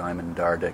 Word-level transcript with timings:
Simon 0.00 0.34
Dardick. 0.34 0.72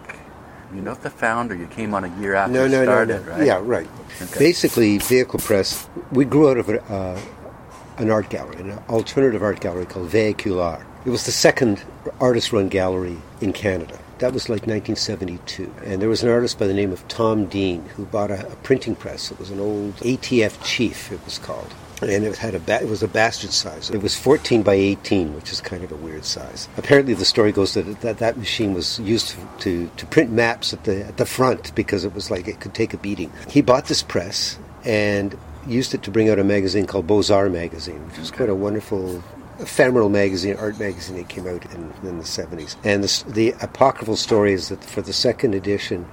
You're 0.73 0.85
not 0.85 1.02
the 1.02 1.10
founder. 1.10 1.56
You 1.56 1.67
came 1.67 1.94
on 1.94 2.04
a 2.04 2.21
year 2.21 2.34
after 2.36 2.52
No, 2.52 2.65
it 2.67 2.69
no, 2.69 2.78
no, 2.78 2.84
started, 2.84 3.26
no. 3.26 3.33
right? 3.33 3.45
Yeah, 3.46 3.60
right. 3.60 3.88
Okay. 4.22 4.38
Basically, 4.38 4.99
Vehicule 4.99 5.42
Press, 5.45 5.88
we 6.12 6.25
grew 6.25 6.49
out 6.49 6.58
of 6.58 6.68
a, 6.68 6.80
uh, 6.84 7.21
an 7.99 8.09
art 8.11 8.29
gallery, 8.31 8.57
an 8.61 8.79
alternative 8.89 9.43
art 9.43 9.59
gallery 9.61 9.85
called 9.85 10.09
Vehicular. 10.11 10.85
It 11.04 11.11
was 11.11 11.25
the 11.27 11.33
second 11.33 11.83
artist 12.21 12.53
run 12.53 12.69
gallery 12.69 13.17
in 13.41 13.53
Canada. 13.53 13.99
That 14.18 14.32
was 14.32 14.48
like 14.48 14.66
1972. 14.66 15.72
And 15.85 16.01
there 16.01 16.09
was 16.09 16.23
an 16.23 16.30
artist 16.30 16.59
by 16.59 16.66
the 16.66 16.74
name 16.74 16.91
of 16.91 17.06
Tom 17.09 17.46
Dean 17.46 17.82
who 17.96 18.06
bought 18.06 18.30
a, 18.30 18.46
a 18.50 18.56
printing 18.56 18.96
press. 18.96 19.30
It 19.30 19.38
was 19.38 19.50
an 19.50 19.60
old 19.60 19.95
ATF 19.96 20.64
Chief, 20.64 21.12
it 21.12 21.23
was 21.24 21.38
called. 21.38 21.74
And 22.02 22.24
it 22.24 22.37
had 22.37 22.55
a 22.55 22.59
ba- 22.59 22.82
it 22.82 22.88
was 22.88 23.02
a 23.02 23.09
bastard 23.09 23.52
size. 23.52 23.91
It 23.91 24.02
was 24.02 24.16
14 24.16 24.62
by 24.62 24.74
18, 24.74 25.34
which 25.34 25.50
is 25.50 25.60
kind 25.60 25.82
of 25.82 25.92
a 25.92 25.96
weird 25.96 26.27
size. 26.27 26.68
Apparently, 26.77 27.14
the 27.14 27.24
story 27.24 27.52
goes 27.52 27.73
that 27.74 28.00
that, 28.02 28.18
that 28.18 28.37
machine 28.37 28.74
was 28.74 28.98
used 29.00 29.34
to, 29.60 29.88
to, 29.96 30.06
print 30.06 30.30
maps 30.30 30.74
at 30.74 30.84
the 30.84 31.06
at 31.06 31.16
the 31.16 31.24
front 31.24 31.74
because 31.74 32.05
it 32.05 32.14
was 32.14 32.30
like 32.30 32.48
it 32.48 32.60
could 32.60 32.74
take 32.74 32.92
a 32.92 32.98
beating. 32.98 33.33
He 33.48 33.62
bought 33.62 33.86
this 33.86 34.02
press 34.02 34.58
and 34.84 35.38
used 35.66 35.94
it 35.94 36.02
to 36.02 36.10
bring 36.10 36.28
out 36.28 36.38
a 36.38 36.44
magazine 36.44 36.86
called 36.86 37.06
Beaux 37.06 37.33
Arts 37.33 37.52
magazine, 37.52 38.06
which 38.08 38.19
was 38.19 38.30
quite 38.30 38.48
a 38.48 38.55
wonderful 38.55 39.22
ephemeral 39.59 40.09
magazine, 40.09 40.56
art 40.56 40.78
magazine. 40.78 41.16
It 41.16 41.28
came 41.28 41.46
out 41.46 41.64
in, 41.74 41.92
in 42.02 42.19
the 42.19 42.24
70s. 42.24 42.77
And 42.84 43.02
the, 43.05 43.33
the 43.33 43.55
apocryphal 43.60 44.16
story 44.16 44.52
is 44.52 44.69
that 44.69 44.84
for 44.84 45.02
the 45.02 45.12
second 45.12 45.55
edition, 45.55 46.06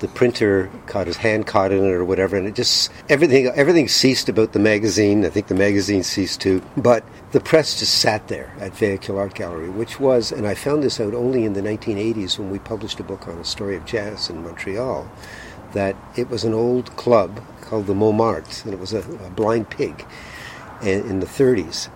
the 0.00 0.08
printer 0.08 0.70
caught 0.86 1.06
his 1.06 1.16
hand 1.16 1.46
caught 1.46 1.72
in 1.72 1.84
it 1.84 1.90
or 1.90 2.04
whatever, 2.04 2.36
and 2.36 2.46
it 2.46 2.54
just 2.54 2.90
everything 3.08 3.46
everything 3.48 3.88
ceased 3.88 4.28
about 4.28 4.52
the 4.52 4.58
magazine. 4.58 5.24
I 5.24 5.28
think 5.28 5.48
the 5.48 5.54
magazine 5.54 6.02
ceased 6.02 6.40
too, 6.40 6.62
but 6.76 7.04
the 7.32 7.40
press 7.40 7.78
just 7.78 7.94
sat 7.98 8.28
there 8.28 8.54
at 8.60 8.74
Vehicular 8.74 9.20
Art 9.20 9.34
Gallery, 9.34 9.68
which 9.68 10.00
was, 10.00 10.32
and 10.32 10.46
I 10.46 10.54
found 10.54 10.82
this 10.82 11.00
out 11.00 11.14
only 11.14 11.44
in 11.44 11.52
the 11.54 11.60
1980s 11.60 12.38
when 12.38 12.50
we 12.50 12.58
published 12.58 13.00
a 13.00 13.02
book 13.02 13.28
on 13.28 13.38
a 13.38 13.44
story 13.44 13.76
of 13.76 13.84
jazz 13.84 14.30
in 14.30 14.42
Montreal, 14.42 15.10
that 15.72 15.96
it 16.16 16.30
was 16.30 16.44
an 16.44 16.54
old 16.54 16.94
club 16.96 17.40
called 17.60 17.86
the 17.86 17.94
Montmartre, 17.94 18.62
and 18.64 18.72
it 18.72 18.80
was 18.80 18.92
a, 18.92 19.00
a 19.00 19.30
blind 19.30 19.68
pig 19.68 20.06
in 20.82 21.20
the 21.20 21.26
30s. 21.26 21.88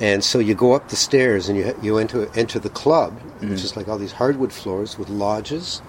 And 0.00 0.24
so 0.24 0.38
you 0.38 0.54
go 0.54 0.72
up 0.72 0.88
the 0.88 0.96
stairs 0.96 1.48
and 1.48 1.58
you 1.58 1.76
you 1.82 1.98
enter 1.98 2.30
enter 2.34 2.58
the 2.58 2.70
club, 2.70 3.12
which 3.20 3.42
mm-hmm. 3.42 3.52
is 3.52 3.76
like 3.76 3.86
all 3.86 3.98
these 3.98 4.12
hardwood 4.12 4.52
floors 4.52 4.98
with 4.98 5.10
lodges, 5.10 5.80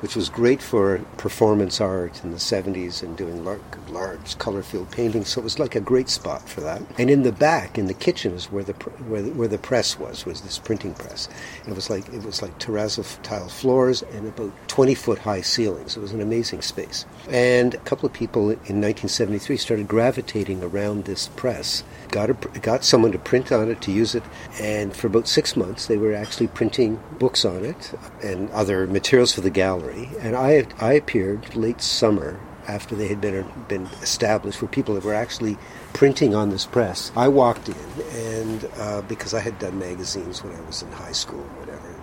which 0.00 0.16
was 0.16 0.28
great 0.30 0.62
for 0.62 0.98
performance 1.18 1.80
art 1.80 2.24
in 2.24 2.30
the 2.30 2.38
70s 2.38 3.02
and 3.02 3.16
doing 3.16 3.44
large, 3.88 4.18
large 4.18 4.38
color-filled 4.38 4.90
paintings. 4.90 5.28
So 5.28 5.40
it 5.40 5.44
was 5.44 5.58
like 5.58 5.74
a 5.74 5.80
great 5.80 6.08
spot 6.08 6.48
for 6.48 6.60
that. 6.62 6.82
And 6.98 7.10
in 7.10 7.22
the 7.22 7.32
back, 7.32 7.78
in 7.78 7.86
the 7.86 7.94
kitchen, 7.94 8.32
is 8.32 8.46
where 8.46 8.64
the 8.64 8.72
where 8.72 9.22
the, 9.22 9.30
where 9.30 9.48
the 9.48 9.58
press 9.58 9.98
was, 9.98 10.24
was 10.24 10.40
this 10.42 10.58
printing 10.58 10.94
press. 10.94 11.28
And 11.62 11.72
it 11.72 11.74
was 11.74 11.90
like 11.90 12.08
it 12.08 12.24
was 12.24 12.42
like 12.42 12.58
terrazzo 12.58 13.04
tile 13.22 13.48
floors 13.48 14.02
and 14.02 14.26
about 14.26 14.52
20 14.68 14.94
foot 14.94 15.18
high 15.18 15.40
ceilings. 15.40 15.96
It 15.96 16.00
was 16.00 16.12
an 16.12 16.20
amazing 16.20 16.62
space. 16.62 17.04
And 17.28 17.74
a 17.74 17.78
couple 17.78 18.06
of 18.06 18.12
people 18.12 18.50
in 18.50 18.80
1973 18.80 19.56
started 19.56 19.88
gravitating 19.88 20.62
around 20.62 21.04
this 21.04 21.28
press. 21.28 21.84
Got 22.10 22.30
a, 22.30 22.34
got 22.60 22.84
someone 22.84 23.12
to 23.12 23.18
print 23.18 23.52
on 23.52 23.70
it 23.70 23.80
to 23.82 23.92
use 23.92 24.14
it, 24.14 24.22
and 24.60 24.94
for 24.94 25.06
about 25.06 25.28
six 25.28 25.56
months 25.56 25.86
they 25.86 25.98
were 25.98 26.14
actually 26.14 26.48
printing 26.48 27.00
books 27.18 27.44
on 27.44 27.64
it 27.64 27.92
and 28.22 28.50
other 28.50 28.86
materials 28.86 29.34
for 29.34 29.42
the 29.42 29.50
gallery. 29.50 30.10
And 30.20 30.34
I 30.34 30.66
I 30.78 30.94
appeared 30.94 31.54
late 31.54 31.82
summer 31.82 32.40
after 32.68 32.94
they 32.94 33.08
had 33.08 33.20
been 33.20 33.50
been 33.66 33.86
established, 34.02 34.60
where 34.62 34.68
people 34.68 34.94
that 34.94 35.02
were 35.04 35.14
actually 35.14 35.56
printing 35.94 36.34
on 36.34 36.50
this 36.50 36.66
press. 36.66 37.10
I 37.16 37.28
walked 37.28 37.68
in, 37.68 37.74
and 38.14 38.68
uh, 38.78 39.02
because 39.02 39.34
I 39.34 39.40
had 39.40 39.58
done 39.58 39.78
magazines 39.78 40.44
when 40.44 40.54
I 40.54 40.60
was 40.60 40.82
in 40.82 40.92
high 40.92 41.12
school, 41.12 41.40
or 41.40 41.60
whatever, 41.60 41.94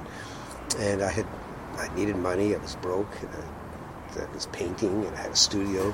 and 0.79 1.01
I 1.03 1.11
had 1.11 1.25
I 1.77 1.93
needed 1.95 2.15
money. 2.17 2.55
I 2.55 2.57
was 2.57 2.75
broke. 2.75 3.11
And 3.21 3.29
I, 3.31 4.21
I 4.23 4.33
was 4.33 4.45
painting, 4.47 5.05
and 5.05 5.15
I 5.15 5.21
had 5.23 5.31
a 5.31 5.35
studio. 5.35 5.93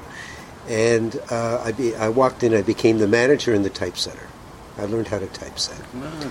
And 0.70 1.20
uh, 1.32 1.60
I, 1.66 1.72
be, 1.72 1.96
I 1.96 2.10
walked 2.10 2.44
in. 2.44 2.54
I 2.54 2.62
became 2.62 3.00
the 3.00 3.08
manager 3.08 3.52
in 3.54 3.64
the 3.64 3.70
typesetter. 3.72 4.28
I 4.78 4.86
learned 4.86 5.08
how 5.08 5.18
to 5.20 5.26
typeset 5.28 5.82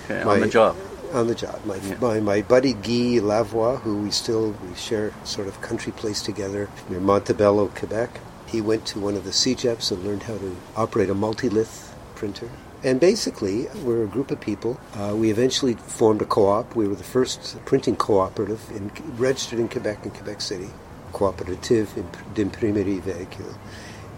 okay, 0.04 0.22
My- 0.24 0.34
on 0.34 0.40
the 0.40 0.48
job. 0.48 0.76
on 1.12 1.26
the 1.26 1.34
job. 1.34 1.60
My, 1.66 1.76
Yeah. 1.76 1.96
my, 2.00 2.20
my 2.20 2.42
buddy 2.42 2.72
Guy 2.72 3.18
Lavoie, 3.20 3.80
who 3.80 3.96
we 3.98 4.10
still 4.12 4.52
we 4.66 4.74
share 4.76 5.12
sort 5.24 5.48
of 5.48 5.60
country 5.60 5.90
place 5.92 6.22
together 6.22 6.68
near 6.88 7.00
Montebello, 7.00 7.68
Quebec. 7.74 8.20
He 8.50 8.60
went 8.60 8.84
to 8.86 8.98
one 8.98 9.14
of 9.14 9.24
the 9.24 9.30
CEGEPs 9.30 9.92
and 9.92 10.02
learned 10.02 10.24
how 10.24 10.36
to 10.38 10.56
operate 10.76 11.08
a 11.08 11.14
multilith 11.14 11.92
printer. 12.16 12.50
And 12.82 12.98
basically, 12.98 13.68
we're 13.84 14.02
a 14.02 14.08
group 14.08 14.30
of 14.30 14.40
people. 14.40 14.80
Uh, 14.94 15.14
we 15.14 15.30
eventually 15.30 15.74
formed 15.74 16.22
a 16.22 16.24
co-op. 16.24 16.74
We 16.74 16.88
were 16.88 16.96
the 16.96 17.04
first 17.04 17.64
printing 17.64 17.94
cooperative 17.94 18.60
in, 18.74 18.90
registered 19.16 19.60
in 19.60 19.68
Quebec 19.68 20.04
and 20.04 20.14
Quebec 20.14 20.40
City, 20.40 20.70
Coopérative 21.12 21.88
d'imprimerie 22.34 23.00
véhicule. 23.02 23.54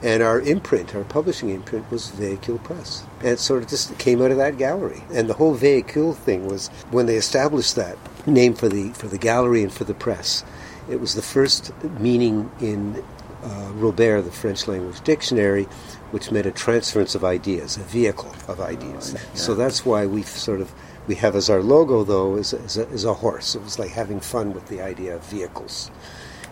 And 0.02 0.22
our 0.22 0.40
imprint, 0.40 0.94
our 0.94 1.04
publishing 1.04 1.50
imprint, 1.50 1.90
was 1.90 2.10
Vehicule 2.10 2.62
Press. 2.64 3.04
And 3.20 3.28
it 3.28 3.38
sort 3.38 3.62
of 3.62 3.68
just 3.68 3.98
came 3.98 4.22
out 4.22 4.30
of 4.30 4.36
that 4.38 4.58
gallery. 4.58 5.02
And 5.12 5.28
the 5.28 5.34
whole 5.34 5.56
Vehicule 5.56 6.16
thing 6.16 6.46
was 6.46 6.68
when 6.90 7.06
they 7.06 7.16
established 7.16 7.76
that 7.76 7.98
name 8.26 8.54
for 8.54 8.68
the 8.68 8.90
for 8.90 9.08
the 9.08 9.18
gallery 9.18 9.62
and 9.62 9.72
for 9.72 9.84
the 9.84 9.94
press. 9.94 10.42
It 10.88 11.00
was 11.00 11.14
the 11.14 11.22
first 11.22 11.72
meaning 12.00 12.50
in 12.60 13.04
uh, 13.42 13.72
Robert, 13.74 14.22
the 14.22 14.32
French 14.32 14.68
language 14.68 15.00
dictionary, 15.02 15.64
which 16.12 16.30
meant 16.30 16.46
a 16.46 16.52
transference 16.52 17.14
of 17.14 17.24
ideas, 17.24 17.76
a 17.76 17.80
vehicle 17.80 18.32
of 18.48 18.60
ideas. 18.60 19.16
So 19.34 19.54
that's 19.54 19.84
why 19.84 20.06
we 20.06 20.22
sort 20.22 20.60
of 20.60 20.72
we 21.08 21.16
have 21.16 21.34
as 21.34 21.50
our 21.50 21.62
logo 21.62 22.04
though 22.04 22.36
is, 22.36 22.52
is, 22.52 22.76
a, 22.76 22.88
is 22.90 23.04
a 23.04 23.14
horse. 23.14 23.54
It 23.54 23.62
was 23.62 23.78
like 23.78 23.90
having 23.90 24.20
fun 24.20 24.52
with 24.52 24.68
the 24.68 24.80
idea 24.80 25.16
of 25.16 25.24
vehicles. 25.24 25.90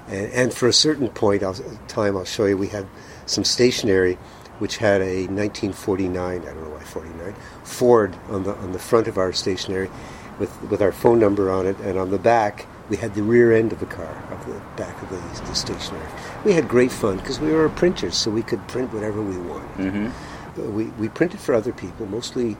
And, 0.08 0.32
and 0.32 0.54
for 0.54 0.66
a 0.66 0.72
certain 0.72 1.08
point, 1.08 1.42
I'll, 1.42 1.54
time 1.86 2.16
I'll 2.16 2.24
show 2.24 2.46
you, 2.46 2.56
we 2.56 2.68
had 2.68 2.86
some 3.26 3.44
stationery 3.44 4.18
which 4.58 4.76
had 4.76 5.00
a 5.00 5.26
1949, 5.26 6.42
I 6.42 6.44
don't 6.44 6.62
know 6.62 6.68
why 6.68 6.84
49, 6.84 7.34
Ford 7.64 8.14
on 8.28 8.44
the 8.44 8.54
on 8.56 8.72
the 8.72 8.78
front 8.78 9.08
of 9.08 9.16
our 9.16 9.32
stationery, 9.32 9.90
with 10.38 10.50
with 10.64 10.82
our 10.82 10.92
phone 10.92 11.18
number 11.18 11.50
on 11.50 11.66
it, 11.66 11.78
and 11.78 11.98
on 11.98 12.10
the 12.10 12.18
back 12.18 12.66
we 12.90 12.96
had 12.96 13.14
the 13.14 13.22
rear 13.22 13.52
end 13.52 13.72
of 13.72 13.78
the 13.78 13.86
car, 13.86 14.22
of 14.30 14.44
the 14.46 14.60
back 14.76 15.00
of 15.00 15.08
the, 15.08 15.44
the 15.46 15.54
stationery. 15.54 16.06
We 16.44 16.52
had 16.52 16.68
great 16.68 16.90
fun 16.90 17.18
because 17.18 17.38
we 17.40 17.52
were 17.52 17.68
printers, 17.68 18.16
so 18.16 18.30
we 18.30 18.42
could 18.42 18.66
print 18.68 18.92
whatever 18.92 19.22
we 19.22 19.38
wanted. 19.38 19.76
Mm-hmm. 19.78 20.74
We 20.74 20.84
we 20.98 21.08
printed 21.08 21.40
for 21.40 21.54
other 21.54 21.72
people, 21.72 22.06
mostly 22.06 22.56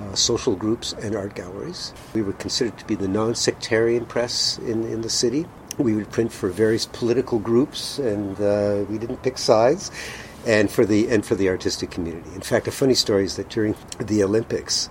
uh, 0.00 0.14
social 0.14 0.56
groups 0.56 0.94
and 0.94 1.14
art 1.14 1.34
galleries. 1.34 1.92
We 2.14 2.22
were 2.22 2.32
considered 2.32 2.78
to 2.78 2.86
be 2.86 2.94
the 2.94 3.08
non-sectarian 3.08 4.06
press 4.06 4.58
in, 4.58 4.84
in 4.84 5.02
the 5.02 5.10
city. 5.10 5.46
We 5.78 5.94
would 5.94 6.10
print 6.10 6.32
for 6.32 6.48
various 6.48 6.86
political 6.86 7.38
groups, 7.38 7.98
and 7.98 8.40
uh, 8.40 8.86
we 8.88 8.98
didn't 8.98 9.22
pick 9.22 9.38
sides. 9.38 9.90
And 10.46 10.70
for 10.70 10.86
the 10.86 11.10
and 11.10 11.22
for 11.22 11.34
the 11.34 11.50
artistic 11.50 11.90
community. 11.90 12.30
In 12.34 12.40
fact, 12.40 12.66
a 12.66 12.70
funny 12.72 12.94
story 12.94 13.24
is 13.24 13.36
that 13.36 13.50
during 13.50 13.76
the 13.98 14.24
Olympics, 14.24 14.88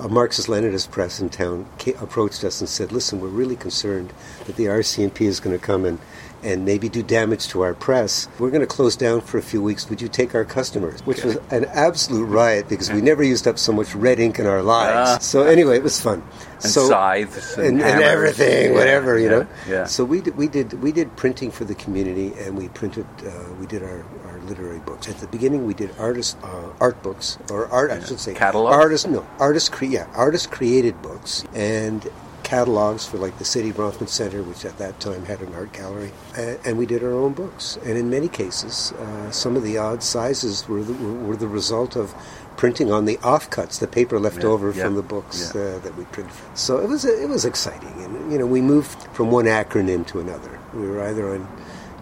a 0.00 0.08
Marxist-Leninist 0.08 0.90
press 0.90 1.20
in 1.20 1.28
town 1.28 1.66
ca- 1.78 1.94
approached 2.00 2.42
us 2.44 2.60
and 2.60 2.68
said, 2.68 2.92
"Listen, 2.92 3.20
we're 3.20 3.28
really 3.28 3.56
concerned 3.56 4.12
that 4.46 4.56
the 4.56 4.64
RCMP 4.68 5.22
is 5.26 5.40
going 5.40 5.56
to 5.58 5.64
come 5.64 5.84
and 5.84 5.98
and 6.42 6.66
maybe 6.66 6.90
do 6.90 7.02
damage 7.02 7.48
to 7.48 7.62
our 7.62 7.72
press. 7.72 8.28
We're 8.38 8.50
going 8.50 8.60
to 8.60 8.66
close 8.66 8.96
down 8.96 9.22
for 9.22 9.38
a 9.38 9.42
few 9.42 9.62
weeks. 9.62 9.88
Would 9.88 10.02
you 10.02 10.08
take 10.08 10.34
our 10.34 10.44
customers?" 10.44 11.00
Which 11.06 11.22
was 11.24 11.36
an 11.50 11.64
absolute 11.66 12.24
riot 12.26 12.68
because 12.68 12.90
we 12.90 13.00
never 13.00 13.22
used 13.22 13.46
up 13.46 13.58
so 13.58 13.72
much 13.72 13.94
red 13.94 14.18
ink 14.20 14.38
in 14.38 14.46
our 14.46 14.62
lives. 14.62 15.10
Ah. 15.10 15.18
So 15.18 15.42
anyway, 15.44 15.76
it 15.76 15.82
was 15.82 16.00
fun. 16.00 16.22
And 16.62 16.72
so, 16.72 16.88
scythes 16.88 17.56
and 17.58 17.80
and, 17.80 17.82
and 17.82 18.02
everything, 18.02 18.72
Yeah, 18.72 18.78
whatever 18.78 19.18
you 19.18 19.24
yeah, 19.24 19.30
know. 19.30 19.46
yeah. 19.68 19.84
So 19.84 20.04
we 20.04 20.20
did, 20.22 20.36
we 20.36 20.48
did 20.48 20.72
we 20.82 20.92
did 20.92 21.14
printing 21.16 21.50
for 21.50 21.64
the 21.64 21.74
community, 21.74 22.32
and 22.40 22.56
we 22.56 22.68
printed 22.68 23.06
uh, 23.26 23.30
we 23.60 23.66
did 23.66 23.82
our 23.82 24.04
literary 24.44 24.78
books. 24.80 25.08
At 25.08 25.18
the 25.18 25.26
beginning, 25.26 25.66
we 25.66 25.74
did 25.74 25.90
artist 25.98 26.36
uh, 26.42 26.70
art 26.80 27.02
books 27.02 27.38
or 27.50 27.66
art 27.68 27.90
I 27.90 28.02
should 28.04 28.20
say 28.20 28.34
Catalogs? 28.34 28.74
Artist 28.76 29.08
no 29.08 29.26
artist 29.38 29.72
cre- 29.72 29.86
yeah 29.86 30.06
artist 30.14 30.50
created 30.50 31.00
books 31.02 31.44
and 31.54 32.06
catalogs 32.44 33.06
for 33.06 33.16
like 33.16 33.36
the 33.38 33.44
Saidye 33.44 33.72
Bronfman 33.72 34.08
Center, 34.08 34.42
which 34.42 34.64
at 34.66 34.76
that 34.78 35.00
time 35.00 35.24
had 35.24 35.40
an 35.40 35.54
art 35.54 35.72
gallery, 35.72 36.12
and, 36.36 36.58
and 36.66 36.78
we 36.78 36.84
did 36.86 37.02
our 37.02 37.12
own 37.12 37.32
books. 37.32 37.78
And 37.84 37.96
in 37.96 38.10
many 38.10 38.28
cases, 38.28 38.92
uh, 38.92 39.30
some 39.30 39.56
of 39.56 39.62
the 39.62 39.78
odd 39.78 40.02
sizes 40.02 40.68
were 40.68 40.82
the, 40.82 40.92
were, 40.92 41.14
were 41.14 41.36
the 41.36 41.48
result 41.48 41.96
of 41.96 42.14
printing 42.58 42.92
on 42.92 43.06
the 43.06 43.16
offcuts, 43.18 43.80
the 43.80 43.86
paper 43.86 44.20
left 44.20 44.42
Yeah, 44.42 44.50
over 44.50 44.70
yeah, 44.72 44.84
from 44.84 44.94
the 44.94 45.02
books 45.02 45.52
yeah. 45.54 45.60
uh, 45.60 45.78
that 45.80 45.96
we 45.96 46.04
printed. 46.04 46.34
So 46.54 46.78
it 46.78 46.88
was 46.88 47.04
it 47.06 47.28
was 47.28 47.46
exciting, 47.46 47.94
and 48.04 48.30
you 48.30 48.38
know 48.38 48.46
we 48.46 48.60
moved 48.60 49.02
from 49.14 49.30
one 49.30 49.46
acronym 49.46 50.06
to 50.08 50.20
another. 50.20 50.60
We 50.74 50.86
were 50.86 51.02
either 51.02 51.34
on 51.34 51.48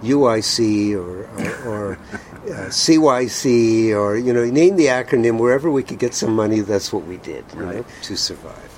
UIC 0.03 0.95
or 0.95 1.23
or, 1.39 1.69
or 1.69 1.93
uh, 1.93 2.69
CYC 2.69 3.95
or 3.95 4.17
you 4.17 4.33
know 4.33 4.45
name 4.45 4.77
the 4.77 4.87
acronym 4.87 5.39
wherever 5.39 5.71
we 5.71 5.83
could 5.83 5.99
get 5.99 6.15
some 6.15 6.35
money. 6.35 6.61
That's 6.61 6.93
what 6.93 7.07
we 7.07 7.17
did 7.19 7.45
you 7.55 7.61
know, 7.61 7.85
to 8.03 8.17
survive. 8.17 8.71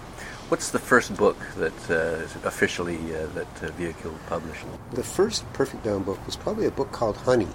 What's 0.48 0.70
the 0.70 0.78
first 0.78 1.16
book 1.16 1.38
that 1.56 1.90
uh, 1.90 2.46
officially 2.46 2.98
uh, 3.16 3.26
that 3.34 3.62
uh, 3.62 3.70
Vehicule 3.72 4.14
published? 4.28 4.64
The 4.92 5.02
first 5.02 5.50
Perfect 5.54 5.82
bound 5.82 6.04
book 6.04 6.24
was 6.26 6.36
probably 6.36 6.66
a 6.66 6.70
book 6.70 6.92
called 6.92 7.16
Honey 7.16 7.48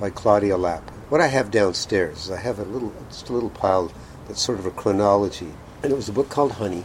by 0.00 0.10
Claudia 0.10 0.56
Lapp. 0.56 0.90
What 1.08 1.20
I 1.20 1.28
have 1.28 1.52
downstairs 1.52 2.24
is 2.24 2.30
I 2.32 2.40
have 2.40 2.58
a 2.58 2.64
little 2.64 2.92
just 3.08 3.28
a 3.28 3.32
little 3.32 3.50
pile 3.50 3.92
that's 4.26 4.42
sort 4.42 4.58
of 4.58 4.66
a 4.66 4.72
chronology, 4.72 5.52
and 5.82 5.92
it 5.92 5.96
was 5.96 6.08
a 6.08 6.12
book 6.12 6.28
called 6.28 6.52
Honey. 6.52 6.84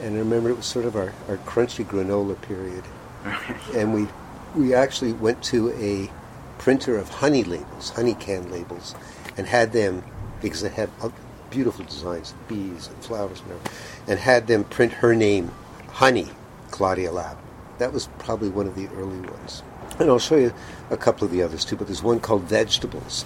And 0.00 0.14
I 0.14 0.18
remember 0.18 0.50
it 0.50 0.56
was 0.58 0.66
sort 0.66 0.84
of 0.84 0.94
our, 0.94 1.12
our 1.28 1.38
crunchy 1.38 1.84
granola 1.84 2.40
period. 2.42 2.84
and 3.74 3.94
we 3.94 4.06
we 4.54 4.74
actually 4.74 5.12
went 5.12 5.42
to 5.44 5.70
a 5.72 6.10
printer 6.58 6.96
of 6.96 7.08
honey 7.08 7.44
labels, 7.44 7.90
honey 7.90 8.14
can 8.14 8.50
labels, 8.50 8.94
and 9.36 9.46
had 9.46 9.72
them 9.72 10.02
because 10.40 10.62
they 10.62 10.68
had 10.68 10.90
uh, 11.00 11.10
beautiful 11.50 11.84
designs, 11.84 12.34
bees 12.48 12.88
and 12.88 12.96
flowers 13.04 13.40
and 13.40 13.52
everything, 13.52 13.72
and 14.08 14.18
had 14.18 14.46
them 14.46 14.64
print 14.64 14.92
her 14.92 15.14
name, 15.14 15.50
Honey, 15.88 16.28
Claudia 16.70 17.12
Lapp. 17.12 17.38
That 17.78 17.92
was 17.92 18.08
probably 18.18 18.48
one 18.48 18.66
of 18.66 18.74
the 18.74 18.88
early 18.88 19.20
ones. 19.20 19.62
And 19.98 20.10
I'll 20.10 20.18
show 20.18 20.36
you 20.36 20.52
a 20.90 20.96
couple 20.96 21.24
of 21.24 21.32
the 21.32 21.42
others 21.42 21.64
too, 21.64 21.76
but 21.76 21.86
there's 21.86 22.02
one 22.02 22.20
called 22.20 22.42
Vegetables, 22.42 23.24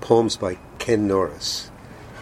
poems 0.00 0.36
by 0.36 0.58
Ken 0.78 1.06
Norris, 1.06 1.70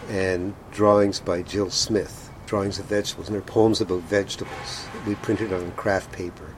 and 0.09 0.55
drawings 0.71 1.19
by 1.19 1.41
Jill 1.41 1.69
Smith, 1.69 2.29
drawings 2.45 2.79
of 2.79 2.85
vegetables, 2.85 3.27
and 3.27 3.35
they're 3.35 3.41
poems 3.41 3.81
about 3.81 4.01
vegetables. 4.03 4.85
We 5.07 5.15
printed 5.15 5.53
on 5.53 5.71
craft 5.71 6.11
paper. 6.11 6.52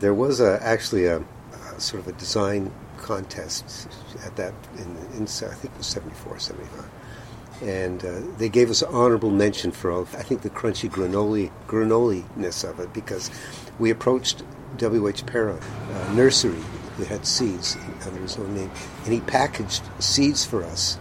There 0.00 0.14
was 0.14 0.40
a, 0.40 0.58
actually 0.62 1.06
a, 1.06 1.18
a 1.18 1.80
sort 1.80 2.02
of 2.02 2.08
a 2.08 2.12
design 2.18 2.72
contest 2.98 3.88
at 4.24 4.36
that 4.36 4.52
in, 4.76 4.96
in 5.16 5.22
I 5.22 5.54
think 5.54 5.72
it 5.74 5.78
was 5.78 5.86
74, 5.86 6.38
75 6.38 6.90
and 7.62 8.04
uh, 8.04 8.20
they 8.38 8.48
gave 8.48 8.70
us 8.70 8.82
an 8.82 8.88
honorable 8.92 9.30
mention 9.30 9.70
for 9.70 9.90
all, 9.90 10.02
I 10.14 10.22
think 10.22 10.42
the 10.42 10.50
crunchy 10.50 10.90
granola 10.90 11.50
granoliness 11.66 12.68
of 12.68 12.80
it 12.80 12.92
because 12.92 13.30
we 13.78 13.90
approached 13.90 14.42
W. 14.78 15.08
H. 15.08 15.26
Perron 15.26 15.58
uh, 15.58 16.12
nursery 16.14 16.62
who 16.96 17.04
had 17.04 17.26
seeds 17.26 17.76
under 18.06 18.20
his 18.20 18.36
own 18.36 18.54
name, 18.54 18.70
and 19.04 19.12
he 19.12 19.20
packaged 19.20 19.82
seeds 19.98 20.44
for 20.44 20.62
us 20.64 20.98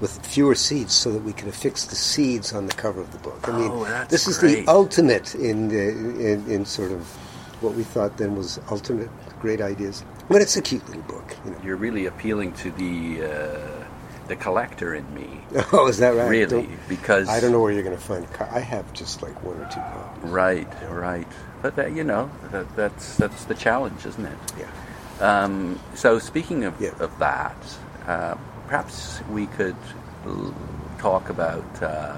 with 0.00 0.24
fewer 0.26 0.54
seeds 0.54 0.92
so 0.92 1.10
that 1.12 1.22
we 1.22 1.32
could 1.32 1.48
affix 1.48 1.84
the 1.84 1.96
seeds 1.96 2.52
on 2.52 2.66
the 2.66 2.74
cover 2.74 3.00
of 3.00 3.10
the 3.12 3.18
book. 3.18 3.48
I 3.48 3.58
mean, 3.58 3.70
oh, 3.72 4.06
this 4.08 4.28
is 4.28 4.38
great. 4.38 4.66
the 4.66 4.70
ultimate 4.70 5.34
in, 5.34 5.70
in 5.70 6.50
in 6.50 6.64
sort 6.66 6.92
of 6.92 7.16
what 7.60 7.74
we 7.74 7.82
thought 7.84 8.16
then 8.18 8.36
was 8.36 8.60
ultimate 8.70 9.10
great 9.40 9.60
ideas. 9.60 10.04
But 10.28 10.42
it's 10.42 10.56
a 10.56 10.62
cute 10.62 10.86
little 10.88 11.02
book. 11.02 11.36
You 11.44 11.50
know. 11.52 11.58
You're 11.64 11.76
really 11.76 12.06
appealing 12.06 12.52
to 12.54 12.70
the 12.72 13.22
uh, 13.24 13.84
the 14.28 14.36
collector 14.36 14.94
in 14.94 15.12
me. 15.14 15.40
Oh, 15.72 15.86
is 15.88 15.98
that 15.98 16.14
right? 16.14 16.28
Really, 16.28 16.62
Don't- 16.66 16.88
because 16.88 17.28
I 17.28 17.40
don't 17.40 17.52
know 17.52 17.60
where 17.60 17.72
you're 17.72 17.82
going 17.84 17.96
to 17.96 18.02
find. 18.02 18.30
co- 18.32 18.48
I 18.50 18.60
have 18.60 18.92
just 18.92 19.22
like 19.22 19.42
one 19.44 19.56
or 19.56 19.64
two 19.70 19.80
copies. 19.80 20.30
Right, 20.30 20.68
right. 20.90 21.28
But 21.62 21.76
that, 21.76 21.92
you 21.94 22.04
know, 22.04 22.30
that, 22.50 22.74
that's 22.76 23.16
that's 23.16 23.44
the 23.44 23.54
challenge, 23.54 24.04
isn't 24.04 24.26
it? 24.26 24.38
Yeah. 24.58 24.70
Um, 25.20 25.80
so 25.94 26.18
speaking 26.18 26.64
of, 26.64 26.78
Yeah. 26.80 26.90
of 26.98 27.16
that, 27.20 27.56
uh, 28.06 28.34
perhaps 28.66 29.20
we 29.30 29.46
could 29.46 29.76
l- 30.26 30.54
talk 30.98 31.30
about 31.30 31.64
uh, 31.82 32.16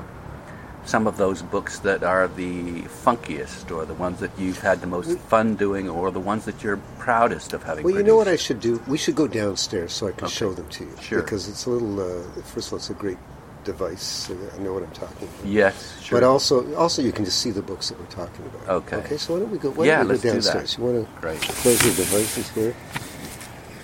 some 0.89 1.07
of 1.07 1.19
those 1.19 1.43
books 1.43 1.81
that 1.81 2.03
are 2.03 2.27
the 2.29 2.81
funkiest, 3.05 3.71
or 3.71 3.85
the 3.85 3.93
ones 3.95 4.21
that 4.21 4.31
you've 4.39 4.59
had 4.59 4.81
the 4.81 4.87
most 4.87 5.19
fun 5.33 5.55
doing, 5.55 5.87
or 5.89 6.11
the 6.11 6.19
ones 6.33 6.47
that 6.47 6.63
you're 6.65 6.79
proudest 6.99 7.53
of 7.53 7.63
having. 7.63 7.85
Well, 7.85 7.95
you 7.95 8.03
know 8.03 8.17
what 8.17 8.27
I 8.29 8.37
should 8.37 8.61
do? 8.61 8.83
We 8.89 8.97
should 8.97 9.15
go 9.15 9.29
downstairs 9.29 9.93
so 9.93 10.09
I 10.09 10.13
can 10.13 10.25
Okay. 10.25 10.35
show 10.35 10.53
them 10.55 10.67
to 10.77 10.85
you. 10.85 10.95
Sure. 11.03 11.21
Because 11.21 11.47
it's 11.49 11.67
a 11.67 11.71
little. 11.71 12.01
Uh, 12.01 12.23
first 12.55 12.69
of 12.69 12.73
all, 12.73 12.79
it's 12.79 12.89
a 12.89 12.95
great 12.95 13.19
device. 13.65 14.03
So 14.03 14.33
I 14.55 14.59
know 14.63 14.73
what 14.73 14.83
I'm 14.83 14.91
talking 14.93 15.29
about. 15.29 15.47
Yes, 15.47 15.77
sure. 16.01 16.17
But 16.21 16.25
also, 16.27 16.75
also 16.75 17.03
you 17.03 17.13
can 17.13 17.27
just 17.27 17.39
see 17.41 17.51
the 17.51 17.61
books 17.63 17.91
that 17.91 18.01
we're 18.01 18.07
talking 18.07 18.47
about. 18.47 18.69
Okay. 18.83 18.97
Okay. 18.97 19.17
So 19.19 19.35
why 19.35 19.41
don't 19.41 19.51
we 19.51 19.59
go? 19.59 19.71
Why 19.71 19.85
Yeah, 19.85 19.99
don't 19.99 20.07
we 20.07 20.13
let's 20.15 20.23
go 20.25 20.33
do 20.33 20.41
that. 20.41 20.43
downstairs? 20.55 20.79
You 20.79 20.85
want 20.85 20.97
to 21.15 21.21
Great. 21.21 21.41
close 21.43 21.85
your 21.85 21.95
devices 21.95 22.49
here? 22.51 22.75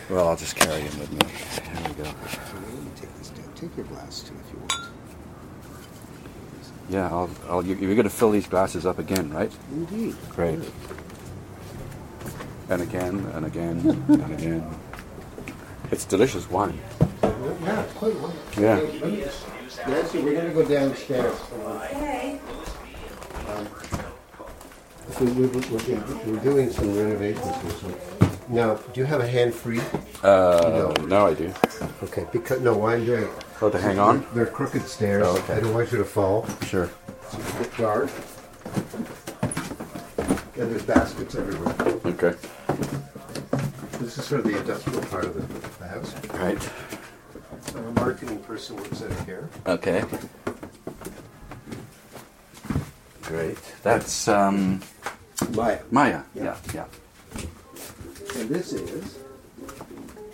Well, 0.09 0.29
I'll 0.29 0.37
just 0.37 0.57
carry 0.57 0.81
him 0.81 0.99
with 1.01 1.13
me. 1.13 1.27
Here 1.29 1.89
we 1.89 1.95
go. 2.03 2.09
Let 2.09 2.85
me 2.85 2.91
take 2.97 3.15
this 3.19 3.29
down. 3.29 3.53
Take 3.57 3.77
your 3.77 3.87
glass 3.87 4.21
too, 4.23 4.35
if 4.47 4.53
you 4.55 4.59
want. 4.61 4.73
Yeah, 6.89 7.09
I'll. 7.09 7.31
I'll 7.49 7.65
you- 7.65 7.77
you're 7.77 7.95
going 7.95 8.05
to 8.05 8.11
fill 8.11 8.31
these 8.31 8.47
glasses 8.47 8.85
up 8.87 8.99
again, 8.99 9.31
right? 9.33 9.51
Indeed. 9.73 10.15
Great. 10.31 10.59
And 12.69 12.83
again, 12.83 13.19
and 13.35 13.47
again, 13.47 13.79
and 14.09 14.33
again. 14.33 14.75
It's 15.91 16.05
delicious 16.05 16.49
wine. 16.51 16.79
Yeah, 17.23 17.85
quite 17.95 18.15
wonderful. 18.21 18.63
Yeah. 18.63 18.81
Nancy, 19.87 20.19
we're 20.23 20.33
going 20.33 20.47
to 20.49 20.53
go 20.55 20.65
downstairs. 20.67 21.37
Um, 23.49 23.69
so 25.13 25.25
we, 25.25 25.31
we, 25.33 25.47
we're, 25.47 26.25
we're 26.27 26.41
doing 26.41 26.71
some 26.71 26.97
renovations 26.97 27.57
here. 27.63 27.71
So. 27.73 28.34
Now, 28.49 28.75
do 28.75 29.01
you 29.01 29.07
have 29.07 29.21
a 29.21 29.27
hand 29.27 29.55
free? 29.55 29.81
Uh, 30.23 30.93
no, 31.07 31.27
I 31.27 31.35
do. 31.35 31.53
Okay, 32.03 32.27
because 32.33 32.61
no, 32.61 32.77
why 32.77 32.95
I'm 32.95 33.05
doing. 33.05 33.29
Oh, 33.63 33.71
to 33.71 33.79
hang 33.79 33.99
on? 33.99 34.27
They're 34.35 34.47
crooked 34.47 34.83
stairs. 34.87 35.25
Oh, 35.27 35.39
okay. 35.39 35.55
I 35.55 35.61
don't 35.61 35.73
want 35.73 35.91
you 35.91 35.99
to 35.99 36.05
fall. 36.05 36.47
Sure. 36.67 36.91
Get 37.59 37.77
guard. 37.77 38.11
And 40.57 40.71
there's 40.71 40.83
baskets 40.83 41.35
everywhere. 41.35 41.75
Okay. 42.05 42.35
This 43.99 44.19
is 44.19 44.25
sort 44.25 44.41
of 44.43 44.47
the 44.47 44.59
industrial 44.59 45.03
part 45.07 45.25
of 45.25 45.35
the, 45.35 45.69
the 45.79 45.89
house. 45.89 46.15
Right. 46.35 46.61
So 47.63 47.79
Our 47.79 47.91
marketing 47.93 48.39
person 48.41 48.77
works 48.77 49.03
out 49.03 49.11
of 49.11 49.27
here. 49.27 49.49
Okay. 49.67 50.05
Great. 53.23 53.59
That's 53.83 54.29
um, 54.29 54.83
Maya. 55.53 55.81
Maya. 55.91 56.23
Yeah, 56.35 56.57
yeah. 56.75 56.85
And 58.37 58.49
this 58.49 58.73
is. 58.73 59.19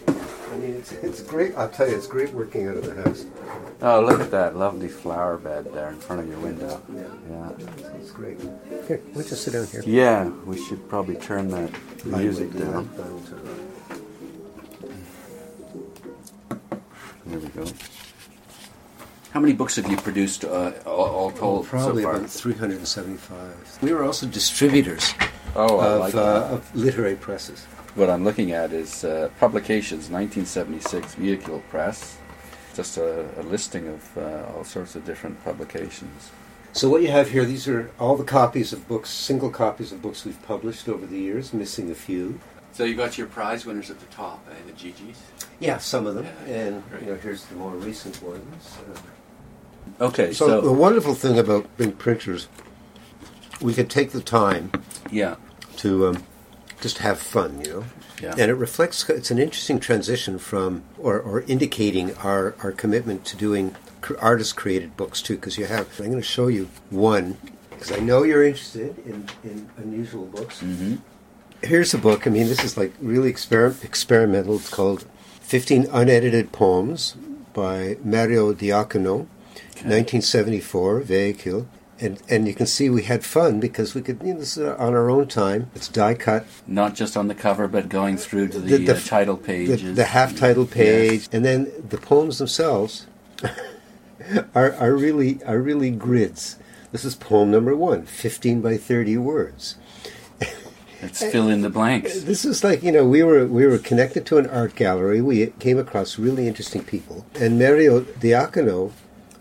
I 0.08 0.56
mean, 0.56 0.74
it's, 0.74 0.92
it's 0.92 1.22
great. 1.22 1.54
I'll 1.56 1.68
tell 1.68 1.88
you, 1.88 1.96
it's 1.96 2.06
great 2.06 2.32
working 2.32 2.66
out 2.66 2.76
of 2.76 2.84
the 2.84 3.02
house. 3.02 3.24
Oh, 3.82 4.00
look 4.00 4.20
at 4.20 4.30
that 4.32 4.56
lovely 4.56 4.88
flower 4.88 5.38
bed 5.38 5.72
there 5.72 5.90
in 5.90 5.98
front 5.98 6.22
of 6.22 6.28
your 6.28 6.38
window. 6.40 6.82
Yeah. 6.94 7.04
Yeah. 7.30 7.96
It's 8.00 8.10
great. 8.10 8.40
Here, 8.88 9.00
we'll 9.14 9.24
just 9.24 9.44
sit 9.44 9.52
down 9.52 9.66
here. 9.66 9.82
Yeah, 9.86 10.28
we 10.44 10.62
should 10.66 10.88
probably 10.88 11.16
turn 11.16 11.48
that 11.50 11.70
music 12.04 12.54
I 12.56 12.58
down. 12.58 12.90
I 12.98 13.08
will 13.08 13.20
turn 13.20 13.38
it 13.38 13.48
on. 13.48 13.70
There 17.26 17.38
we 17.38 17.48
go. 17.48 17.64
How 19.30 19.38
many 19.38 19.52
books 19.52 19.76
have 19.76 19.88
you 19.88 19.96
produced 19.96 20.44
uh, 20.44 20.72
all, 20.84 21.06
all 21.06 21.30
told 21.30 21.66
Probably 21.66 22.02
so 22.02 22.08
far? 22.08 22.16
about 22.18 22.30
375. 22.30 23.78
We 23.82 23.92
were 23.92 24.02
also 24.02 24.26
distributors 24.26 25.14
oh, 25.54 25.78
I 25.78 25.86
of, 25.86 26.00
like 26.00 26.14
uh, 26.16 26.40
that. 26.40 26.52
of 26.52 26.74
literary 26.74 27.14
presses. 27.14 27.64
What 27.94 28.08
I'm 28.08 28.24
looking 28.24 28.52
at 28.52 28.72
is 28.72 29.04
uh, 29.04 29.30
publications, 29.40 30.10
1976, 30.10 31.16
Vehicule 31.16 31.62
Press. 31.70 32.18
Just 32.74 32.96
a, 32.98 33.28
a 33.40 33.42
listing 33.42 33.88
of 33.88 34.16
uh, 34.16 34.52
all 34.54 34.64
sorts 34.64 34.94
of 34.94 35.04
different 35.04 35.42
publications. 35.44 36.30
So 36.72 36.88
what 36.88 37.02
you 37.02 37.08
have 37.08 37.30
here, 37.30 37.44
these 37.44 37.66
are 37.66 37.90
all 37.98 38.16
the 38.16 38.24
copies 38.24 38.72
of 38.72 38.86
books, 38.86 39.10
single 39.10 39.50
copies 39.50 39.90
of 39.90 40.00
books 40.00 40.24
we've 40.24 40.40
published 40.42 40.88
over 40.88 41.04
the 41.04 41.18
years, 41.18 41.52
missing 41.52 41.90
a 41.90 41.94
few. 41.96 42.38
So 42.72 42.84
you 42.84 42.94
got 42.94 43.18
your 43.18 43.26
prize 43.26 43.66
winners 43.66 43.90
at 43.90 43.98
the 43.98 44.06
top, 44.06 44.46
eh? 44.48 44.54
The 44.68 44.72
GGs. 44.72 45.16
Yeah, 45.58 45.78
some 45.78 46.06
of 46.06 46.14
them. 46.14 46.26
Yeah, 46.46 46.54
and 46.54 46.90
great. 46.90 47.02
you 47.02 47.08
know, 47.08 47.16
here's 47.16 47.44
the 47.46 47.56
more 47.56 47.72
recent 47.72 48.22
ones. 48.22 48.78
Uh, 48.88 48.98
Okay, 50.00 50.32
so, 50.32 50.46
so, 50.46 50.60
the 50.60 50.72
wonderful 50.72 51.14
thing 51.14 51.38
about 51.38 51.76
being 51.76 51.92
printers, 51.92 52.48
we 53.60 53.74
could 53.74 53.90
take 53.90 54.12
the 54.12 54.20
time 54.20 54.70
yeah, 55.10 55.36
to 55.78 56.06
um, 56.06 56.24
just 56.80 56.98
have 56.98 57.18
fun, 57.18 57.60
you 57.64 57.70
know. 57.72 57.84
yeah, 58.22 58.30
And 58.38 58.50
it 58.50 58.54
reflects, 58.54 59.08
it's 59.08 59.30
an 59.30 59.38
interesting 59.38 59.78
transition 59.80 60.38
from, 60.38 60.82
or, 60.98 61.18
or 61.20 61.42
indicating 61.42 62.14
our, 62.16 62.54
our 62.62 62.72
commitment 62.72 63.24
to 63.26 63.36
doing 63.36 63.74
artist 64.20 64.56
created 64.56 64.96
books 64.96 65.20
too, 65.22 65.36
because 65.36 65.58
you 65.58 65.66
have, 65.66 65.88
I'm 66.00 66.06
going 66.06 66.16
to 66.16 66.22
show 66.22 66.48
you 66.48 66.68
one, 66.90 67.36
because 67.70 67.92
I 67.92 67.98
know 67.98 68.22
you're 68.22 68.44
interested 68.44 68.96
in, 69.06 69.28
in 69.44 69.68
unusual 69.76 70.26
books. 70.26 70.60
hmm 70.60 70.96
Here's 71.62 71.92
a 71.92 71.98
book, 71.98 72.26
I 72.26 72.30
mean, 72.30 72.46
this 72.48 72.64
is 72.64 72.78
like 72.78 72.92
really 73.02 73.30
exper- 73.30 73.84
experimental. 73.84 74.56
It's 74.56 74.70
called 74.70 75.04
15 75.42 75.88
Unedited 75.92 76.52
Poems 76.52 77.16
by 77.52 77.98
Mario 78.02 78.54
Diacono, 78.54 79.26
1974, 79.84 81.00
Vehicule. 81.02 81.66
And, 82.02 82.20
and 82.30 82.48
you 82.48 82.54
can 82.54 82.66
see 82.66 82.88
we 82.88 83.02
had 83.02 83.24
fun 83.24 83.60
because 83.60 83.94
we 83.94 84.00
could, 84.00 84.22
you 84.24 84.32
know, 84.32 84.40
this 84.40 84.56
is 84.56 84.66
on 84.66 84.94
our 84.94 85.10
own 85.10 85.28
time. 85.28 85.70
It's 85.74 85.86
die 85.88 86.14
cut, 86.14 86.46
Not 86.66 86.94
just 86.94 87.14
on 87.16 87.28
the 87.28 87.34
cover, 87.34 87.68
but 87.68 87.90
going 87.90 88.16
through 88.16 88.48
to 88.48 88.58
The- 88.58 88.78
the, 88.78 88.84
the 88.86 88.96
uh, 88.96 89.00
title 89.00 89.36
the, 89.36 89.42
pages. 89.44 89.96
the 89.96 90.04
half 90.04 90.34
title 90.34 90.64
page, 90.66 91.20
Yes. 91.20 91.28
and 91.32 91.44
then 91.44 91.70
the 91.86 91.98
poems 91.98 92.38
themselves 92.38 93.06
are, 94.54 94.72
are 94.74 94.94
really 94.94 95.42
are 95.44 95.58
really 95.60 95.90
grids. 95.90 96.56
This 96.92 97.04
is 97.04 97.14
poem 97.14 97.50
number 97.50 97.76
one, 97.76 98.06
15 98.06 98.60
by 98.60 98.76
30 98.76 99.16
words. 99.18 99.76
Let's 101.02 101.22
fill 101.24 101.48
in 101.48 101.62
the 101.62 101.70
blanks. 101.70 102.20
This 102.24 102.44
is 102.44 102.62
like 102.62 102.82
you 102.82 102.92
know 102.92 103.06
we 103.06 103.22
were 103.22 103.46
we 103.46 103.66
were 103.66 103.78
connected 103.78 104.26
to 104.26 104.36
an 104.38 104.46
art 104.48 104.74
gallery. 104.74 105.20
We 105.22 105.46
came 105.58 105.78
across 105.78 106.18
really 106.18 106.46
interesting 106.46 106.84
people, 106.84 107.24
and 107.36 107.58
Mario 107.58 108.02
Diacono 108.20 108.92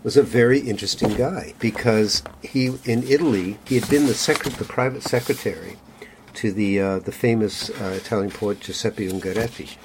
was 0.02 0.16
a 0.16 0.22
very 0.22 0.60
interesting 0.60 1.14
guy 1.14 1.54
because 1.58 2.22
he 2.42 2.66
in 2.84 3.02
Italy 3.02 3.58
he 3.66 3.78
had 3.78 3.88
been 3.90 4.06
the 4.06 4.14
secret 4.14 4.54
the 4.54 4.64
private 4.64 5.02
secretary 5.02 5.76
to 6.34 6.52
the 6.52 6.80
uh, 6.80 6.98
the 7.00 7.12
famous 7.12 7.70
uh, 7.70 7.96
Italian 7.96 8.30
poet 8.30 8.60
Giuseppe 8.60 9.08
Ungaretti. 9.08 9.76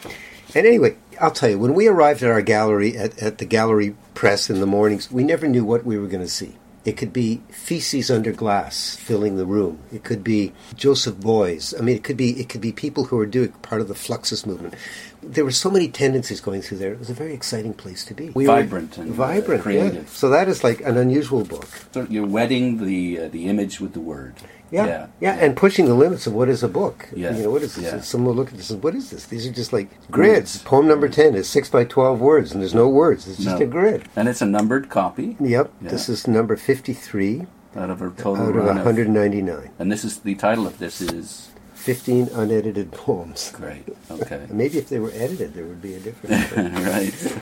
And 0.53 0.65
anyway, 0.65 0.95
I'll 1.19 1.31
tell 1.31 1.49
you 1.49 1.59
when 1.59 1.73
we 1.73 1.87
arrived 1.87 2.23
at 2.23 2.31
our 2.31 2.41
gallery 2.41 2.97
at, 2.97 3.21
at 3.21 3.39
the 3.39 3.45
gallery 3.45 3.95
press 4.13 4.49
in 4.49 4.61
the 4.61 4.65
mornings, 4.65 5.11
we 5.11 5.23
never 5.23 5.47
knew 5.47 5.65
what 5.65 5.85
we 5.85 5.97
were 5.97 6.07
going 6.07 6.23
to 6.23 6.29
see. 6.31 6.55
It 6.85 6.97
could 6.97 7.11
be 7.11 7.41
feces 7.49 8.11
under 8.11 8.31
glass 8.31 8.95
filling 8.95 9.37
the 9.37 9.45
room. 9.45 9.79
It 9.91 10.03
could 10.03 10.23
be 10.23 10.53
Joseph 10.75 11.15
Beuys. 11.15 11.73
I 11.77 11.81
mean, 11.81 11.95
it 11.95 12.03
could 12.03 12.15
be 12.15 12.39
it 12.39 12.47
could 12.47 12.61
be 12.61 12.71
people 12.71 13.05
who 13.05 13.19
are 13.19 13.25
doing 13.25 13.51
part 13.63 13.81
of 13.81 13.87
the 13.87 13.95
Fluxus 13.95 14.45
movement. 14.45 14.75
There 15.27 15.43
were 15.43 15.51
so 15.51 15.69
many 15.69 15.87
tendencies 15.87 16.39
going 16.39 16.61
through 16.61 16.77
there. 16.77 16.93
It 16.93 16.99
was 16.99 17.09
a 17.09 17.13
very 17.13 17.33
exciting 17.33 17.73
place 17.73 18.05
to 18.05 18.13
be. 18.13 18.29
We 18.29 18.45
vibrant 18.45 18.97
and 18.97 19.11
uh, 19.11 19.13
vibrant, 19.13 19.63
creative. 19.63 20.03
Yeah. 20.03 20.09
So 20.09 20.29
that 20.29 20.47
is 20.47 20.63
like 20.63 20.81
an 20.81 20.97
unusual 20.97 21.43
book. 21.43 21.67
So 21.93 22.05
you're 22.09 22.27
wedding 22.27 22.85
the 22.85 23.19
uh, 23.19 23.27
the 23.29 23.47
image 23.47 23.79
with 23.79 23.93
the 23.93 23.99
word. 23.99 24.35
Yeah, 24.71 24.85
yeah, 24.87 25.07
yeah, 25.21 25.33
and 25.35 25.55
pushing 25.55 25.85
the 25.85 25.93
limits 25.93 26.25
of 26.25 26.33
what 26.33 26.49
is 26.49 26.63
a 26.63 26.67
book. 26.67 27.07
Yeah. 27.15 27.35
You 27.35 27.43
know, 27.43 27.51
what 27.51 27.61
is 27.61 27.75
this? 27.75 27.85
Yeah. 27.85 27.99
Someone 28.01 28.29
will 28.35 28.35
look 28.43 28.51
at 28.51 28.57
this 28.57 28.71
and 28.71 28.81
what 28.83 28.95
is 28.95 29.11
this? 29.11 29.25
These 29.25 29.45
are 29.47 29.51
just 29.51 29.71
like 29.71 29.89
grids. 30.09 30.61
Poem 30.63 30.87
number 30.87 31.07
10 31.07 31.35
is 31.35 31.47
6 31.49 31.69
by 31.69 31.83
12 31.85 32.19
words, 32.19 32.51
and 32.51 32.61
there's 32.61 32.73
no 32.73 32.89
words. 32.89 33.27
It's 33.27 33.37
just 33.37 33.59
No. 33.59 33.65
a 33.65 33.69
grid. 33.69 34.09
And 34.15 34.27
it's 34.27 34.41
a 34.41 34.45
numbered 34.45 34.89
copy 34.89 35.37
Yep, 35.39 35.71
Yeah. 35.81 35.89
this 35.91 36.09
is 36.09 36.27
number 36.27 36.55
53 36.55 37.45
out 37.75 37.89
of 37.89 38.01
a 38.01 38.09
total 38.09 38.37
out 38.37 38.49
of 38.49 38.55
run 38.55 38.77
of 38.79 38.85
199. 38.85 39.69
And 39.77 39.91
this 39.91 40.03
is 40.03 40.19
the 40.19 40.35
title 40.35 40.65
of 40.65 40.79
this 40.79 40.99
is 40.99 41.49
15 41.85 42.29
unedited 42.33 42.91
poems. 42.91 43.51
great. 43.51 43.83
Okay. 44.11 44.45
Maybe 44.49 44.77
if 44.77 44.87
they 44.89 44.99
were 44.99 45.11
edited, 45.13 45.53
there 45.55 45.65
would 45.65 45.81
be 45.81 45.93
a 45.95 45.99
difference. 45.99 46.51
right. 46.85 47.41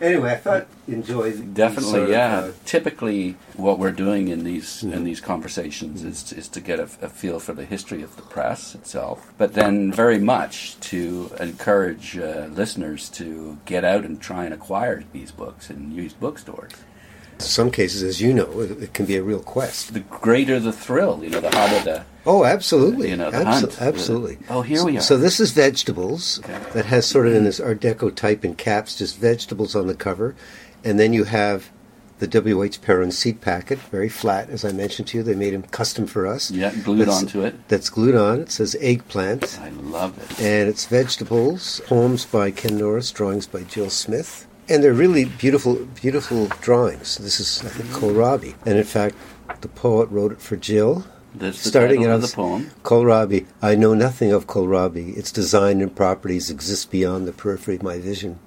anyway, 0.00 0.32
I 0.32 0.36
thought 0.36 0.66
enjoy 0.88 1.32
Definitely, 1.36 1.90
sort 1.90 2.02
of, 2.04 2.08
yeah. 2.10 2.38
uh, 2.38 2.52
Typically, 2.64 3.36
what 3.56 3.78
we're 3.78 3.92
doing 4.06 4.28
in 4.28 4.44
these 4.44 4.82
Mm-hmm. 4.82 4.92
in 4.92 5.04
these 5.04 5.20
conversations 5.20 6.02
is 6.04 6.32
is 6.32 6.48
to 6.48 6.60
get 6.60 6.78
a, 6.80 6.88
a 7.00 7.08
feel 7.08 7.38
for 7.40 7.54
the 7.54 7.64
history 7.64 8.02
of 8.02 8.14
the 8.16 8.22
press 8.22 8.74
itself, 8.74 9.32
but 9.38 9.54
then 9.54 9.92
very 9.92 10.18
much 10.18 10.78
to 10.90 11.30
encourage 11.40 12.18
uh, 12.18 12.46
listeners 12.50 13.08
to 13.20 13.58
get 13.64 13.84
out 13.84 14.04
and 14.04 14.20
try 14.20 14.44
and 14.44 14.52
acquire 14.54 15.02
these 15.12 15.30
books 15.32 15.70
in 15.70 15.92
used 15.92 16.18
bookstores. 16.20 16.72
Some 17.44 17.70
cases, 17.70 18.02
as 18.02 18.20
you 18.20 18.32
know, 18.32 18.60
it, 18.60 18.70
it 18.82 18.94
can 18.94 19.06
be 19.06 19.16
a 19.16 19.22
real 19.22 19.40
quest. 19.40 19.92
The 19.94 20.00
greater 20.00 20.58
the 20.60 20.72
thrill, 20.72 21.20
you 21.22 21.30
know, 21.30 21.40
the 21.40 21.50
harder 21.50 21.80
the 21.84 22.04
Oh, 22.24 22.44
absolutely. 22.44 23.10
You 23.10 23.16
know, 23.16 23.30
the 23.30 23.38
Abso- 23.38 23.44
hunt. 23.60 23.82
Absolutely. 23.82 24.38
Oh, 24.48 24.62
here 24.62 24.84
we 24.84 24.96
are. 24.98 25.00
So 25.00 25.16
this 25.18 25.40
is 25.40 25.50
vegetables 25.50 26.38
Okay. 26.44 26.56
that 26.74 26.84
has 26.86 27.04
sort 27.06 27.26
of 27.26 27.34
in 27.34 27.44
this 27.44 27.58
Art 27.58 27.80
Deco 27.80 28.14
type 28.14 28.44
in 28.44 28.54
caps, 28.54 28.96
just 28.96 29.18
vegetables 29.18 29.74
on 29.74 29.88
the 29.88 29.94
cover, 29.94 30.34
and 30.84 31.00
then 31.00 31.12
you 31.12 31.24
have 31.24 31.70
the 32.20 32.28
W.H. 32.28 32.80
Perron 32.82 33.10
seed 33.10 33.40
packet, 33.40 33.80
very 33.90 34.08
flat, 34.08 34.48
as 34.50 34.64
I 34.64 34.70
mentioned 34.70 35.08
to 35.08 35.18
you. 35.18 35.24
They 35.24 35.34
made 35.34 35.52
them 35.54 35.64
custom 35.64 36.06
for 36.06 36.24
us. 36.28 36.52
yeah 36.52 36.72
glued 36.84 37.00
That's- 37.00 37.18
onto 37.18 37.42
it. 37.42 37.56
That's 37.66 37.90
glued 37.90 38.14
on. 38.14 38.42
It 38.42 38.52
says 38.52 38.76
eggplant, 38.80 39.58
I 39.60 39.70
love 39.70 40.16
it. 40.18 40.40
and 40.40 40.68
it's 40.68 40.84
vegetables. 40.86 41.80
Poems 41.86 42.24
by 42.24 42.52
Ken 42.52 42.78
Norris, 42.78 43.10
drawings 43.10 43.48
by 43.48 43.62
Jill 43.64 43.90
Smith, 43.90 44.46
and 44.68 44.82
they're 44.82 44.92
really 44.92 45.24
beautiful, 45.24 45.86
beautiful 46.00 46.46
drawings. 46.60 47.18
This 47.18 47.40
is 47.40 47.62
I 47.64 47.68
think 47.68 47.90
kohlrabi, 47.90 48.54
and 48.66 48.78
in 48.78 48.84
fact, 48.84 49.16
the 49.60 49.68
poet 49.68 50.08
wrote 50.10 50.32
it 50.32 50.40
for 50.40 50.56
Jill. 50.56 51.04
That's 51.34 51.62
the 51.62 51.70
Starting 51.70 52.00
title 52.00 52.12
it 52.12 52.16
of 52.16 52.22
the 52.22 52.28
poem. 52.28 52.70
Kohlrabi, 52.82 53.46
I 53.62 53.74
know 53.74 53.94
nothing 53.94 54.32
of 54.32 54.46
kohlrabi. 54.46 55.16
Its 55.16 55.32
design 55.32 55.80
and 55.80 55.94
properties 55.94 56.50
exist 56.50 56.90
beyond 56.90 57.26
the 57.26 57.32
periphery 57.32 57.76
of 57.76 57.82
my 57.82 57.98
vision. 57.98 58.38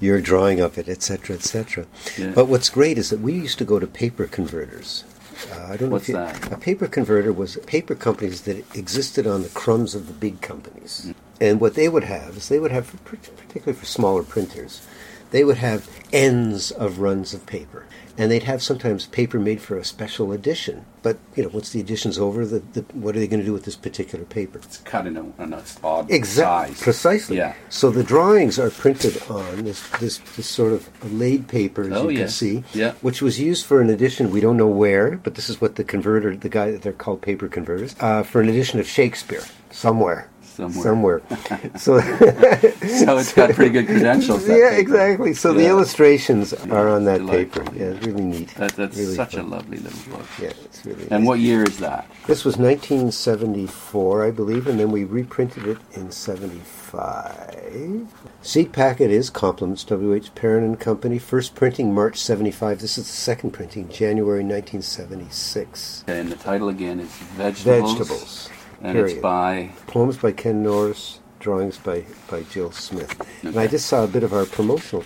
Your 0.00 0.20
drawing 0.20 0.60
of 0.60 0.76
it, 0.76 0.86
etc., 0.86 1.36
etc. 1.36 1.86
Yeah. 2.18 2.32
But 2.34 2.48
what's 2.48 2.68
great 2.68 2.98
is 2.98 3.08
that 3.08 3.20
we 3.20 3.32
used 3.32 3.56
to 3.58 3.64
go 3.64 3.78
to 3.78 3.86
paper 3.86 4.26
converters. 4.26 5.04
Uh, 5.50 5.68
I 5.70 5.76
don't 5.78 5.88
know 5.88 5.94
What's 5.94 6.04
if 6.04 6.08
you, 6.10 6.14
that? 6.16 6.52
A 6.52 6.58
paper 6.58 6.86
converter 6.86 7.32
was 7.32 7.56
paper 7.66 7.94
companies 7.94 8.42
that 8.42 8.58
existed 8.76 9.26
on 9.26 9.42
the 9.42 9.48
crumbs 9.48 9.94
of 9.94 10.06
the 10.06 10.12
big 10.12 10.42
companies. 10.42 11.06
Mm. 11.06 11.14
And 11.40 11.60
what 11.60 11.74
they 11.74 11.88
would 11.88 12.04
have 12.04 12.36
is 12.36 12.50
they 12.50 12.58
would 12.58 12.72
have, 12.72 13.02
particularly 13.04 13.72
for 13.72 13.86
smaller 13.86 14.22
printers, 14.22 14.86
they 15.30 15.44
would 15.44 15.58
have 15.58 15.88
ends 16.12 16.70
of 16.70 16.98
runs 16.98 17.32
of 17.34 17.46
paper. 17.46 17.84
And 18.18 18.30
they'd 18.30 18.42
have 18.42 18.62
sometimes 18.62 19.06
paper 19.06 19.38
made 19.38 19.62
for 19.62 19.78
a 19.78 19.84
special 19.84 20.30
edition. 20.32 20.84
But, 21.02 21.16
you 21.36 21.42
know, 21.44 21.48
once 21.48 21.70
the 21.70 21.80
edition's 21.80 22.18
over, 22.18 22.44
the, 22.44 22.58
the, 22.74 22.82
what 22.92 23.16
are 23.16 23.18
they 23.18 23.26
going 23.28 23.40
to 23.40 23.46
do 23.46 23.52
with 23.54 23.64
this 23.64 23.76
particular 23.76 24.26
paper? 24.26 24.58
It's 24.58 24.76
cut 24.78 25.06
in 25.06 25.16
a, 25.16 25.42
in 25.42 25.54
a 25.54 25.62
odd 25.82 26.10
Exactly, 26.10 26.74
size. 26.74 26.82
precisely. 26.82 27.36
Yeah. 27.38 27.54
So 27.70 27.90
the 27.90 28.02
drawings 28.02 28.58
are 28.58 28.68
printed 28.68 29.22
on 29.30 29.64
this 29.64 29.88
this, 30.00 30.18
this 30.36 30.46
sort 30.46 30.74
of 30.74 30.88
laid 31.14 31.48
paper, 31.48 31.84
as 31.84 31.92
Oh, 31.92 32.08
you 32.10 32.18
can 32.18 32.28
see, 32.28 32.62
Yeah. 32.74 32.92
which 33.00 33.22
was 33.22 33.40
used 33.40 33.64
for 33.64 33.80
an 33.80 33.88
edition. 33.88 34.30
We 34.30 34.40
don't 34.40 34.58
know 34.58 34.66
where, 34.68 35.16
but 35.16 35.34
this 35.36 35.48
is 35.48 35.58
what 35.62 35.76
the 35.76 35.84
converter, 35.84 36.36
the 36.36 36.50
guy 36.50 36.72
that 36.72 36.82
they're 36.82 36.92
called 36.92 37.22
paper 37.22 37.48
converters, 37.48 37.96
uh, 38.00 38.22
for 38.22 38.42
an 38.42 38.50
edition 38.50 38.80
of 38.80 38.86
Shakespeare 38.86 39.44
somewhere. 39.70 40.28
Somewhere. 40.56 41.22
so, 41.76 42.00
So 42.00 43.16
it's 43.18 43.32
got 43.32 43.50
pretty 43.52 43.70
good 43.70 43.86
credentials. 43.86 44.46
yeah, 44.48 44.70
exactly. 44.72 45.32
So 45.32 45.52
the 45.52 45.62
Yeah. 45.62 45.70
illustrations 45.70 46.52
are 46.52 46.88
on 46.88 47.04
that 47.04 47.18
Delightful, 47.18 47.62
paper. 47.64 47.74
Yeah, 47.76 47.82
yeah. 47.84 47.90
it's 47.96 48.06
really 48.06 48.24
neat. 48.24 48.54
That, 48.56 48.72
that's 48.76 48.96
really 48.98 49.14
such 49.14 49.34
fun. 49.36 49.44
a 49.44 49.48
lovely 49.48 49.78
little 49.78 50.12
book. 50.16 50.26
Yeah, 50.40 50.52
it's 50.64 50.84
really. 50.84 51.02
And 51.10 51.24
nice. 51.24 51.26
what 51.28 51.38
year 51.38 51.62
is 51.64 51.78
that? 51.78 52.06
This 52.26 52.44
was 52.44 52.56
1974, 52.58 54.24
I 54.26 54.30
believe, 54.30 54.66
and 54.66 54.78
then 54.78 54.90
we 54.90 55.04
reprinted 55.04 55.66
it 55.66 55.78
in 55.92 56.10
75. 56.10 58.06
Seed 58.42 58.72
packet 58.72 59.10
is 59.10 59.30
Compliments, 59.30 59.84
W.H. 59.84 60.34
Perron 60.34 60.64
and 60.64 60.78
Company. 60.80 61.18
First 61.18 61.54
printing 61.54 61.94
March 61.94 62.18
75. 62.18 62.80
This 62.80 62.98
is 62.98 63.06
the 63.06 63.12
second 63.12 63.52
printing, 63.52 63.88
January 63.88 64.42
1976. 64.42 66.04
And 66.06 66.30
the 66.30 66.36
title 66.36 66.68
again 66.68 67.00
is 67.00 67.08
Vegetables. 67.36 67.92
Vegetables. 67.98 68.50
And 68.82 68.92
period. 68.94 69.12
it's 69.12 69.22
by. 69.22 69.70
Poems 69.86 70.16
by 70.16 70.32
Ken 70.32 70.62
Norris, 70.62 71.20
drawings 71.38 71.78
by, 71.78 72.04
by 72.30 72.42
Jill 72.44 72.72
Smith. 72.72 73.20
And 73.44 73.58
I 73.58 73.66
just 73.66 73.86
saw 73.86 74.04
a 74.04 74.08
bit 74.08 74.22
of 74.22 74.32
our 74.32 74.46
promotional. 74.46 75.04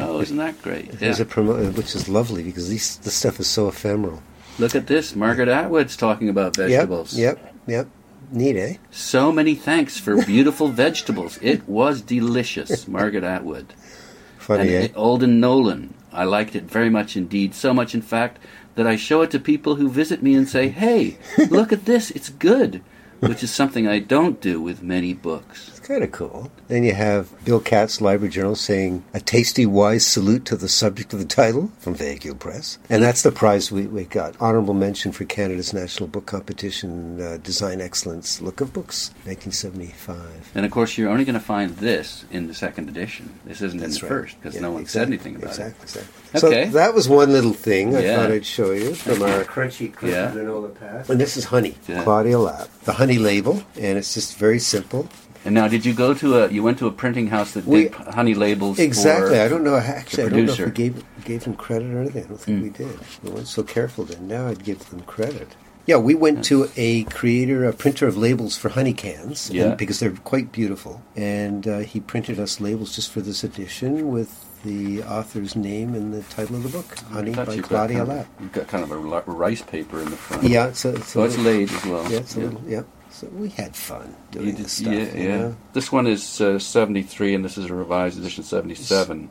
Oh, 0.00 0.20
isn't 0.20 0.36
that 0.36 0.60
great? 0.62 0.92
There's 0.92 1.20
a 1.20 1.24
promo, 1.24 1.76
which 1.76 1.94
is 1.94 2.08
lovely 2.08 2.42
because 2.42 2.68
these, 2.68 2.98
this 2.98 3.14
stuff 3.14 3.40
is 3.40 3.46
so 3.46 3.68
ephemeral. 3.68 4.22
Look 4.58 4.74
at 4.74 4.86
this. 4.86 5.16
Margaret 5.16 5.48
Atwood's 5.48 5.96
talking 5.96 6.28
about 6.28 6.56
vegetables. 6.56 7.18
Yep, 7.18 7.38
yep, 7.42 7.56
yep. 7.66 7.88
Neat, 8.30 8.56
eh? 8.56 8.76
So 8.90 9.32
many 9.32 9.54
thanks 9.54 9.98
for 9.98 10.24
beautiful 10.24 10.68
vegetables. 10.84 11.38
It 11.42 11.68
was 11.68 12.00
delicious. 12.00 12.86
Margaret 12.88 13.24
Atwood. 13.24 13.74
Funny, 14.38 14.74
and 14.74 14.90
eh? 14.90 14.92
Alden 14.94 15.40
Nowlan. 15.40 15.94
I 16.12 16.24
liked 16.24 16.54
it 16.54 16.64
very 16.64 16.90
much 16.90 17.16
indeed. 17.16 17.54
So 17.54 17.74
much, 17.74 17.94
in 17.94 18.02
fact, 18.02 18.38
that 18.74 18.86
I 18.86 18.96
show 18.96 19.22
it 19.22 19.30
to 19.32 19.38
people 19.38 19.76
who 19.76 19.88
visit 19.88 20.22
me 20.22 20.34
and 20.34 20.48
say, 20.48 20.68
hey, 20.68 21.18
look 21.48 21.72
at 21.72 21.84
this. 21.84 22.10
It's 22.10 22.28
good. 22.28 22.82
Which 23.20 23.42
is 23.42 23.50
something 23.50 23.88
I 23.88 24.00
don't 24.00 24.38
do 24.38 24.60
with 24.60 24.82
many 24.82 25.14
books. 25.14 25.68
It's 25.68 25.78
kind 25.80 26.04
of 26.04 26.12
cool. 26.12 26.50
Then 26.68 26.82
you 26.84 26.92
have 26.92 27.32
Bill 27.42 27.60
Katz, 27.60 28.02
Library 28.02 28.30
Journal, 28.30 28.54
saying 28.54 29.02
a 29.14 29.20
tasty, 29.20 29.64
wise 29.64 30.06
salute 30.06 30.44
to 30.46 30.56
the 30.56 30.68
subject 30.68 31.14
of 31.14 31.20
the 31.20 31.24
title 31.24 31.70
from 31.78 31.94
Vehicule 31.94 32.38
Press. 32.38 32.76
And 32.90 33.02
that's 33.02 33.22
the 33.22 33.32
prize 33.32 33.72
we, 33.72 33.86
we 33.86 34.04
got. 34.04 34.34
Honorable 34.40 34.74
mention 34.74 35.10
for 35.10 35.24
Canada's 35.24 35.72
National 35.72 36.06
Book 36.06 36.26
Competition, 36.26 37.18
uh, 37.18 37.38
Design 37.42 37.80
Excellence 37.80 38.42
Look 38.42 38.60
of 38.60 38.74
Books, 38.74 39.08
1975. 39.24 40.52
And 40.54 40.66
of 40.66 40.72
course, 40.72 40.98
you're 40.98 41.08
only 41.08 41.24
going 41.24 41.34
to 41.34 41.40
find 41.40 41.76
this 41.76 42.26
in 42.30 42.46
the 42.46 42.54
second 42.54 42.90
edition. 42.90 43.38
This 43.46 43.62
isn't 43.62 43.82
in 43.82 43.90
the 43.90 44.00
right. 44.00 44.08
first 44.08 44.38
because 44.38 44.54
Yeah, 44.56 44.62
no 44.62 44.72
one 44.72 44.82
exactly, 44.82 45.00
said 45.00 45.08
anything 45.08 45.36
about 45.36 45.50
exactly, 45.50 45.80
it. 45.80 45.82
Exactly. 45.84 46.23
Okay. 46.42 46.64
So 46.66 46.70
that 46.72 46.94
was 46.94 47.08
one 47.08 47.32
little 47.32 47.52
thing 47.52 47.94
I 47.94 48.00
Yeah. 48.02 48.16
thought 48.16 48.32
I'd 48.32 48.46
show 48.46 48.72
you 48.72 48.94
from 48.94 49.22
our 49.22 49.44
crunchy, 49.44 49.92
crunchy 49.94 50.10
Yeah. 50.10 50.32
granola 50.34 50.74
pack. 50.78 51.08
And 51.08 51.20
this 51.20 51.36
is 51.36 51.44
honey, 51.44 51.74
Yeah. 51.88 52.02
Claudia 52.02 52.38
Lapp. 52.38 52.68
The 52.84 52.92
honey 52.94 53.18
label, 53.18 53.62
and 53.80 53.98
it's 53.98 54.14
just 54.14 54.36
very 54.36 54.58
simple. 54.58 55.08
And 55.44 55.54
now, 55.54 55.68
did 55.68 55.84
you 55.84 55.92
go 55.92 56.14
to 56.14 56.38
a? 56.38 56.48
You 56.50 56.62
went 56.62 56.78
to 56.78 56.86
a 56.86 56.90
printing 56.90 57.26
house 57.26 57.52
that 57.52 57.66
We- 57.66 57.84
did 57.84 57.92
honey 57.94 58.34
labels. 58.34 58.78
Exactly. 58.78 59.36
For, 59.36 59.42
I 59.42 59.48
don't 59.48 59.62
know. 59.62 59.76
Actually, 59.76 60.24
I 60.24 60.28
don't 60.30 60.46
know 60.46 60.52
if 60.54 60.58
we 60.58 60.70
gave 60.70 61.04
gave 61.24 61.44
them 61.44 61.54
credit 61.54 61.92
or 61.94 62.00
anything. 62.00 62.24
I 62.24 62.28
don't 62.28 62.40
think 62.40 62.58
Mm. 62.60 62.62
we 62.62 62.68
did. 62.70 62.98
We 63.22 63.30
weren't 63.30 63.48
so 63.48 63.62
careful 63.62 64.04
then. 64.04 64.26
Now 64.26 64.48
I'd 64.48 64.64
give 64.64 64.88
them 64.90 65.00
credit. 65.06 65.48
Yeah, 65.86 65.96
we 65.96 66.14
went 66.14 66.44
to 66.46 66.70
a 66.78 67.04
creator, 67.04 67.66
a 67.66 67.74
printer 67.74 68.06
of 68.06 68.16
labels 68.16 68.56
for 68.56 68.70
honey 68.70 68.94
cans, 68.94 69.48
and- 69.50 69.58
Yeah. 69.58 69.74
because 69.74 70.00
they're 70.00 70.12
quite 70.24 70.50
beautiful, 70.50 71.02
and 71.14 71.68
uh, 71.68 71.78
he 71.80 72.00
printed 72.00 72.40
us 72.40 72.58
labels 72.58 72.96
just 72.96 73.10
for 73.10 73.20
this 73.20 73.44
edition 73.44 74.08
with 74.10 74.30
the 74.64 75.02
author's 75.04 75.54
name 75.54 75.94
and 75.94 76.12
the 76.12 76.22
title 76.34 76.56
of 76.56 76.62
the 76.64 76.68
book, 76.70 76.98
Honey 77.10 77.32
by 77.34 77.58
Claudia 77.60 78.04
Lapp. 78.04 78.26
You've 78.40 78.52
got 78.52 78.66
kind 78.68 78.82
of 78.82 78.90
a 78.90 78.96
rice 78.96 79.62
paper 79.62 80.00
in 80.00 80.10
the 80.10 80.16
front. 80.16 80.42
Yeah, 80.44 80.68
it's 80.68 80.84
a, 80.84 80.90
it's 80.96 80.98
a 81.08 81.10
So 81.10 81.22
it's 81.24 81.36
little- 81.36 81.52
laid 81.52 81.70
as 81.72 81.84
well. 81.86 82.10
Yeah, 82.10 82.18
it's 82.18 82.36
a 82.36 82.40
Yeah. 82.40 82.44
little, 82.46 82.62
yeah. 82.66 82.82
So 83.10 83.28
we 83.28 83.48
had 83.50 83.76
fun 83.76 84.16
doing 84.32 84.46
You 84.48 84.52
this 84.54 84.72
stuff. 84.72 84.92
yeah, 84.92 85.14
yeah. 85.14 85.36
know? 85.38 85.56
This 85.72 85.92
one 85.92 86.08
is 86.08 86.40
uh, 86.40 86.58
73, 86.58 87.34
and 87.36 87.44
this 87.44 87.56
is 87.56 87.66
a 87.70 87.74
revised 87.74 88.18
edition 88.18 88.42
77. 88.42 89.30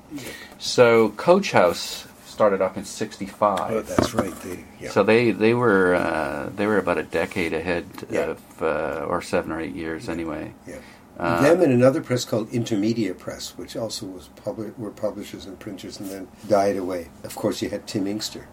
So 0.58 1.10
Coach 1.10 1.52
House 1.52 2.08
started 2.26 2.62
up 2.62 2.78
in 2.78 2.86
65. 2.86 3.72
Oh, 3.72 3.82
that's 3.82 4.14
right. 4.14 4.34
They, 4.42 4.64
yeah. 4.80 4.90
So 4.90 5.04
they 5.04 5.32
they 5.32 5.54
were 5.54 5.96
uh, 5.96 6.50
they 6.56 6.66
were 6.66 6.78
about 6.78 6.98
a 6.98 7.04
decade 7.04 7.52
ahead 7.54 7.86
Yeah. 8.10 8.22
of 8.32 8.62
uh, 8.62 9.06
or 9.08 9.22
seven 9.22 9.52
or 9.52 9.60
eight 9.60 9.76
years 9.76 10.08
anyway. 10.08 10.54
Yeah. 10.66 10.78
Uh, 11.20 11.42
Them 11.42 11.62
and 11.62 11.72
another 11.72 12.02
press 12.02 12.26
called 12.26 12.50
Intermedia 12.52 13.18
Press, 13.18 13.58
which 13.58 13.76
also 13.78 14.06
was 14.08 14.30
public, 14.36 14.78
were 14.78 14.92
publishers 14.92 15.46
and 15.46 15.60
printers, 15.60 16.00
and 16.00 16.10
then 16.10 16.28
died 16.48 16.76
away. 16.78 17.10
Of 17.24 17.36
course, 17.36 17.62
you 17.62 17.70
had 17.70 17.86
Tim 17.88 18.08
Inkster. 18.08 18.48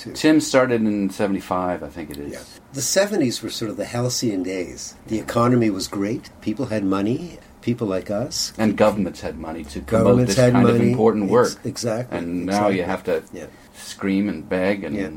Too. 0.00 0.12
Tim 0.12 0.40
started 0.40 0.80
in 0.82 1.10
75, 1.10 1.82
I 1.82 1.88
think 1.88 2.10
it 2.10 2.18
is. 2.18 2.32
Yeah. 2.32 2.40
The 2.72 2.80
70s 2.80 3.42
were 3.42 3.50
sort 3.50 3.70
of 3.70 3.76
the 3.76 3.84
halcyon 3.84 4.42
days. 4.42 4.94
The 5.06 5.18
economy 5.20 5.70
was 5.70 5.86
great. 5.88 6.30
People 6.40 6.66
had 6.66 6.84
money. 6.84 7.38
People 7.62 7.86
like 7.86 8.10
us. 8.10 8.52
And 8.58 8.76
governments 8.76 9.20
had 9.20 9.38
money 9.38 9.64
to 9.64 9.80
promote 9.82 10.26
this 10.26 10.34
kind 10.36 10.54
money. 10.54 10.70
of 10.70 10.80
important 10.80 11.30
work. 11.30 11.52
Ex- 11.52 11.58
exactly. 11.66 12.18
And 12.18 12.46
now 12.46 12.68
you 12.68 12.82
have 12.82 13.04
to 13.04 13.22
Yeah. 13.32 13.46
scream 13.74 14.28
and 14.28 14.48
beg 14.48 14.82
and 14.82 14.96
Yeah. 14.96 15.10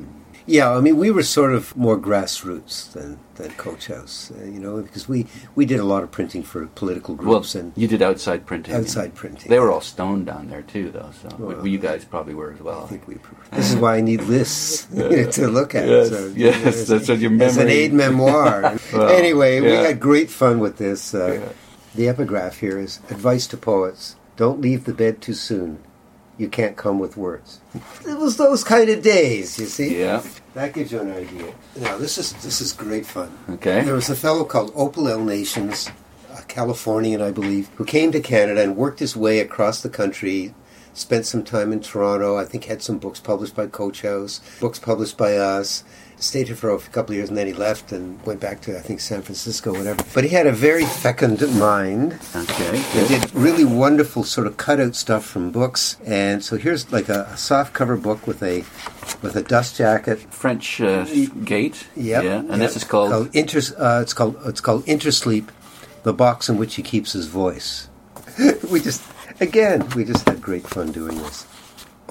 Yeah, 0.45 0.71
I 0.75 0.81
mean, 0.81 0.97
we 0.97 1.09
were 1.09 1.23
sort 1.23 1.53
of 1.53 1.75
more 1.77 1.97
grassroots 1.97 2.91
than, 2.91 3.17
than 3.35 3.51
Coach 3.51 3.87
House, 3.87 4.29
uh, 4.37 4.43
you 4.43 4.59
know, 4.59 4.81
because 4.81 5.07
we, 5.07 5.25
we 5.55 5.65
did 5.65 5.79
a 5.79 5.85
lot 5.85 6.03
of 6.03 6.11
printing 6.11 6.43
for 6.43 6.65
political 6.67 7.15
Well, 7.15 7.25
groups 7.39 7.55
and 7.55 7.71
you 7.77 7.87
did 7.87 8.01
outside 8.01 8.45
printing. 8.45 8.75
outside 8.75 9.15
printing. 9.15 9.49
They 9.49 9.59
were 9.59 9.71
all 9.71 9.79
stoned 9.81 10.25
down 10.25 10.49
there 10.49 10.61
too, 10.61 10.91
though. 10.91 11.11
So 11.21 11.29
Well, 11.39 11.65
you 11.65 11.77
guys 11.79 12.03
probably 12.03 12.33
were 12.33 12.51
as 12.51 12.59
well. 12.59 12.83
I 12.83 12.87
think 12.87 13.07
we. 13.07 13.17
This 13.51 13.69
is 13.71 13.77
why 13.77 13.95
I 13.97 14.01
need 14.01 14.21
lists 14.23 14.85
to 15.37 15.47
look 15.47 15.75
at. 15.75 15.87
Yes, 15.87 16.09
so, 16.09 16.33
yes, 16.35 16.65
as- 16.65 16.87
that's 16.89 17.07
what 17.07 17.19
your 17.19 17.33
It's 17.41 17.55
an 17.55 17.67
memory- 17.67 17.73
aid 17.73 17.93
memoir. 17.93 18.77
Well, 18.93 19.07
anyway, 19.09 19.61
we 19.61 19.71
had 19.71 19.99
great 19.99 20.29
fun 20.29 20.59
with 20.59 20.77
this. 20.77 21.13
Uh, 21.13 21.39
Yeah. 21.41 21.49
The 21.95 22.09
epigraph 22.09 22.57
here 22.59 22.79
is 22.79 22.99
advice 23.09 23.45
to 23.47 23.55
poets: 23.57 24.15
Don't 24.35 24.59
leave 24.59 24.85
the 24.85 24.93
bed 24.93 25.21
too 25.21 25.33
soon. 25.35 25.77
You 26.37 26.49
can't 26.49 26.75
come 26.75 26.97
with 26.97 27.15
words. 27.15 27.61
It 28.07 28.17
was 28.17 28.37
those 28.37 28.63
kind 28.63 28.89
of 28.89 29.03
days, 29.03 29.59
you 29.59 29.67
see. 29.67 29.99
Yeah. 29.99 30.23
That 30.55 30.73
gives 30.73 30.91
you 30.91 30.99
an 30.99 31.11
idea. 31.11 31.53
Now 31.75 31.97
this 31.97 32.17
is 32.17 32.33
this 32.43 32.59
is 32.61 32.73
great 32.73 33.05
fun. 33.05 33.31
Okay. 33.49 33.83
There 33.83 33.93
was 33.93 34.09
a 34.09 34.15
fellow 34.15 34.43
called 34.43 34.71
Opal 34.75 35.07
L. 35.07 35.23
Nations, 35.23 35.89
a 36.35 36.41
Californian, 36.43 37.21
I 37.21 37.31
believe, 37.31 37.69
who 37.75 37.85
came 37.85 38.11
to 38.11 38.19
Canada 38.19 38.61
and 38.61 38.75
worked 38.75 38.99
his 38.99 39.15
way 39.15 39.39
across 39.39 39.81
the 39.81 39.89
country. 39.89 40.53
Spent 40.95 41.25
some 41.25 41.43
time 41.43 41.73
in 41.73 41.79
Toronto. 41.81 42.37
I 42.37 42.45
think 42.45 42.65
had 42.65 42.83
some 42.83 42.99
books 42.99 43.19
published 43.19 43.55
by 43.55 43.65
Coach 43.65 44.03
House, 44.03 44.41
books 44.59 44.77
published 44.77 45.17
by 45.17 45.37
us. 45.37 45.83
Stayed 46.23 46.47
here 46.47 46.55
for 46.55 46.73
a 46.73 46.79
couple 46.79 47.11
of 47.11 47.17
years 47.17 47.27
and 47.27 47.37
then 47.37 47.47
he 47.47 47.53
left 47.53 47.91
and 47.91 48.25
went 48.25 48.39
back 48.39 48.61
to 48.61 48.77
I 48.77 48.81
think 48.81 49.01
San 49.01 49.21
Francisco, 49.21 49.73
whatever. 49.73 50.01
But 50.13 50.23
he 50.23 50.29
had 50.29 50.47
a 50.47 50.53
very 50.53 50.85
fecund 50.85 51.41
mind. 51.59 52.17
Okay. 52.33 52.77
He 52.79 53.07
did 53.09 53.35
really 53.35 53.65
wonderful 53.65 54.23
sort 54.23 54.47
of 54.47 54.55
cutout 54.55 54.95
stuff 54.95 55.25
from 55.25 55.51
books. 55.51 55.97
And 56.05 56.41
so 56.41 56.55
here's 56.55 56.89
like 56.93 57.09
a, 57.09 57.27
a 57.29 57.35
soft 57.35 57.73
cover 57.73 57.97
book 57.97 58.25
with 58.25 58.41
a 58.41 58.59
with 59.21 59.35
a 59.35 59.43
dust 59.43 59.75
jacket 59.75 60.19
French 60.33 60.79
uh, 60.79 61.03
gate. 61.43 61.87
Yep. 61.97 62.23
Yeah. 62.23 62.39
And 62.39 62.47
yep. 62.47 62.59
this 62.59 62.77
is 62.77 62.85
called. 62.85 63.35
Inter, 63.35 63.59
uh, 63.77 63.99
it's 64.01 64.13
called 64.13 64.37
it's 64.45 64.61
called 64.61 64.85
Intersleep, 64.85 65.49
the 66.03 66.13
box 66.13 66.47
in 66.47 66.57
which 66.57 66.75
he 66.75 66.83
keeps 66.83 67.11
his 67.11 67.27
voice. 67.27 67.89
we 68.71 68.79
just 68.79 69.03
again 69.41 69.89
we 69.89 70.05
just 70.05 70.25
had 70.27 70.41
great 70.41 70.65
fun 70.65 70.93
doing 70.93 71.17
this. 71.17 71.45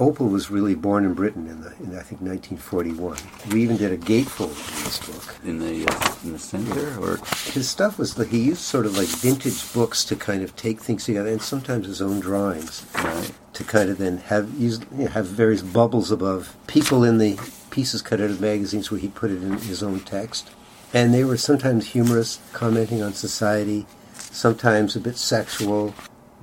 Opal 0.02 0.26
was 0.26 0.50
really 0.50 0.74
born 0.74 1.04
in 1.04 1.14
Britain 1.14 1.46
in 1.46 1.60
the 1.60 1.68
in 1.78 1.96
I 1.96 2.02
think 2.02 2.20
1941. 2.22 3.16
We 3.52 3.62
even 3.62 3.76
did 3.76 3.92
a 3.92 3.96
gatefold 3.96 4.50
in 4.50 4.84
this 4.84 4.98
book. 4.98 5.36
in 5.44 5.60
the 5.60 5.86
uh, 5.86 6.14
in 6.24 6.32
the 6.32 6.40
center, 6.40 6.98
or 7.00 7.20
His 7.52 7.68
stuff 7.68 7.98
was 7.98 8.18
like 8.18 8.28
he 8.28 8.42
used 8.42 8.62
sort 8.62 8.86
of 8.86 8.96
like 8.96 9.06
vintage 9.06 9.72
books 9.72 10.04
to 10.06 10.16
kind 10.16 10.42
of 10.42 10.56
take 10.56 10.80
things 10.80 11.04
together, 11.04 11.30
and 11.30 11.40
sometimes 11.40 11.86
his 11.86 12.02
own 12.02 12.18
drawings 12.18 12.84
right. 12.96 13.30
to 13.52 13.62
kind 13.62 13.90
of 13.90 13.98
then 13.98 14.18
have 14.18 14.52
use 14.58 14.80
you 14.98 15.04
know, 15.04 15.10
have 15.10 15.26
various 15.26 15.62
bubbles 15.62 16.10
above 16.10 16.56
people 16.66 17.04
in 17.04 17.18
the 17.18 17.38
pieces 17.70 18.02
cut 18.02 18.20
out 18.20 18.30
of 18.30 18.40
magazines 18.40 18.90
where 18.90 19.00
he 19.00 19.08
put 19.08 19.30
it 19.30 19.40
in 19.40 19.52
his 19.58 19.84
own 19.84 20.00
text, 20.00 20.50
and 20.92 21.14
they 21.14 21.22
were 21.22 21.36
sometimes 21.36 21.90
humorous, 21.90 22.40
commenting 22.52 23.02
on 23.02 23.12
society, 23.12 23.86
sometimes 24.14 24.96
a 24.96 25.00
bit 25.00 25.16
sexual. 25.16 25.94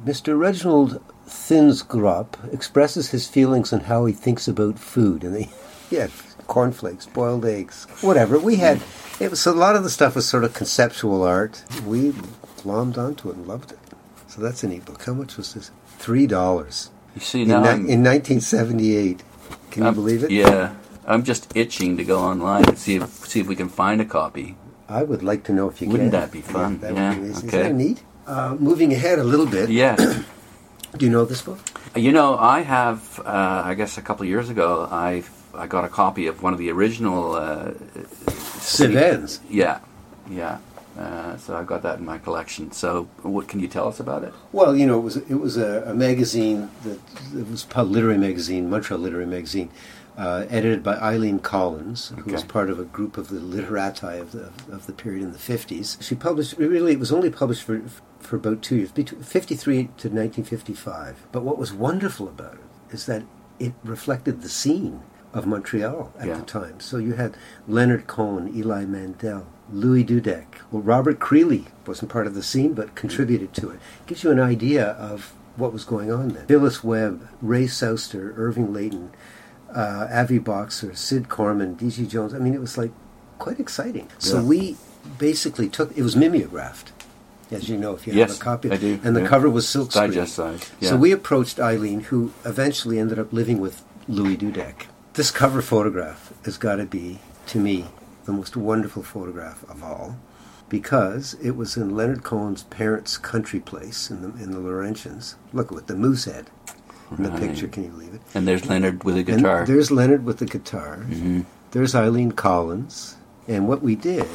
Mr. 0.05 0.39
Reginald 0.39 1.03
Thinsgrop 1.29 2.53
expresses 2.53 3.09
his 3.11 3.27
feelings 3.27 3.71
on 3.73 3.81
how 3.81 4.05
he 4.05 4.13
thinks 4.13 4.47
about 4.47 4.79
food, 4.79 5.23
and 5.23 5.35
they, 5.35 5.49
yeah, 5.89 6.07
cornflakes, 6.47 7.05
boiled 7.05 7.45
eggs, 7.45 7.85
whatever. 8.01 8.37
We 8.39 8.55
had 8.57 8.81
it 9.19 9.29
was 9.29 9.45
a 9.45 9.51
lot 9.51 9.75
of 9.75 9.83
the 9.83 9.89
stuff 9.89 10.15
was 10.15 10.27
sort 10.27 10.43
of 10.43 10.53
conceptual 10.53 11.23
art. 11.23 11.63
We 11.85 12.11
glommed 12.57 12.97
onto 12.97 13.29
it 13.29 13.35
and 13.35 13.47
loved 13.47 13.71
it. 13.71 13.79
So 14.27 14.41
that's 14.41 14.63
an 14.63 14.71
ebook. 14.71 15.03
How 15.05 15.13
much 15.13 15.37
was 15.37 15.53
this? 15.53 15.71
Three 15.97 16.27
dollars 16.27 16.89
You 17.15 17.21
see 17.21 17.41
in, 17.43 17.47
now, 17.49 17.61
ni- 17.61 17.91
in 17.91 18.03
1978. 18.03 19.23
Can 19.71 19.81
you 19.83 19.85
I'm- 19.85 19.95
believe 19.95 20.23
it? 20.23 20.31
Yeah, 20.31 20.75
I'm 21.05 21.23
just 21.23 21.51
itching 21.55 21.97
to 21.97 22.03
go 22.03 22.19
online 22.19 22.65
and 22.67 22.77
see 22.77 22.95
if 22.95 23.09
see 23.27 23.39
if 23.39 23.47
we 23.47 23.55
can 23.55 23.69
find 23.69 23.99
a 24.01 24.05
copy. 24.05 24.55
I 24.87 25.03
would 25.03 25.21
like 25.23 25.43
to 25.45 25.53
know 25.53 25.69
if 25.69 25.81
you 25.81 25.87
Wouldn't 25.89 26.11
can. 26.11 26.19
that 26.21 26.31
be 26.31 26.41
fun? 26.41 26.79
that 26.79 26.93
Yeah, 26.95 27.09
would 27.09 27.15
be 27.21 27.25
amazing. 27.29 27.49
okay. 27.49 27.59
Isn't 27.59 27.77
that 27.77 27.83
neat? 27.83 28.03
Uh, 28.25 28.55
moving 28.59 28.93
ahead 28.93 29.19
a 29.19 29.23
little 29.23 29.45
bit. 29.47 29.69
Yeah, 29.69 29.95
Do 30.97 31.05
you 31.05 31.11
know 31.11 31.25
this 31.25 31.41
book? 31.41 31.59
you 31.95 32.11
know, 32.11 32.37
I 32.37 32.61
have. 32.61 33.19
Uh, 33.19 33.61
I 33.65 33.73
guess 33.75 33.97
a 33.97 34.01
couple 34.01 34.23
of 34.23 34.29
years 34.29 34.49
ago, 34.49 34.87
I 34.91 35.23
I 35.53 35.67
got 35.67 35.85
a 35.85 35.89
copy 35.89 36.27
of 36.27 36.41
one 36.41 36.53
of 36.53 36.59
the 36.59 36.71
original. 36.71 37.33
Uh, 37.33 37.71
Civens. 38.59 39.39
yeah, 39.49 39.79
yeah. 40.29 40.59
Uh, 40.97 41.37
so 41.37 41.55
I've 41.55 41.67
got 41.67 41.83
that 41.83 41.99
in 41.99 42.05
my 42.05 42.17
collection. 42.17 42.71
So, 42.71 43.03
what 43.21 43.47
can 43.47 43.59
you 43.59 43.67
tell 43.67 43.87
us 43.87 43.99
about 43.99 44.23
it? 44.23 44.33
Well, 44.51 44.75
you 44.75 44.85
know, 44.85 44.97
it 44.99 45.03
was 45.03 45.17
it 45.17 45.35
was 45.35 45.57
a, 45.57 45.83
a 45.85 45.93
magazine 45.93 46.69
that 46.83 46.99
it 47.33 47.49
was 47.49 47.65
a 47.73 47.83
literary 47.83 48.17
magazine, 48.17 48.69
Montreal 48.69 48.99
Literary 48.99 49.25
Magazine, 49.25 49.69
uh, 50.19 50.45
edited 50.49 50.83
by 50.83 50.95
Aileen 50.97 51.39
Collins, 51.39 52.11
who 52.23 52.31
was 52.33 52.43
part 52.43 52.69
of 52.69 52.77
a 52.77 52.83
group 52.83 53.17
of 53.17 53.29
the 53.29 53.39
literati 53.39 54.17
of 54.17 54.31
the 54.33 54.51
of 54.71 54.85
the 54.85 54.93
period 54.93 55.23
in 55.23 55.31
the 55.31 55.39
fifties. 55.39 55.97
She 56.01 56.13
published 56.13 56.57
really 56.57 56.91
it 56.91 56.99
was 56.99 57.11
only 57.11 57.29
published 57.29 57.63
for 57.63 57.81
for 58.19 58.35
about 58.35 58.61
two 58.61 58.75
years, 58.75 58.91
between 58.91 59.23
fifty 59.23 59.55
three 59.55 59.89
to 59.97 60.09
nineteen 60.09 60.43
fifty 60.43 60.73
five. 60.73 61.15
But 61.31 61.43
what 61.43 61.57
was 61.57 61.71
wonderful 61.73 62.27
about 62.27 62.55
it 62.55 62.93
is 62.93 63.05
that 63.05 63.23
it 63.59 63.73
reflected 63.83 64.41
the 64.41 64.49
scene 64.49 65.01
of 65.33 65.45
Montreal 65.45 66.11
at 66.19 66.27
Yeah. 66.27 66.37
the 66.39 66.41
time. 66.41 66.79
So 66.81 66.97
you 66.97 67.13
had 67.13 67.37
Leonard 67.67 68.07
Cohen, 68.07 68.51
Eli 68.53 68.83
Mandel, 68.85 69.45
Louis 69.71 70.03
Dudek. 70.03 70.47
Well, 70.71 70.81
Robert 70.81 71.19
Creeley 71.19 71.67
wasn't 71.87 72.11
part 72.11 72.27
of 72.27 72.33
the 72.33 72.43
scene, 72.43 72.73
but 72.73 72.95
contributed 72.95 73.53
to 73.53 73.69
it. 73.69 73.79
Gives 74.07 74.23
you 74.23 74.31
an 74.31 74.39
idea 74.39 74.85
of 74.85 75.33
what 75.55 75.71
was 75.71 75.85
going 75.85 76.11
on 76.11 76.29
then. 76.29 76.47
Phyllis 76.47 76.83
Webb, 76.83 77.27
Ray 77.41 77.67
Souster, 77.67 78.33
Irving 78.37 78.73
Layton, 78.73 79.11
uh, 79.73 80.07
Avi 80.11 80.39
Boxer, 80.39 80.95
Cid 80.95 81.29
Corman, 81.29 81.75
D.G. 81.75 82.05
Jones. 82.07 82.33
I 82.33 82.39
mean, 82.39 82.53
it 82.53 82.61
was 82.61 82.77
like 82.77 82.91
quite 83.37 83.59
exciting. 83.59 84.07
So 84.17 84.37
Yeah. 84.37 84.43
we 84.43 84.77
basically 85.17 85.69
took 85.69 85.95
it 85.97 86.03
was 86.03 86.15
mimeographed, 86.15 86.91
as 87.51 87.69
you 87.69 87.77
know, 87.77 87.93
if 87.95 88.05
you 88.07 88.13
Yes, 88.13 88.31
have 88.31 88.41
a 88.41 88.43
copy. 88.43 88.71
I 88.71 88.77
do, 88.77 88.99
And 89.03 89.15
the 89.15 89.21
yeah. 89.21 89.27
cover 89.27 89.49
was 89.49 89.67
silk 89.67 89.91
screen. 89.91 90.09
Digest 90.11 90.35
size. 90.35 90.69
Yeah. 90.79 90.89
So 90.89 90.97
we 90.97 91.11
approached 91.11 91.59
Aileen, 91.59 92.01
who 92.01 92.31
eventually 92.45 92.99
ended 92.99 93.17
up 93.19 93.31
living 93.33 93.59
with 93.59 93.83
Louis 94.07 94.37
Dudek. 94.37 94.85
This 95.13 95.31
cover 95.31 95.61
photograph 95.61 96.33
has 96.45 96.57
got 96.57 96.75
to 96.77 96.85
be, 96.85 97.19
to 97.47 97.59
me, 97.59 97.85
the 98.25 98.31
most 98.31 98.55
wonderful 98.55 99.03
photograph 99.03 99.63
of 99.69 99.83
all, 99.83 100.17
because 100.69 101.35
it 101.41 101.51
was 101.55 101.75
in 101.75 101.95
Leonard 101.95 102.23
Cohen's 102.23 102.63
parents' 102.63 103.17
country 103.17 103.59
place 103.59 104.09
in 104.11 104.21
the 104.21 104.27
in 104.43 104.51
the 104.51 104.59
Laurentians. 104.59 105.35
Look 105.51 105.71
with 105.71 105.87
the 105.87 105.95
moose 105.95 106.25
head 106.25 106.49
in 107.17 107.23
the 107.23 107.31
picture. 107.31 107.67
Can 107.67 107.83
you 107.85 107.89
believe 107.89 108.13
it? 108.13 108.21
and 108.35 108.47
there's 108.47 108.67
Leonard 108.67 109.03
with 109.03 109.15
a 109.15 109.19
And 109.19 109.27
guitar. 109.27 109.65
there's 109.65 109.89
Leonard 109.91 110.23
with 110.25 110.37
the 110.37 110.45
guitar. 110.45 110.99
Mhm. 111.09 111.45
There's 111.71 111.95
Aileen 111.95 112.31
Collins. 112.31 113.15
And 113.47 113.67
what 113.67 113.81
we 113.81 113.95
did, 113.95 114.27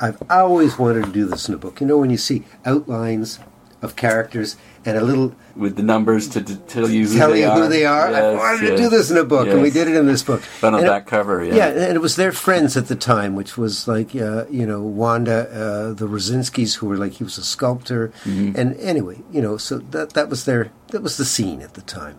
I've 0.00 0.22
always 0.30 0.78
wanted 0.78 1.04
to 1.04 1.12
do 1.12 1.26
this 1.26 1.48
in 1.48 1.54
a 1.54 1.58
book. 1.58 1.80
You 1.82 1.86
know, 1.86 1.98
when 1.98 2.08
you 2.08 2.16
see 2.16 2.44
outlines 2.64 3.38
of 3.82 3.94
characters 3.96 4.56
and 4.86 4.96
a 4.98 5.00
little 5.00 5.32
with 5.56 5.76
the 5.76 5.82
numbers 5.82 6.28
to, 6.28 6.42
to 6.42 6.56
tell 6.56 6.88
you 6.90 7.06
who 7.06 7.16
tell 7.18 7.30
they 7.30 7.40
you 7.42 7.48
are. 7.48 7.58
who 7.62 7.68
they 7.68 7.84
are. 7.86 8.08
I 8.08 8.10
Yes, 8.10 8.38
wanted 8.40 8.70
to 8.70 8.76
do 8.76 8.88
this 8.88 9.10
in 9.10 9.16
a 9.16 9.24
book, 9.24 9.46
and 9.48 9.62
we 9.62 9.70
did 9.70 9.88
it 9.88 9.96
in 9.96 10.06
this 10.06 10.22
book. 10.22 10.42
But 10.60 10.68
on 10.68 10.74
And 10.80 10.84
it- 10.86 10.90
that 10.90 11.06
cover, 11.06 11.42
yeah. 11.44 11.54
yeah, 11.54 11.68
and 11.86 11.94
it 11.96 12.00
was 12.00 12.16
their 12.16 12.32
friends 12.32 12.76
at 12.76 12.86
the 12.88 12.96
time, 12.96 13.34
which 13.34 13.56
was 13.56 13.86
like 13.88 14.14
uh, 14.16 14.44
you 14.50 14.66
know 14.66 14.82
Wanda, 14.82 15.48
uh, 15.50 15.92
the 15.94 16.06
Rosinskis, 16.06 16.74
who 16.76 16.86
were 16.88 16.96
like 16.96 17.12
he 17.14 17.24
was 17.24 17.38
a 17.38 17.44
sculptor, 17.44 18.12
Mm-hmm. 18.24 18.58
and 18.60 18.76
anyway, 18.80 19.22
you 19.32 19.40
know, 19.42 19.56
so 19.56 19.78
that 19.90 20.14
that 20.14 20.28
was 20.28 20.44
their 20.44 20.70
that 20.88 21.02
was 21.02 21.16
the 21.16 21.24
scene 21.24 21.62
at 21.62 21.74
the 21.74 21.82
time. 21.82 22.16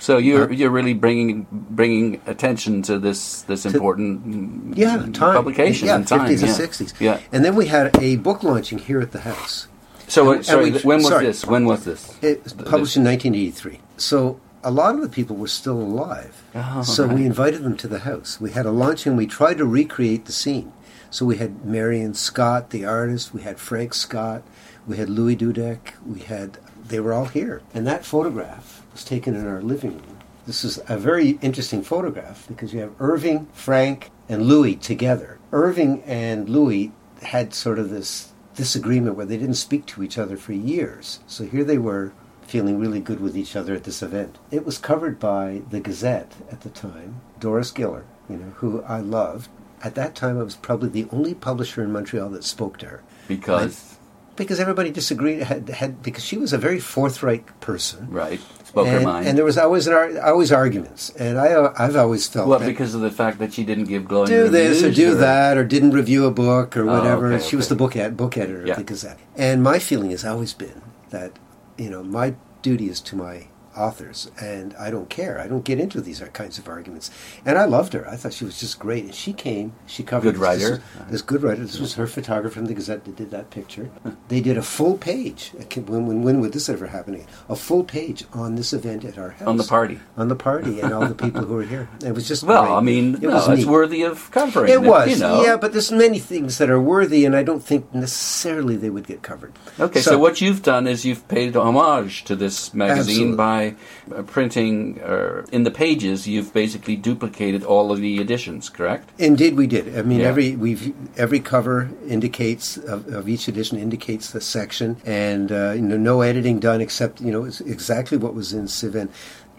So 0.00 0.16
you're 0.16 0.44
Uh, 0.48 0.52
you're 0.54 0.70
really 0.70 0.94
bringing 0.94 1.46
bringing 1.50 2.20
attention 2.26 2.82
to 2.82 2.98
this 3.00 3.42
this 3.42 3.66
important 3.66 4.24
mm, 4.26 4.78
Yeah, 4.78 4.96
time 5.12 5.34
publication 5.34 5.88
yeah, 5.88 5.96
in 5.96 6.04
time. 6.04 6.20
fifties 6.20 6.40
yeah. 6.42 6.48
and 6.48 6.56
sixties. 6.56 6.94
Yeah. 7.00 7.18
and 7.32 7.44
then 7.44 7.54
we 7.56 7.66
had 7.66 7.90
a 8.00 8.16
book 8.16 8.42
launching 8.42 8.78
here 8.78 9.00
at 9.00 9.10
the 9.10 9.20
house. 9.20 9.66
So 10.08 10.30
And- 10.32 10.48
uh, 10.48 10.58
and 10.58 10.72
we- 10.74 10.80
when 10.80 10.98
was 10.98 11.06
sorry. 11.08 11.26
this? 11.26 11.44
When 11.46 11.64
was 11.66 11.84
this? 11.84 12.12
It 12.22 12.42
was 12.44 12.52
published 12.52 12.96
in 12.96 13.04
1983. 13.04 13.80
So 13.96 14.40
a 14.64 14.70
lot 14.70 14.94
of 14.94 15.00
the 15.02 15.08
people 15.08 15.36
were 15.36 15.48
still 15.48 15.78
alive. 15.80 16.42
Oh, 16.54 16.82
so 16.82 17.06
we 17.06 17.24
invited 17.26 17.62
them 17.62 17.76
to 17.76 17.88
the 17.88 18.00
house. 18.00 18.38
We 18.40 18.50
had 18.52 18.66
a 18.66 18.70
lunch 18.72 19.06
and 19.06 19.16
we 19.16 19.26
tried 19.26 19.58
to 19.58 19.64
recreate 19.66 20.24
the 20.24 20.32
scene. 20.32 20.72
So 21.10 21.24
we 21.24 21.36
had 21.36 21.64
Marian 21.64 22.14
Scott, 22.14 22.70
the 22.70 22.84
artist. 22.84 23.32
We 23.32 23.42
had 23.42 23.58
Frank 23.58 23.94
Scott. 23.94 24.42
We 24.86 24.96
had 24.96 25.08
Louis 25.08 25.36
Dudek. 25.36 25.94
We 26.06 26.20
had. 26.20 26.58
They 26.86 27.00
were 27.00 27.12
all 27.12 27.26
here, 27.26 27.60
and 27.74 27.86
that 27.86 28.06
photograph 28.06 28.82
was 28.92 29.04
taken 29.04 29.34
in 29.34 29.46
our 29.46 29.60
living 29.60 29.90
room. 29.92 30.16
This 30.46 30.64
is 30.64 30.80
a 30.88 30.96
very 30.96 31.38
interesting 31.42 31.82
photograph 31.82 32.46
because 32.48 32.72
you 32.72 32.80
have 32.80 32.92
Irving, 32.98 33.46
Frank, 33.52 34.10
and 34.26 34.44
Louis 34.44 34.74
together. 34.76 35.36
Irving 35.52 36.02
and 36.06 36.48
Louis 36.48 36.92
had 37.22 37.52
sort 37.52 37.78
of 37.78 37.90
this 37.90 38.28
disagreement 38.58 39.14
where 39.14 39.24
they 39.24 39.36
didn't 39.36 39.54
speak 39.54 39.86
to 39.86 40.02
each 40.02 40.18
other 40.18 40.36
for 40.36 40.52
years. 40.52 41.20
So 41.28 41.44
here 41.44 41.62
they 41.62 41.78
were 41.78 42.12
feeling 42.42 42.80
really 42.80 42.98
good 42.98 43.20
with 43.20 43.36
each 43.36 43.54
other 43.54 43.72
at 43.72 43.84
this 43.84 44.02
event. 44.02 44.36
It 44.50 44.66
was 44.66 44.78
covered 44.78 45.20
by 45.20 45.62
the 45.70 45.78
Gazette 45.78 46.32
at 46.50 46.62
the 46.62 46.68
time, 46.68 47.20
Doris 47.38 47.70
Giller, 47.70 48.02
you 48.28 48.36
know, 48.36 48.50
who 48.56 48.82
I 48.82 48.98
loved. 48.98 49.48
At 49.84 49.94
that 49.94 50.16
time, 50.16 50.40
I 50.40 50.42
was 50.42 50.56
probably 50.56 50.88
the 50.88 51.08
only 51.12 51.34
publisher 51.34 51.84
in 51.84 51.92
Montreal 51.92 52.30
that 52.30 52.42
spoke 52.42 52.78
to 52.78 52.86
her 52.86 53.02
Because 53.28 53.97
because 54.38 54.58
everybody 54.60 54.90
disagreed. 54.90 55.42
Had, 55.42 55.68
had 55.68 56.02
because 56.02 56.24
she 56.24 56.38
was 56.38 56.52
a 56.52 56.58
very 56.58 56.78
forthright 56.80 57.44
person, 57.60 58.08
Right. 58.10 58.40
Spoke 58.64 58.86
her 58.88 58.96
and, 58.96 59.04
mind. 59.04 59.26
and 59.26 59.36
there 59.38 59.44
was 59.46 59.56
always 59.56 59.86
an 59.86 59.94
ar- 59.94 60.20
always 60.20 60.52
arguments, 60.52 61.10
and 61.18 61.38
I 61.38 61.72
I've 61.78 61.96
always 61.96 62.28
felt 62.28 62.48
well, 62.48 62.58
because 62.58 62.94
of 62.94 63.00
the 63.00 63.10
fact 63.10 63.38
that 63.38 63.54
she 63.54 63.64
didn't 63.64 63.84
give 63.84 64.06
glowing 64.06 64.28
do 64.28 64.48
this 64.50 64.82
or 64.82 64.90
do 64.92 65.14
that 65.16 65.56
or 65.56 65.64
didn't 65.64 65.92
review 65.92 66.26
a 66.26 66.30
book 66.30 66.76
or 66.76 66.82
Oh, 66.88 66.98
whatever. 66.98 67.32
okay, 67.32 67.42
she 67.44 67.56
was 67.56 67.68
the 67.68 67.74
book 67.76 67.96
ed- 67.96 68.16
book 68.16 68.36
editor 68.36 68.64
Yeah. 68.66 68.72
of 68.72 68.78
the 68.78 68.84
Gazette, 68.84 69.18
and 69.36 69.62
my 69.62 69.78
feeling 69.78 70.10
has 70.10 70.24
always 70.24 70.52
been 70.52 70.82
that 71.10 71.32
you 71.78 71.88
know 71.88 72.02
my 72.02 72.34
duty 72.60 72.88
is 72.90 73.00
to 73.08 73.16
my 73.16 73.46
authors, 73.78 74.30
and 74.40 74.74
I 74.78 74.90
don't 74.90 75.08
care. 75.08 75.38
I 75.40 75.46
don't 75.46 75.64
get 75.64 75.78
into 75.78 76.00
these 76.00 76.20
kinds 76.32 76.58
of 76.58 76.68
arguments. 76.68 77.10
And 77.46 77.56
I 77.56 77.64
loved 77.64 77.92
her. 77.92 78.08
I 78.08 78.16
thought 78.16 78.32
she 78.32 78.44
was 78.44 78.58
just 78.58 78.78
great. 78.78 79.04
And 79.04 79.14
she 79.14 79.32
came. 79.32 79.72
She 79.86 80.02
covered 80.02 80.32
Good 80.34 80.38
writer. 80.38 80.70
This, 80.70 81.10
this 81.10 81.22
good 81.22 81.42
writer. 81.42 81.62
This 81.62 81.78
was 81.78 81.94
her 81.94 82.06
photographer 82.06 82.54
from 82.54 82.66
the 82.66 82.74
Gazette 82.74 83.04
that 83.04 83.16
did 83.16 83.30
that 83.30 83.50
picture. 83.50 83.90
They 84.28 84.40
did 84.40 84.56
a 84.58 84.62
full 84.62 84.96
page. 84.98 85.52
When, 85.86 86.06
when, 86.06 86.22
when 86.22 86.40
would 86.40 86.52
this 86.52 86.68
ever 86.68 86.86
happen? 86.88 87.14
again? 87.14 87.26
A 87.48 87.56
full 87.56 87.84
page 87.84 88.24
on 88.32 88.56
this 88.56 88.72
event 88.72 89.04
at 89.04 89.16
our 89.16 89.30
house. 89.30 89.46
On 89.48 89.56
the 89.56 89.64
party. 89.64 90.00
On 90.16 90.28
the 90.28 90.36
party 90.36 90.80
and 90.80 90.92
all 90.92 91.06
the 91.06 91.14
people 91.14 91.44
who 91.44 91.54
were 91.54 91.62
here. 91.62 91.88
It 92.04 92.12
was 92.14 92.26
just 92.26 92.42
Well, 92.42 92.64
great. 92.64 92.74
I 92.74 92.80
mean, 92.80 93.14
It 93.14 93.22
no, 93.22 93.30
was 93.30 93.48
it's 93.48 93.58
neat. 93.60 93.66
worthy 93.68 94.02
of 94.02 94.30
covering. 94.30 94.72
It 94.72 94.82
was, 94.82 95.10
you 95.10 95.18
know. 95.18 95.42
yeah, 95.44 95.56
but 95.56 95.72
there's 95.72 95.92
many 95.92 96.18
things 96.18 96.58
that 96.58 96.68
are 96.70 96.80
worthy, 96.80 97.24
and 97.24 97.36
I 97.36 97.42
don't 97.42 97.62
think 97.62 97.92
necessarily 97.94 98.76
they 98.76 98.90
would 98.90 99.06
get 99.06 99.22
covered. 99.22 99.52
Okay, 99.78 100.00
so, 100.00 100.18
what 100.18 100.40
you've 100.40 100.62
done 100.62 100.86
is 100.86 101.04
you've 101.04 101.26
paid 101.28 101.56
homage 101.56 102.24
to 102.24 102.34
this 102.36 102.74
magazine 102.74 102.98
Absolutely. 103.32 103.36
by 103.36 103.67
uh, 104.14 104.22
printing 104.22 105.00
uh, 105.02 105.44
in 105.52 105.64
the 105.64 105.70
pages. 105.70 106.26
You've 106.28 106.52
basically 106.52 106.96
duplicated 106.96 107.64
all 107.64 107.90
of 107.92 108.00
the 108.00 108.20
editions, 108.20 108.68
correct? 108.68 109.10
Indeed, 109.18 109.56
we 109.56 109.66
did. 109.66 109.96
I 109.98 110.02
mean, 110.02 110.20
Yeah. 110.20 110.28
every 110.28 110.56
we've 110.56 110.94
every 111.18 111.40
cover 111.40 111.90
indicates 112.08 112.76
of, 112.76 113.06
of 113.08 113.28
each 113.28 113.48
edition 113.48 113.78
indicates 113.78 114.30
the 114.30 114.40
section, 114.40 114.96
and 115.04 115.50
uh, 115.52 115.72
you 115.72 115.82
know, 115.82 115.96
no 115.96 116.20
editing 116.22 116.58
done 116.60 116.80
except 116.80 117.20
you 117.20 117.32
know 117.32 117.44
it's 117.44 117.60
exactly 117.60 118.18
what 118.18 118.34
was 118.34 118.52
in 118.52 118.64
CIV/n. 118.66 119.08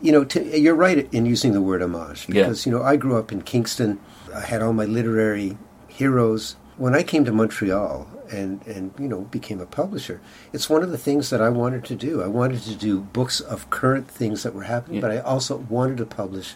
You 0.02 0.12
know, 0.14 0.24
to, 0.26 0.58
you're 0.60 0.76
right 0.76 1.08
in 1.14 1.26
using 1.26 1.52
the 1.54 1.62
word 1.62 1.82
homage 1.82 2.28
Yeah. 2.30 2.44
because 2.44 2.66
you 2.66 2.72
know 2.72 2.82
I 2.82 2.96
grew 2.96 3.18
up 3.18 3.32
in 3.32 3.42
Kingston. 3.42 4.00
I 4.34 4.42
had 4.42 4.62
all 4.62 4.74
my 4.74 4.86
literary 4.86 5.58
heroes. 5.88 6.56
When 6.78 6.96
I 6.96 7.04
came 7.04 7.26
to 7.26 7.32
Montreal 7.34 8.08
and 8.32 8.66
and 8.68 8.92
you 9.00 9.08
know 9.08 9.22
became 9.22 9.60
a 9.60 9.66
publisher, 9.66 10.22
it's 10.54 10.70
one 10.70 10.84
of 10.84 10.92
the 10.92 10.98
things 10.98 11.30
that 11.30 11.42
I 11.42 11.50
wanted 11.50 11.84
to 11.86 11.96
do. 11.96 12.22
I 12.22 12.28
wanted 12.28 12.62
to 12.64 12.76
do 12.76 13.00
books 13.02 13.40
of 13.40 13.70
current 13.70 14.08
things 14.08 14.44
that 14.44 14.54
were 14.54 14.64
happening, 14.64 14.96
Yeah. 14.98 15.02
but 15.02 15.12
I 15.12 15.20
also 15.20 15.58
wanted 15.58 15.98
to 15.98 16.06
publish 16.06 16.56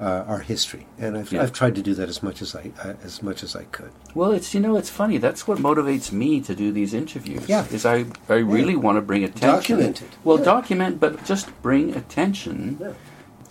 uh, 0.00 0.24
our 0.26 0.40
history, 0.40 0.86
and 0.98 1.16
I've, 1.16 1.30
Yeah. 1.32 1.42
I've 1.42 1.52
tried 1.52 1.76
to 1.76 1.82
do 1.82 1.94
that 1.94 2.08
as 2.08 2.20
much 2.20 2.42
as 2.42 2.56
I 2.56 2.72
uh, 2.82 2.94
as 3.04 3.22
much 3.22 3.44
as 3.44 3.54
I 3.54 3.62
could. 3.64 3.92
Well, 4.14 4.32
it's 4.32 4.52
you 4.52 4.60
know 4.60 4.76
it's 4.76 4.90
funny. 4.90 5.18
That's 5.18 5.46
what 5.46 5.58
motivates 5.58 6.10
me 6.10 6.40
to 6.40 6.54
do 6.54 6.72
these 6.72 6.92
interviews. 6.94 7.48
Yeah. 7.48 7.64
is 7.70 7.86
I 7.86 8.06
I 8.28 8.38
really 8.38 8.74
want 8.76 8.96
to 8.98 9.02
bring 9.02 9.22
attention. 9.22 9.48
Document 9.50 10.02
it. 10.02 10.10
Well, 10.24 10.38
Yeah. 10.38 10.44
document, 10.56 10.98
but 10.98 11.24
just 11.24 11.46
bring 11.62 11.94
attention 11.94 12.78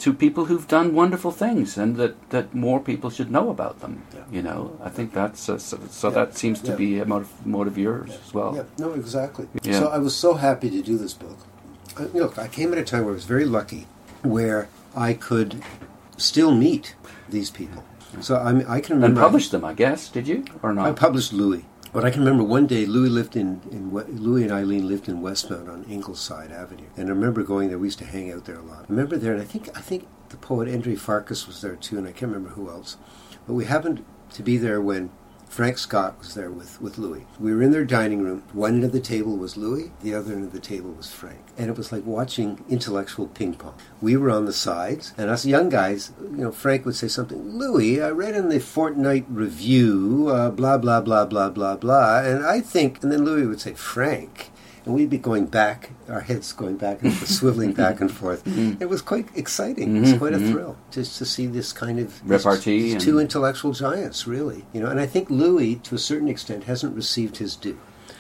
to 0.03 0.13
people 0.13 0.45
who've 0.45 0.67
done 0.67 0.93
wonderful 0.93 1.31
things, 1.31 1.77
and 1.77 1.95
that 1.95 2.13
that 2.29 2.53
more 2.53 2.79
people 2.81 3.09
should 3.09 3.31
know 3.31 3.49
about 3.49 3.79
them. 3.79 3.93
Yeah. 4.13 4.19
You 4.35 4.41
know, 4.47 4.77
I 4.83 4.89
think 4.89 5.13
that's 5.13 5.47
uh, 5.47 5.57
so, 5.57 5.79
so 5.89 6.09
Yeah. 6.09 6.15
that 6.15 6.37
seems 6.37 6.59
to 6.61 6.71
Yeah. 6.71 6.75
be 6.85 6.99
a 6.99 7.05
motive, 7.05 7.31
motive 7.45 7.73
of 7.73 7.77
yours 7.77 8.11
as 8.25 8.33
well. 8.33 8.51
Yeah, 8.57 8.63
no, 8.77 8.91
exactly. 8.93 9.45
So 9.71 9.87
I 9.87 9.99
was 9.99 10.13
so 10.15 10.33
happy 10.33 10.69
to 10.69 10.81
do 10.81 10.97
this 10.97 11.13
book. 11.13 11.37
I, 11.97 12.03
look, 12.17 12.37
I 12.37 12.47
came 12.49 12.73
at 12.73 12.79
a 12.79 12.83
time 12.83 13.03
where 13.05 13.13
I 13.13 13.19
was 13.21 13.29
very 13.35 13.45
lucky, 13.45 13.87
where 14.23 14.67
I 15.07 15.13
could 15.13 15.51
still 16.17 16.51
meet 16.53 16.95
these 17.29 17.49
people. 17.49 17.83
So 18.19 18.35
I 18.35 18.51
mean, 18.51 18.65
I 18.67 18.79
can 18.81 18.93
And 18.95 19.03
remember 19.03 19.21
publish 19.21 19.49
them, 19.49 19.63
I 19.63 19.73
guess. 19.73 20.09
Did 20.09 20.27
you 20.27 20.43
or 20.61 20.73
not? 20.73 20.85
I 20.87 20.91
published 20.91 21.31
Louis. 21.31 21.63
But 21.93 22.03
I 22.03 22.09
can 22.09 22.21
remember 22.21 22.43
one 22.43 22.65
day 22.65 22.87
Louis 22.87 23.09
lived 23.09 23.35
in, 23.35 23.61
in 23.69 23.93
Louis 23.93 24.41
and 24.41 24.51
Aileen 24.51 24.87
lived 24.87 25.07
in 25.07 25.21
Westmount 25.21 25.69
on 25.69 25.83
Ingleside 25.83 26.51
Avenue, 26.51 26.87
and 26.97 27.07
I 27.07 27.11
remember 27.11 27.43
going 27.43 27.69
there. 27.69 27.77
We 27.77 27.87
used 27.87 27.99
to 27.99 28.05
hang 28.05 28.31
out 28.31 28.45
there 28.45 28.57
a 28.57 28.63
lot. 28.63 28.79
I 28.79 28.85
remember 28.89 29.15
there, 29.15 29.33
and 29.33 29.41
I 29.41 29.45
think 29.45 29.69
I 29.77 29.81
think 29.81 30.07
the 30.29 30.37
poet 30.37 30.67
Endre 30.67 30.97
Farkas 30.97 31.45
was 31.45 31.61
there 31.61 31.75
too, 31.75 31.99
and 31.99 32.07
I 32.07 32.11
can't 32.11 32.31
remember 32.31 32.55
who 32.55 32.67
else. 32.67 32.97
But 33.45 33.53
we 33.53 33.65
happened 33.65 34.03
to 34.31 34.41
be 34.41 34.57
there 34.57 34.81
when 34.81 35.11
Frank 35.53 35.77
Scott 35.77 36.17
was 36.17 36.33
there 36.33 36.49
with, 36.49 36.81
with 36.81 36.97
Louis. 36.97 37.27
We 37.39 37.53
were 37.53 37.61
in 37.61 37.69
their 37.69 37.85
dining 37.85 38.23
room. 38.23 38.41
One 38.53 38.73
end 38.73 38.83
of 38.85 38.91
the 38.91 38.99
table 38.99 39.37
was 39.37 39.55
Louis, 39.55 39.91
the 40.01 40.15
other 40.15 40.33
end 40.33 40.45
of 40.45 40.51
the 40.51 40.59
table 40.59 40.89
was 40.89 41.11
Frank. 41.11 41.41
And 41.59 41.69
it 41.69 41.77
was 41.77 41.91
like 41.91 42.03
watching 42.07 42.65
intellectual 42.69 43.27
ping 43.27 43.53
pong. 43.53 43.75
We 44.01 44.17
were 44.17 44.31
on 44.31 44.45
the 44.45 44.51
sides, 44.51 45.13
and 45.15 45.29
us 45.29 45.45
young 45.45 45.69
guys, 45.69 46.11
you 46.19 46.37
know, 46.37 46.51
Frank 46.51 46.87
would 46.87 46.95
say 46.95 47.07
something, 47.07 47.37
Louis, 47.37 48.01
I 48.01 48.09
read 48.09 48.35
in 48.35 48.49
the 48.49 48.59
Fortnight 48.59 49.27
Review, 49.29 50.29
uh, 50.29 50.49
blah, 50.49 50.79
blah, 50.79 51.01
blah, 51.01 51.25
blah, 51.25 51.51
blah, 51.51 51.75
blah, 51.75 52.21
and 52.21 52.43
I 52.43 52.59
think, 52.59 53.03
and 53.03 53.11
then 53.11 53.23
Louis 53.23 53.45
would 53.45 53.61
say, 53.61 53.75
Frank. 53.75 54.49
And 54.85 54.93
we'd 54.93 55.09
be 55.09 55.17
going 55.17 55.45
back, 55.45 55.91
our 56.09 56.19
heads 56.21 56.51
going 56.51 56.77
back 56.77 57.01
and 57.01 57.13
forth, 57.13 57.29
swiveling 57.29 57.75
back 57.83 58.01
and 58.01 58.11
forth. 58.11 58.43
Mm-hmm. 58.43 58.81
It 58.81 58.89
was 58.89 59.01
quite 59.01 59.27
exciting. 59.35 59.95
It 59.95 59.99
was 60.01 60.09
mm-hmm, 60.09 60.19
quite 60.19 60.33
a 60.33 60.37
mm-hmm. 60.37 60.51
thrill 60.51 60.77
just 60.91 61.17
to 61.19 61.25
see 61.25 61.47
this 61.47 61.71
kind 61.71 61.99
of 61.99 62.21
Repartee 62.29 62.81
these 62.81 62.93
and- 62.93 63.01
two 63.01 63.19
intellectual 63.19 63.71
giants, 63.71 64.27
really. 64.27 64.65
You 64.73 64.81
know, 64.81 64.87
and 64.87 64.99
I 64.99 65.05
think 65.05 65.29
Louis, 65.29 65.75
to 65.75 65.95
a 65.95 65.99
certain 65.99 66.27
extent, 66.27 66.65
hasn't 66.65 66.95
received 66.95 67.37
his 67.37 67.55
due 67.55 67.79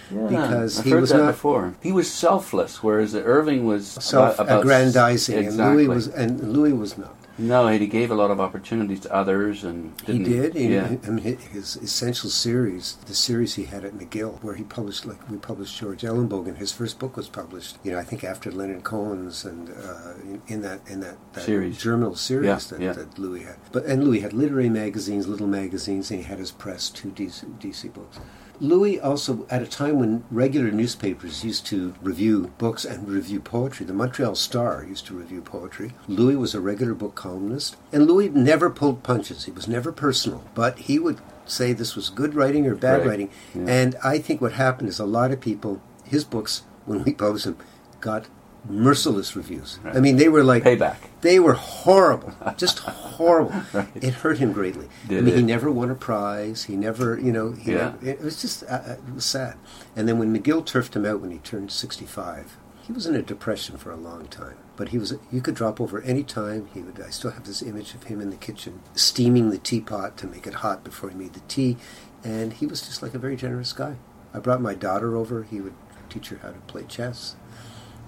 Yeah, 0.09 0.27
because 0.27 0.79
I've 0.79 0.85
he 0.85 0.93
was 0.93 1.11
not 1.11 1.27
before. 1.27 1.75
He 1.81 1.91
was 1.91 2.11
selfless, 2.11 2.81
whereas 2.81 3.13
Irving 3.13 3.65
was 3.65 3.87
self-aggrandizing, 3.87 5.35
and 5.35 5.45
Exactly. 5.45 5.85
Louis 5.85 5.95
was, 5.95 6.07
and 6.07 6.53
Louis 6.53 6.73
was 6.73 6.97
not. 6.97 7.15
No, 7.37 7.67
he 7.67 7.87
gave 7.87 8.11
a 8.11 8.15
lot 8.15 8.29
of 8.29 8.39
opportunities 8.39 8.99
to 9.01 9.13
others, 9.13 9.63
and 9.63 9.99
He 10.05 10.19
did. 10.19 10.53
He, 10.53 10.67
yeah. 10.67 10.97
I 11.05 11.09
mean, 11.09 11.37
his 11.37 11.77
essential 11.77 12.29
series, 12.29 12.97
the 13.07 13.15
series 13.15 13.55
he 13.55 13.65
had 13.65 13.83
at 13.83 13.93
McGill, 13.93 14.41
where 14.43 14.53
he 14.53 14.63
published, 14.63 15.05
like 15.05 15.27
we 15.29 15.37
published 15.37 15.79
George 15.79 16.03
Ellenbogen. 16.03 16.57
His 16.57 16.71
first 16.71 16.99
book 16.99 17.17
was 17.17 17.29
published, 17.29 17.77
you 17.83 17.91
know, 17.91 17.97
I 17.97 18.03
think 18.03 18.23
after 18.23 18.51
Leonard 18.51 18.83
Cohen's, 18.83 19.45
and 19.45 19.69
uh, 19.69 20.13
in, 20.23 20.41
in 20.47 20.61
that 20.61 20.81
in 20.87 20.99
that, 20.99 21.17
that 21.33 21.43
Series. 21.43 21.81
journal 21.81 22.15
series 22.15 22.47
Yeah, 22.47 22.59
that, 22.77 22.79
yeah. 22.79 22.93
that 22.93 23.17
Louis 23.17 23.43
had. 23.43 23.55
But 23.71 23.85
and 23.85 24.03
Louis 24.03 24.19
had 24.19 24.33
literary 24.33 24.69
magazines, 24.69 25.27
little 25.27 25.47
magazines, 25.47 26.11
and 26.11 26.19
he 26.19 26.25
had 26.25 26.37
his 26.37 26.51
press, 26.51 26.89
two 26.89 27.09
DC, 27.09 27.45
DC 27.59 27.91
books. 27.93 28.19
Louis 28.59 28.99
also, 28.99 29.45
at 29.49 29.61
a 29.61 29.67
time 29.67 29.99
when 29.99 30.23
regular 30.31 30.71
newspapers 30.71 31.43
used 31.43 31.65
to 31.67 31.93
review 32.01 32.53
books 32.57 32.85
and 32.85 33.07
review 33.07 33.39
poetry, 33.39 33.85
the 33.85 33.93
Montreal 33.93 34.35
Star 34.35 34.83
used 34.87 35.05
to 35.07 35.15
review 35.15 35.41
poetry. 35.41 35.93
Louis 36.07 36.35
was 36.35 36.53
a 36.53 36.61
regular 36.61 36.93
book 36.93 37.15
columnist, 37.15 37.75
and 37.91 38.05
Louis 38.07 38.29
never 38.29 38.69
pulled 38.69 39.03
punches. 39.03 39.45
He 39.45 39.51
was 39.51 39.67
never 39.67 39.91
personal, 39.91 40.43
but 40.53 40.77
he 40.79 40.99
would 40.99 41.19
say 41.45 41.73
this 41.73 41.95
was 41.95 42.09
good 42.09 42.35
writing 42.35 42.65
or 42.67 42.75
bad 42.75 42.99
Right. 42.99 43.07
writing. 43.07 43.29
Yeah. 43.53 43.65
And 43.67 43.95
I 44.03 44.19
think 44.19 44.39
what 44.39 44.53
happened 44.53 44.87
is 44.87 44.99
a 44.99 45.05
lot 45.05 45.31
of 45.31 45.41
people, 45.41 45.81
his 46.05 46.23
books, 46.23 46.63
when 46.85 47.03
we 47.03 47.13
published 47.23 47.45
them, 47.45 47.57
got 47.99 48.27
merciless 48.69 49.35
reviews. 49.35 49.79
I 49.83 49.99
mean, 49.99 50.17
they 50.17 50.29
were 50.29 50.43
like 50.43 50.63
Payback. 50.63 50.97
They 51.21 51.39
were 51.39 51.53
horrible, 51.53 52.33
just 52.57 52.79
horrible. 52.79 53.53
Right. 53.73 53.87
It 53.95 54.13
hurt 54.15 54.37
him 54.37 54.51
greatly. 54.53 54.87
I 55.05 55.07
Did 55.07 55.23
mean, 55.25 55.35
he 55.35 55.41
never 55.43 55.69
won 55.71 55.89
a 55.89 55.95
prize. 55.95 56.63
He 56.63 56.75
never, 56.75 57.19
you 57.19 57.31
know, 57.31 57.51
he 57.51 57.71
Yeah. 57.73 57.93
never, 58.01 58.05
it 58.05 58.21
was 58.21 58.41
just 58.41 58.63
uh, 58.63 58.81
uh, 58.87 58.95
it 59.07 59.13
was 59.15 59.25
sad. 59.25 59.55
And 59.95 60.07
then 60.07 60.17
when 60.19 60.33
McGill 60.37 60.65
turfed 60.65 60.95
him 60.95 61.05
out 61.05 61.21
when 61.21 61.31
he 61.31 61.39
turned 61.39 61.71
sixty-five, 61.71 62.57
he 62.81 62.91
was 62.93 63.05
in 63.05 63.15
a 63.15 63.21
depression 63.21 63.77
for 63.77 63.91
a 63.91 63.95
long 63.97 64.27
time. 64.27 64.57
But 64.75 64.89
he 64.89 64.97
was 64.97 65.13
you 65.31 65.41
could 65.41 65.55
drop 65.55 65.79
over 65.79 66.01
any 66.01 66.23
time. 66.23 66.67
He 66.73 66.81
would. 66.81 66.99
I 66.99 67.09
still 67.09 67.31
have 67.31 67.45
this 67.45 67.61
image 67.61 67.93
of 67.93 68.03
him 68.03 68.19
in 68.21 68.29
the 68.29 68.35
kitchen 68.37 68.81
steaming 68.95 69.49
the 69.49 69.57
teapot 69.59 70.17
to 70.17 70.27
make 70.27 70.47
it 70.47 70.55
hot 70.55 70.83
before 70.83 71.09
he 71.09 71.15
made 71.15 71.33
the 71.33 71.41
tea, 71.41 71.77
and 72.23 72.53
he 72.53 72.65
was 72.65 72.81
just 72.81 73.01
like 73.03 73.13
a 73.13 73.19
very 73.19 73.35
generous 73.35 73.73
guy. 73.73 73.97
I 74.33 74.39
brought 74.39 74.61
my 74.61 74.73
daughter 74.73 75.15
over. 75.15 75.43
He 75.43 75.61
would 75.61 75.75
teach 76.09 76.29
her 76.29 76.37
how 76.41 76.49
to 76.49 76.59
play 76.61 76.83
chess. 76.87 77.35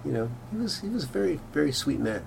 You 0.06 0.12
know, 0.12 0.30
he 0.52 0.58
was 0.58 0.80
he 0.82 0.89
was 0.89 1.04
a 1.06 1.08
very 1.08 1.39
very 1.52 1.72
sweet 1.72 2.00
man. 2.00 2.24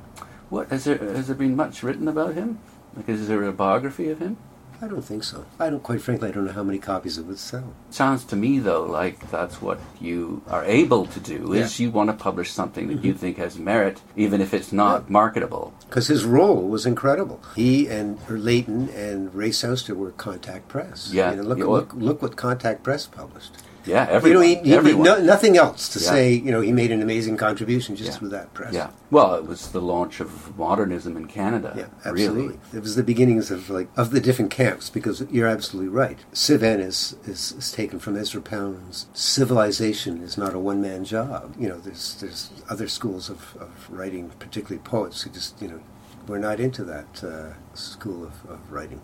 What 0.50 0.68
has 0.70 0.84
there 0.84 0.98
has 0.98 1.26
there 1.28 1.36
been 1.36 1.56
much 1.56 1.82
written 1.82 2.08
about 2.08 2.34
him? 2.34 2.58
Like, 2.96 3.08
is 3.08 3.28
there 3.28 3.44
a 3.44 3.52
biography 3.52 4.10
of 4.10 4.18
him? 4.18 4.36
I 4.80 4.86
don't 4.86 5.02
think 5.02 5.24
so. 5.24 5.44
I 5.58 5.70
don't 5.70 5.82
quite 5.82 6.00
frankly. 6.00 6.28
I 6.28 6.32
don't 6.32 6.44
know 6.44 6.52
how 6.52 6.62
many 6.62 6.78
copies 6.78 7.18
it 7.18 7.26
would 7.26 7.38
sell. 7.38 7.74
Sounds 7.90 8.24
to 8.26 8.36
me 8.36 8.60
though 8.60 8.84
like 8.84 9.28
that's 9.30 9.60
what 9.60 9.80
you 10.00 10.42
are 10.46 10.64
able 10.64 11.06
to 11.06 11.20
do 11.20 11.52
is 11.52 11.80
you 11.80 11.90
want 11.90 12.10
to 12.10 12.16
publish 12.16 12.52
something 12.52 12.86
that 12.88 13.04
you 13.04 13.12
mm-hmm. 13.12 13.20
think 13.20 13.38
has 13.38 13.58
merit, 13.58 14.00
even 14.16 14.40
if 14.40 14.54
it's 14.54 14.72
not 14.72 15.02
Yeah. 15.02 15.12
marketable. 15.12 15.74
because 15.88 16.06
his 16.06 16.24
role 16.24 16.68
was 16.68 16.86
incredible. 16.86 17.40
He 17.56 17.88
and 17.88 18.18
Layton 18.28 18.88
and 18.90 19.34
Ray 19.34 19.50
Souster 19.50 19.94
were 19.94 20.12
Contact 20.12 20.68
Press. 20.68 21.10
Yeah. 21.12 21.30
you 21.30 21.36
know, 21.38 21.42
look, 21.42 21.58
Yeah, 21.58 21.64
look, 21.64 21.92
look 21.94 22.22
what 22.22 22.36
Contact 22.36 22.82
Press 22.84 23.06
published. 23.06 23.52
Yeah, 23.86 24.08
You 24.08 24.14
everyone. 24.16 24.40
know, 24.42 24.48
he, 24.82 24.90
he 24.90 24.94
no, 24.96 25.18
nothing 25.20 25.56
else 25.56 25.88
to 25.90 25.98
Yeah. 26.00 26.10
say. 26.10 26.32
You 26.34 26.50
know, 26.52 26.60
he 26.60 26.72
made 26.72 26.90
an 26.92 27.00
amazing 27.02 27.36
contribution 27.36 27.96
just 27.96 28.10
Yeah. 28.10 28.16
through 28.16 28.28
that 28.30 28.52
press. 28.54 28.74
Yeah. 28.74 28.90
Well, 29.10 29.34
it 29.36 29.46
was 29.46 29.68
the 29.68 29.80
launch 29.80 30.20
of 30.20 30.56
modernism 30.58 31.16
in 31.16 31.26
Canada. 31.26 31.72
Yeah, 31.76 31.84
absolutely. 32.04 32.42
Really. 32.48 32.58
It 32.74 32.80
was 32.82 32.96
the 32.96 33.02
beginnings 33.02 33.50
of 33.50 33.70
like 33.70 33.88
of 33.96 34.10
the 34.10 34.20
different 34.20 34.50
camps 34.50 34.90
because 34.90 35.24
you're 35.30 35.48
absolutely 35.48 35.88
right. 35.90 36.18
CIV/n 36.32 36.80
is, 36.80 37.16
is, 37.26 37.52
is 37.52 37.72
taken 37.72 37.98
from 37.98 38.16
Ezra 38.16 38.42
Pound's 38.42 39.06
civilization 39.14 40.22
is 40.22 40.36
not 40.36 40.54
a 40.54 40.58
one 40.58 40.80
man 40.82 41.04
job. 41.04 41.54
You 41.58 41.68
know, 41.68 41.78
there's 41.78 42.16
there's 42.20 42.50
other 42.68 42.88
schools 42.88 43.30
of, 43.30 43.56
of 43.60 43.70
writing, 43.88 44.30
particularly 44.38 44.82
poets 44.82 45.22
who 45.22 45.30
just, 45.30 45.60
you 45.62 45.68
know, 45.68 45.80
we're 46.28 46.38
not 46.38 46.60
into 46.60 46.84
that 46.84 47.24
uh, 47.24 47.54
school 47.74 48.24
of, 48.24 48.50
of 48.50 48.72
writing. 48.72 49.00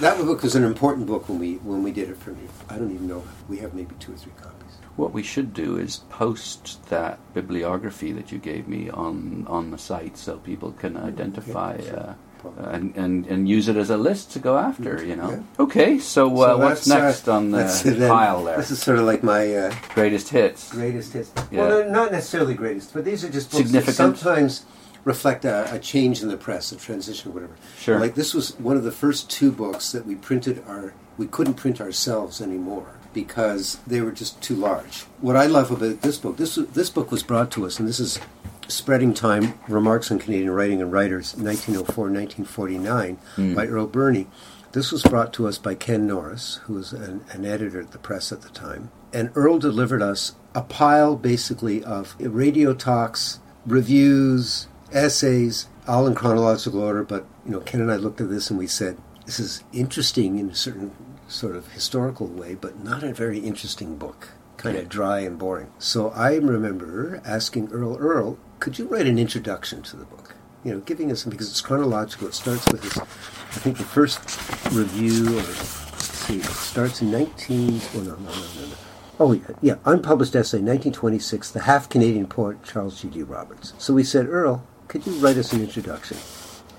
That 0.00 0.16
book 0.18 0.42
was 0.42 0.54
an 0.54 0.64
important 0.64 1.06
book 1.06 1.28
when 1.28 1.38
we 1.38 1.54
when 1.56 1.82
we 1.82 1.90
did 1.92 2.08
it 2.08 2.16
for 2.16 2.30
me. 2.30 2.48
I 2.70 2.76
don't 2.78 2.92
even 2.94 3.08
know. 3.08 3.22
We 3.48 3.58
have 3.58 3.74
maybe 3.74 3.94
two 3.98 4.12
or 4.12 4.16
three 4.16 4.32
copies. 4.40 4.54
What 4.96 5.12
we 5.12 5.22
should 5.22 5.54
do 5.54 5.76
is 5.76 5.98
post 6.10 6.88
that 6.90 7.18
bibliography 7.34 8.12
that 8.12 8.32
you 8.32 8.38
gave 8.38 8.68
me 8.68 8.90
on 8.90 9.44
on 9.48 9.70
the 9.70 9.78
site 9.78 10.16
so 10.16 10.38
people 10.38 10.72
can 10.72 10.96
identify. 10.96 11.76
Yeah, 11.82 11.88
sure. 11.90 12.16
Uh, 12.46 12.68
and, 12.70 12.94
and 12.96 13.26
and 13.26 13.48
use 13.48 13.66
it 13.68 13.76
as 13.76 13.90
a 13.90 13.96
list 13.96 14.30
to 14.32 14.38
go 14.38 14.56
after, 14.56 15.04
you 15.04 15.16
know. 15.16 15.30
Yeah. 15.30 15.42
Okay, 15.64 15.98
so, 15.98 16.28
uh, 16.40 16.46
So 16.46 16.58
what's 16.58 16.88
uh, 16.90 16.96
next 16.98 17.28
on 17.28 17.50
the 17.50 17.64
then. 17.84 18.08
pile 18.08 18.44
there? 18.44 18.56
This 18.56 18.70
is 18.70 18.80
sort 18.80 18.98
of 19.00 19.06
like 19.06 19.24
my 19.24 19.52
uh, 19.54 19.74
Greatest 19.94 20.28
hits. 20.28 20.70
greatest 20.72 21.12
hits. 21.14 21.32
Yeah. 21.50 21.60
Well, 21.66 21.90
not 21.90 22.12
necessarily 22.12 22.54
greatest, 22.54 22.94
but 22.94 23.04
these 23.04 23.24
are 23.24 23.28
just 23.28 23.50
books 23.50 23.64
that 23.72 23.82
Significant. 23.84 23.96
sometimes 23.96 24.64
reflect 25.08 25.44
a, 25.44 25.74
a 25.74 25.78
change 25.80 26.22
in 26.22 26.28
the 26.28 26.36
press, 26.36 26.70
a 26.70 26.76
transition, 26.76 27.34
whatever. 27.34 27.56
Sure. 27.78 27.98
Like 27.98 28.14
this 28.14 28.34
was 28.34 28.56
one 28.58 28.76
of 28.76 28.84
the 28.84 28.92
first 28.92 29.28
two 29.30 29.50
books 29.50 29.90
that 29.90 30.06
we 30.06 30.14
printed 30.14 30.62
our. 30.68 30.94
We 31.16 31.26
couldn't 31.26 31.54
print 31.54 31.80
ourselves 31.80 32.40
anymore 32.40 32.94
because 33.12 33.80
they 33.86 34.00
were 34.00 34.12
just 34.12 34.40
too 34.40 34.54
large. 34.54 35.00
What 35.20 35.34
I 35.34 35.46
love 35.46 35.72
about 35.72 36.02
this 36.02 36.18
book, 36.18 36.36
this 36.36 36.54
this 36.54 36.90
book 36.90 37.10
was 37.10 37.24
brought 37.24 37.50
to 37.52 37.66
us, 37.66 37.80
and 37.80 37.88
this 37.88 37.98
is 37.98 38.20
Spreading 38.68 39.14
Time: 39.14 39.54
Remarks 39.66 40.12
on 40.12 40.20
Canadian 40.20 40.50
Writing 40.50 40.80
and 40.80 40.92
Writers, 40.92 41.34
1904-1949, 41.34 43.16
hmm. 43.16 43.54
by 43.54 43.66
Earle 43.66 43.88
Birney. 43.88 44.28
This 44.72 44.92
was 44.92 45.02
brought 45.02 45.32
to 45.32 45.48
us 45.48 45.56
by 45.56 45.74
Ken 45.74 46.06
Norris, 46.06 46.60
who 46.64 46.74
was 46.74 46.92
an, 46.92 47.24
an 47.30 47.46
editor 47.46 47.80
at 47.80 47.92
the 47.92 47.98
press 47.98 48.30
at 48.30 48.42
the 48.42 48.50
time. 48.50 48.90
And 49.14 49.30
Earle 49.34 49.58
delivered 49.58 50.02
us 50.02 50.34
a 50.54 50.60
pile, 50.60 51.16
basically, 51.16 51.82
of 51.82 52.14
radio 52.20 52.74
talks, 52.74 53.40
reviews, 53.66 54.68
essays, 54.92 55.66
all 55.86 56.06
in 56.06 56.14
chronological 56.14 56.80
order. 56.80 57.02
But 57.02 57.26
you 57.44 57.52
know, 57.52 57.60
Ken 57.60 57.80
and 57.80 57.90
I 57.90 57.96
looked 57.96 58.20
at 58.20 58.30
this 58.30 58.50
and 58.50 58.58
we 58.58 58.66
said, 58.66 58.96
"This 59.26 59.40
is 59.40 59.62
interesting 59.72 60.38
in 60.38 60.50
a 60.50 60.54
certain 60.54 60.92
sort 61.28 61.56
of 61.56 61.72
historical 61.72 62.26
way, 62.26 62.54
but 62.54 62.82
not 62.82 63.02
a 63.02 63.12
very 63.12 63.40
interesting 63.40 63.96
book. 63.96 64.28
Kind 64.56 64.76
of 64.76 64.88
dry 64.88 65.20
and 65.20 65.38
boring." 65.38 65.70
So 65.78 66.10
I 66.10 66.36
remember 66.36 67.20
asking 67.24 67.70
Earle, 67.72 67.98
"Earle, 67.98 68.38
could 68.60 68.78
you 68.78 68.86
write 68.86 69.06
an 69.06 69.18
introduction 69.18 69.82
to 69.82 69.96
the 69.96 70.04
book?" 70.04 70.34
You 70.64 70.74
know, 70.74 70.80
giving 70.80 71.12
us 71.12 71.24
because 71.24 71.50
it's 71.50 71.60
chronological. 71.60 72.28
It 72.28 72.34
starts 72.34 72.66
with 72.72 72.82
this. 72.82 72.98
I 72.98 73.60
think 73.60 73.78
the 73.78 73.84
first 73.84 74.18
review, 74.72 75.38
or 75.38 75.42
let's 75.42 76.18
see, 76.18 76.38
it 76.38 76.44
starts 76.44 77.00
in 77.00 77.10
19. 77.10 77.80
Oh 77.94 78.00
no, 78.00 78.04
no, 78.04 78.16
no, 78.16 78.30
no, 78.30 78.66
no. 78.66 78.76
Oh, 79.20 79.32
yeah, 79.32 79.40
yeah, 79.60 79.74
unpublished 79.84 80.36
essay, 80.36 80.58
1926, 80.58 81.50
the 81.50 81.62
half 81.62 81.88
Canadian 81.88 82.28
poet 82.28 82.62
Charles 82.62 83.00
G.D. 83.00 83.24
Roberts. 83.24 83.72
So 83.76 83.92
we 83.92 84.04
said, 84.04 84.28
Earle, 84.28 84.62
could 84.88 85.06
you 85.06 85.12
write 85.14 85.36
us 85.36 85.52
an 85.52 85.60
introduction? 85.60 86.16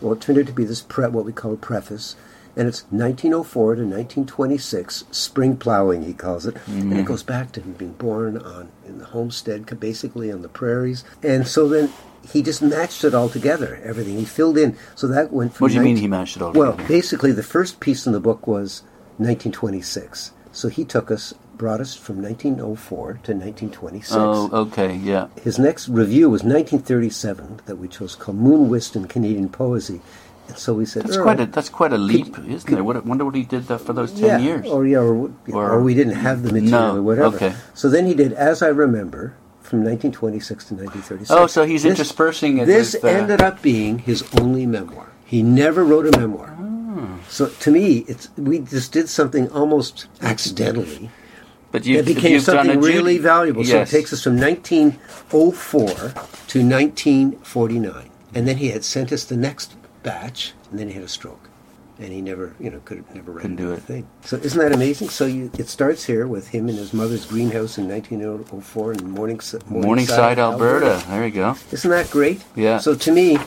Well, 0.02 0.14
it 0.14 0.22
turned 0.22 0.40
out 0.40 0.48
to 0.48 0.54
be 0.54 0.64
this, 0.64 0.82
pre- 0.82 1.08
what 1.08 1.26
we 1.26 1.32
call 1.32 1.54
a 1.54 1.58
preface, 1.58 2.16
and 2.56 2.68
it's 2.68 2.84
1904 2.90 3.76
to 3.76 3.82
1926, 3.82 5.06
spring 5.12 5.56
plowing, 5.56 6.04
he 6.04 6.14
calls 6.14 6.46
it. 6.46 6.58
And 6.68 6.92
it 6.94 7.04
mm. 7.04 7.06
goes 7.06 7.24
back 7.24 7.52
to 7.54 7.62
him 7.62 7.74
being 7.74 7.94
born 7.94 8.38
on 8.38 8.70
in 8.88 8.98
the 8.98 9.06
homestead, 9.06 9.80
basically 9.80 10.32
on 10.32 10.42
the 10.42 10.50
prairies. 10.50 11.04
And 11.22 11.48
so 11.48 11.70
then 11.70 11.94
he 12.28 12.42
just 12.42 12.62
matched 12.62 13.04
it 13.04 13.14
all 13.14 13.30
together, 13.30 13.80
everything. 13.84 14.18
He 14.18 14.26
filled 14.26 14.58
in. 14.58 14.78
So 14.96 15.08
that 15.08 15.32
went 15.32 15.54
from 15.54 15.66
What 15.66 15.70
do 15.70 15.76
you 15.76 15.82
mean 15.82 15.98
he 15.98 16.08
matched 16.08 16.36
it 16.36 16.42
all 16.42 16.52
Well, 16.52 16.74
together? 16.74 16.88
basically, 16.90 17.32
the 17.32 17.44
first 17.44 17.80
piece 17.80 18.06
in 18.06 18.14
the 18.14 18.20
book 18.20 18.48
was 18.48 18.82
1926. 19.18 20.32
So 20.52 20.68
he 20.68 20.84
took 20.84 21.12
us, 21.12 21.34
brought 21.58 21.80
us 21.80 21.96
from 21.96 22.22
1904 22.22 23.06
to 23.24 23.34
1926. 23.34 24.12
Oh, 24.16 24.50
okay, 24.52 24.96
yeah. 24.96 25.28
His 25.44 25.60
next 25.60 25.88
review 25.90 26.30
was 26.30 26.44
1937 26.44 27.62
that 27.66 27.76
we 27.78 27.88
chose 27.88 28.16
called 28.16 28.38
Moon 28.38 28.70
Whist 28.70 28.96
in 28.96 29.08
Canadian 29.08 29.50
Poesy. 29.50 30.02
And 30.48 30.58
so 30.58 30.74
we 30.74 30.86
said, 30.86 31.04
That's 31.04 31.18
"Earle, 31.18 31.24
quite 31.24 31.40
a 31.40 31.46
that's 31.46 31.70
quite 31.70 31.94
a 31.94 31.98
leap, 32.00 32.40
isn't 32.40 32.74
it? 32.76 32.82
What, 32.82 32.96
I 32.96 33.00
wonder 33.00 33.24
what 33.24 33.36
he 33.36 33.44
did 33.44 33.68
that 33.68 33.82
for 33.82 33.94
those 33.94 34.12
ten 34.12 34.24
yeah, 34.26 34.38
years. 34.40 34.66
Or, 34.68 34.86
yeah, 34.88 34.98
or, 34.98 35.30
Or- 35.52 35.72
or, 35.74 35.84
we 35.84 35.94
didn't 35.94 36.16
have 36.16 36.42
the 36.42 36.52
material 36.52 36.94
No, 36.94 36.98
or 36.98 37.02
whatever. 37.04 37.36
okay. 37.36 37.54
So 37.76 37.88
then 37.88 38.08
he 38.08 38.16
did 38.16 38.34
As 38.34 38.64
I 38.64 38.70
Remember 38.70 39.36
from 39.62 39.84
1926 39.84 40.66
to 40.70 40.74
1936. 40.74 41.30
Oh, 41.30 41.46
so 41.46 41.66
he's 41.66 41.84
This- 41.84 41.92
interspersing 41.92 42.58
it 42.58 42.66
This 42.66 42.94
with, 42.96 43.06
uh, 43.06 43.08
ended 43.10 43.42
up 43.44 43.62
being 43.62 44.00
his 44.00 44.24
only 44.42 44.66
memoir. 44.66 45.06
He 45.24 45.44
never 45.44 45.84
wrote 45.86 46.08
a 46.12 46.18
memoir. 46.20 46.56
So 47.28 47.48
to 47.48 47.72
me, 47.72 48.06
it's 48.08 48.30
we 48.38 48.60
just 48.60 48.92
did 48.92 49.10
something 49.10 49.50
almost 49.52 50.08
accidentally. 50.22 51.10
But 51.72 51.86
you 51.86 52.00
It 52.00 52.06
became 52.06 52.40
something 52.40 52.82
really 52.82 53.18
valuable. 53.20 53.64
So 53.64 53.82
it 53.82 53.90
takes 53.90 54.12
us 54.12 54.24
from 54.24 54.40
1904 54.40 55.88
to 55.88 56.60
1949. 56.68 58.10
And 58.34 58.48
then 58.48 58.58
he 58.58 58.70
had 58.70 58.84
sent 58.84 59.12
us 59.12 59.26
the 59.26 59.38
next 59.38 59.76
batch, 60.04 60.54
and 60.70 60.80
then 60.80 60.88
he 60.88 60.94
had 60.94 61.04
a 61.04 61.08
stroke. 61.08 61.50
And 62.00 62.14
he 62.14 62.22
never, 62.22 62.56
you 62.60 62.70
know, 62.70 62.80
could 62.86 62.98
have 62.98 63.14
never 63.14 63.34
read 63.34 63.42
Couldn't 63.42 63.58
do 63.58 63.68
another 63.68 63.82
thing. 63.82 64.08
So 64.24 64.38
isn't 64.38 64.58
that 64.58 64.72
amazing? 64.72 65.10
So 65.10 65.26
you, 65.26 65.52
it 65.58 65.68
starts 65.68 66.06
here 66.06 66.28
with 66.28 66.48
him 66.48 66.70
in 66.70 66.76
his 66.76 66.94
mother's 66.94 67.26
greenhouse 67.26 67.78
in 67.78 67.90
1904 67.90 68.94
in 68.94 69.10
Morningside, 69.12 69.70
Morningside, 69.70 70.40
Alberta. 70.40 71.04
There 71.10 71.26
you 71.26 71.32
go. 71.32 71.56
Isn't 71.72 71.92
that 71.92 72.10
great? 72.10 72.42
Yeah. 72.56 72.78
So 72.78 72.96
to 72.96 73.12
me, 73.12 73.38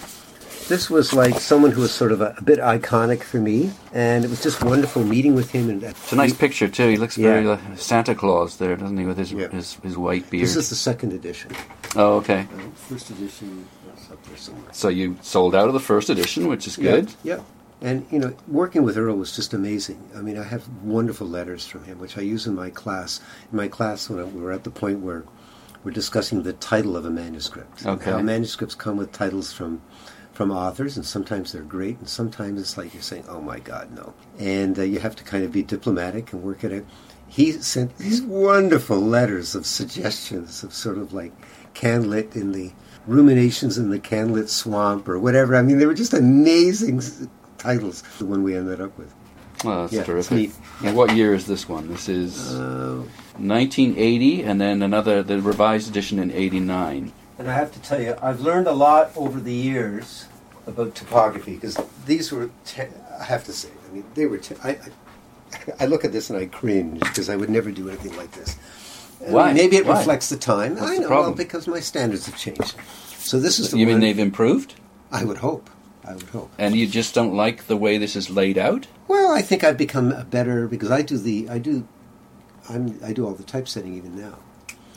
this 0.69 0.89
was 0.91 1.13
like 1.13 1.39
someone 1.41 1.71
who 1.73 1.81
was 1.83 1.93
sort 1.93 2.13
of 2.13 2.21
a, 2.21 2.35
a 2.39 2.43
bit 2.43 2.59
iconic 2.59 3.23
for 3.23 3.39
me, 3.39 3.71
and 3.93 4.25
it 4.25 4.31
was 4.31 4.43
just 4.43 4.63
wonderful 4.65 5.05
meeting 5.05 5.35
with 5.35 5.51
him. 5.51 5.69
And 5.71 5.83
It's 5.83 6.13
a 6.13 6.17
nice 6.17 6.35
picture 6.35 6.69
too. 6.69 6.89
He 6.89 6.97
looks 6.97 7.17
very 7.17 7.45
Yeah. 7.45 7.51
like 7.53 7.79
Santa 7.79 8.15
Claus 8.15 8.57
there, 8.57 8.77
doesn't 8.77 8.97
he, 8.97 9.05
with 9.05 9.19
his 9.19 9.33
Yeah. 9.33 9.49
his, 9.49 9.75
his 9.83 9.97
white 9.97 10.29
beard? 10.31 10.45
This 10.45 10.57
is 10.57 10.69
the 10.71 10.77
second 10.77 11.13
edition. 11.13 11.53
oh, 11.97 12.15
okay. 12.17 12.47
First 12.89 13.11
edition 13.11 13.67
is 13.97 14.11
up 14.11 14.23
there 14.27 14.37
somewhere. 14.37 14.65
So 14.73 14.89
you 14.89 15.17
sold 15.23 15.55
out 15.55 15.69
of 15.69 15.75
the 15.75 15.81
first 15.81 16.11
edition, 16.11 16.49
which 16.49 16.67
is 16.67 16.77
good. 16.77 17.13
Yeah. 17.23 17.37
yeah. 17.37 17.43
And, 17.85 18.07
you 18.13 18.21
know, 18.21 18.33
working 18.47 18.85
with 18.85 18.97
Earle 18.97 19.17
was 19.17 19.35
just 19.35 19.53
amazing. 19.53 19.99
I 20.17 20.21
mean, 20.21 20.39
I 20.39 20.45
have 20.45 20.69
wonderful 20.85 21.27
letters 21.27 21.67
from 21.67 21.83
him, 21.83 21.99
which 21.99 22.17
I 22.17 22.21
use 22.21 22.47
in 22.47 22.55
my 22.55 22.71
class. 22.71 23.21
In 23.51 23.57
my 23.57 23.67
class, 23.67 24.09
when 24.09 24.21
I, 24.21 24.23
we 24.23 24.41
were 24.41 24.53
at 24.53 24.63
the 24.63 24.71
point 24.71 25.01
where 25.01 25.25
we're 25.83 25.91
discussing 25.91 26.45
the 26.45 26.53
title 26.53 26.97
of 26.97 27.05
a 27.05 27.11
manuscript. 27.11 27.81
and 27.83 28.01
Okay. 28.01 28.13
How 28.13 28.21
manuscripts 28.23 28.77
come 28.77 28.97
with 28.97 29.11
titles 29.11 29.53
from 29.53 29.83
from 30.33 30.51
authors, 30.51 30.97
and 30.97 31.05
sometimes 31.05 31.53
they're 31.53 31.63
great, 31.63 31.99
and 31.99 32.09
sometimes 32.09 32.61
it's 32.61 32.77
like 32.79 32.95
you're 32.95 33.03
saying, 33.03 33.25
"Oh 33.29 33.41
my 33.41 33.59
God, 33.59 33.95
no!" 33.95 34.15
And 34.39 34.79
uh, 34.79 34.83
you 34.83 34.99
have 35.01 35.17
to 35.17 35.25
kind 35.25 35.45
of 35.45 35.53
be 35.53 35.63
diplomatic 35.63 36.33
and 36.33 36.43
work 36.43 36.65
it 36.65 36.73
out. 36.73 36.85
He 37.29 37.53
sent 37.53 37.97
these 37.99 38.21
wonderful 38.23 39.01
letters 39.01 39.55
of 39.55 39.65
suggestions 39.67 40.63
of 40.63 40.73
sort 40.75 40.99
of 40.99 41.13
like 41.13 41.33
candlelit 41.75 42.37
in 42.37 42.53
the 42.53 42.73
ruminations 43.07 43.79
in 43.79 43.91
the 43.91 43.99
candlelit 43.99 44.49
swamp 44.49 45.09
or 45.09 45.19
whatever. 45.19 45.57
I 45.57 45.63
mean, 45.63 45.79
they 45.79 45.87
were 45.87 45.95
just 45.95 46.13
amazing 46.15 47.01
titles. 47.59 48.03
The 48.19 48.27
one 48.27 48.43
we 48.43 48.55
ended 48.57 48.81
up 48.81 48.97
with. 48.99 49.13
Oh, 49.65 49.83
that's 49.83 49.93
Yeah, 49.93 50.03
terrific. 50.03 50.33
neat. 50.37 50.53
And 50.85 50.97
what 50.97 51.15
year 51.17 51.35
is 51.35 51.47
this 51.47 51.69
one? 51.69 51.89
This 51.89 52.09
is 52.09 52.53
Uh, 52.55 53.03
1980, 53.39 54.43
and 54.43 54.61
then 54.61 54.83
another 54.83 55.23
the 55.23 55.41
revised 55.41 55.89
edition 55.89 56.19
in 56.19 56.31
'89. 56.31 57.13
And 57.39 57.51
I 57.51 57.55
have 57.55 57.73
to 57.73 57.81
tell 57.81 58.01
you, 58.01 58.17
I've 58.23 58.41
learned 58.41 58.67
a 58.67 58.73
lot 58.73 59.11
over 59.17 59.41
the 59.41 59.53
years 59.55 60.27
about 60.67 60.95
typography 60.95 61.55
because 61.55 61.79
these 62.07 62.31
were, 62.31 62.51
te- 62.65 62.83
I 63.19 63.25
have 63.25 63.45
to 63.45 63.53
say, 63.53 63.69
I 63.89 63.95
mean, 63.95 64.05
they 64.15 64.27
were. 64.27 64.39
Te- 64.39 64.55
I, 64.63 64.71
I, 64.71 64.79
I 65.81 65.87
look 65.87 66.05
at 66.05 66.13
this 66.13 66.31
and 66.31 66.39
I 66.39 66.47
cringe 66.47 67.01
because 67.01 67.29
I 67.29 67.37
would 67.37 67.51
never 67.51 67.71
do 67.71 67.89
anything 67.89 68.17
like 68.17 68.31
this. 68.33 68.57
I 69.21 69.25
mean, 69.25 69.33
Why? 69.35 69.53
maybe 69.53 69.77
it 69.77 69.87
Why? 69.87 69.99
reflects 69.99 70.29
the 70.29 70.37
time. 70.37 70.77
What's 70.77 70.93
I 70.93 70.97
know, 70.99 71.09
well, 71.11 71.33
because 71.33 71.67
my 71.67 71.81
standards 71.81 72.27
have 72.27 72.37
changed. 72.37 72.75
So 73.19 73.39
this 73.41 73.59
is 73.59 73.71
the 73.71 73.79
You 73.79 73.87
mean 73.87 74.01
they've 74.01 74.19
improved, 74.19 74.75
I 75.11 75.25
would 75.25 75.39
hope. 75.39 75.71
I 76.05 76.15
would 76.15 76.25
hope. 76.31 76.51
and 76.59 76.75
you 76.75 76.89
just 76.89 77.15
don't 77.15 77.35
like 77.35 77.67
the 77.69 77.77
way 77.77 77.97
this 77.97 78.17
is 78.17 78.29
laid 78.29 78.59
out? 78.59 78.89
Well, 79.07 79.31
I 79.31 79.41
think 79.43 79.63
I've 79.63 79.79
become 79.79 80.11
a 80.11 80.25
better 80.25 80.67
because 80.67 80.91
I 80.91 81.03
do 81.03 81.17
the 81.17 81.49
I 81.49 81.59
do, 81.59 81.87
I'm 82.69 82.99
I 83.05 83.13
do 83.13 83.25
all 83.25 83.35
the 83.35 83.45
typesetting 83.45 83.95
even 83.97 84.21
now. 84.21 84.39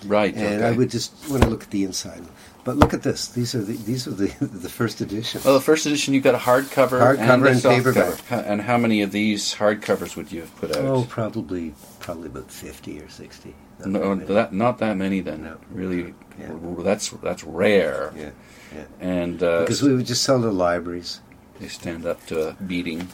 Right. 0.06 0.34
and 0.36 0.62
okay. 0.62 0.66
I 0.68 0.72
would 0.72 0.90
just 0.90 1.14
want 1.30 1.44
to 1.44 1.50
look 1.50 1.64
at 1.64 1.72
the 1.72 1.84
inside. 1.84 2.24
But 2.64 2.78
look 2.78 2.94
at 2.96 3.04
this; 3.04 3.28
these 3.28 3.54
are 3.54 3.62
the 3.62 3.74
these 3.78 4.08
are 4.08 4.12
the 4.12 4.28
the 4.46 4.70
first 4.70 5.00
edition. 5.02 5.42
Well, 5.46 5.54
the 5.54 5.62
first 5.62 5.86
edition 5.86 6.14
you've 6.16 6.24
got 6.24 6.34
a 6.36 6.40
hardcover, 6.40 7.00
Hardcover 7.00 7.18
and, 7.20 7.46
and 7.48 7.62
paperback. 7.64 8.20
Ha- 8.28 8.44
And 8.48 8.62
how 8.62 8.78
many 8.78 9.02
of 9.04 9.12
these 9.12 9.54
hardcovers 9.56 10.16
would 10.16 10.32
you 10.32 10.42
have 10.42 10.56
put 10.58 10.76
out? 10.76 10.84
Oh, 10.84 11.06
probably 11.08 11.74
probably 12.00 12.28
about 12.28 12.50
fifty 12.52 13.00
or 13.00 13.08
sixty. 13.10 13.54
Not 13.80 13.90
no, 14.02 14.16
many. 14.16 14.34
that 14.34 14.52
not 14.54 14.80
that 14.80 14.98
many 14.98 15.20
then. 15.22 15.44
No. 15.44 15.58
Really, 15.70 16.14
Yeah. 16.40 16.56
that's 16.80 17.10
that's 17.22 17.44
rare. 17.44 18.12
yeah, 18.16 18.32
yeah. 18.74 18.84
And 19.00 19.44
uh, 19.44 19.60
Because 19.62 19.84
we 19.84 19.94
would 19.94 20.08
just 20.08 20.24
sell 20.24 20.42
to 20.42 20.50
libraries. 20.50 21.22
they 21.60 21.68
stand 21.68 22.06
up 22.08 22.26
to 22.28 22.50
a 22.50 22.54
beating. 22.54 23.10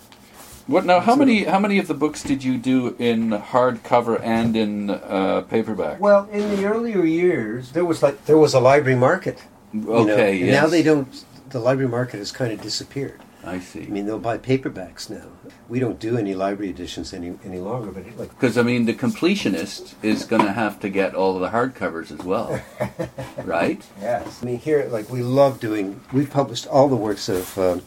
What 0.67 0.85
now? 0.85 0.99
How 0.99 1.15
many 1.15 1.43
how 1.45 1.59
many 1.59 1.79
of 1.79 1.87
the 1.87 1.93
books 1.93 2.23
did 2.23 2.43
you 2.43 2.57
do 2.57 2.95
in 2.99 3.29
hardcover 3.31 4.21
and 4.23 4.55
in 4.55 4.89
uh, 4.89 5.41
paperback? 5.49 5.99
Well, 5.99 6.27
in 6.31 6.55
the 6.55 6.65
earlier 6.65 7.03
years, 7.03 7.71
there 7.71 7.85
was 7.85 8.01
like 8.03 8.25
there 8.25 8.37
was 8.37 8.53
a 8.53 8.59
library 8.59 8.97
market. 8.97 9.43
you 9.73 9.81
know, 9.81 9.91
okay, 10.11 10.37
and 10.39 10.47
yes. 10.47 10.61
Now 10.61 10.67
they 10.67 10.83
don't. 10.83 11.25
The 11.49 11.59
library 11.59 11.89
market 11.89 12.17
has 12.17 12.31
kind 12.31 12.51
of 12.53 12.61
disappeared. 12.61 13.21
I 13.43 13.59
see. 13.59 13.81
I 13.81 13.87
mean, 13.87 14.05
they'll 14.05 14.19
buy 14.19 14.37
paperbacks 14.37 15.09
now. 15.09 15.25
We 15.67 15.79
don't 15.79 15.99
do 15.99 16.15
any 16.15 16.35
library 16.35 16.69
editions 16.69 17.11
any 17.11 17.37
any 17.43 17.59
longer. 17.59 17.91
But 17.91 18.05
like, 18.17 18.29
Because 18.29 18.55
I 18.57 18.61
mean, 18.61 18.85
the 18.85 18.93
completionist 18.93 19.95
is 20.03 20.25
going 20.25 20.43
to 20.45 20.51
have 20.53 20.79
to 20.81 20.89
get 20.89 21.15
all 21.15 21.35
of 21.35 21.41
the 21.41 21.49
hardcovers 21.49 22.11
as 22.11 22.23
well, 22.23 22.61
right? 23.43 23.83
Yes. 23.99 24.41
I 24.41 24.45
mean, 24.45 24.59
here, 24.59 24.87
like, 24.91 25.09
we 25.09 25.23
love 25.23 25.59
doing, 25.59 26.01
we've 26.13 26.29
published 26.29 26.67
all 26.67 26.87
the 26.87 26.95
works 26.95 27.27
of 27.29 27.57
um, 27.57 27.81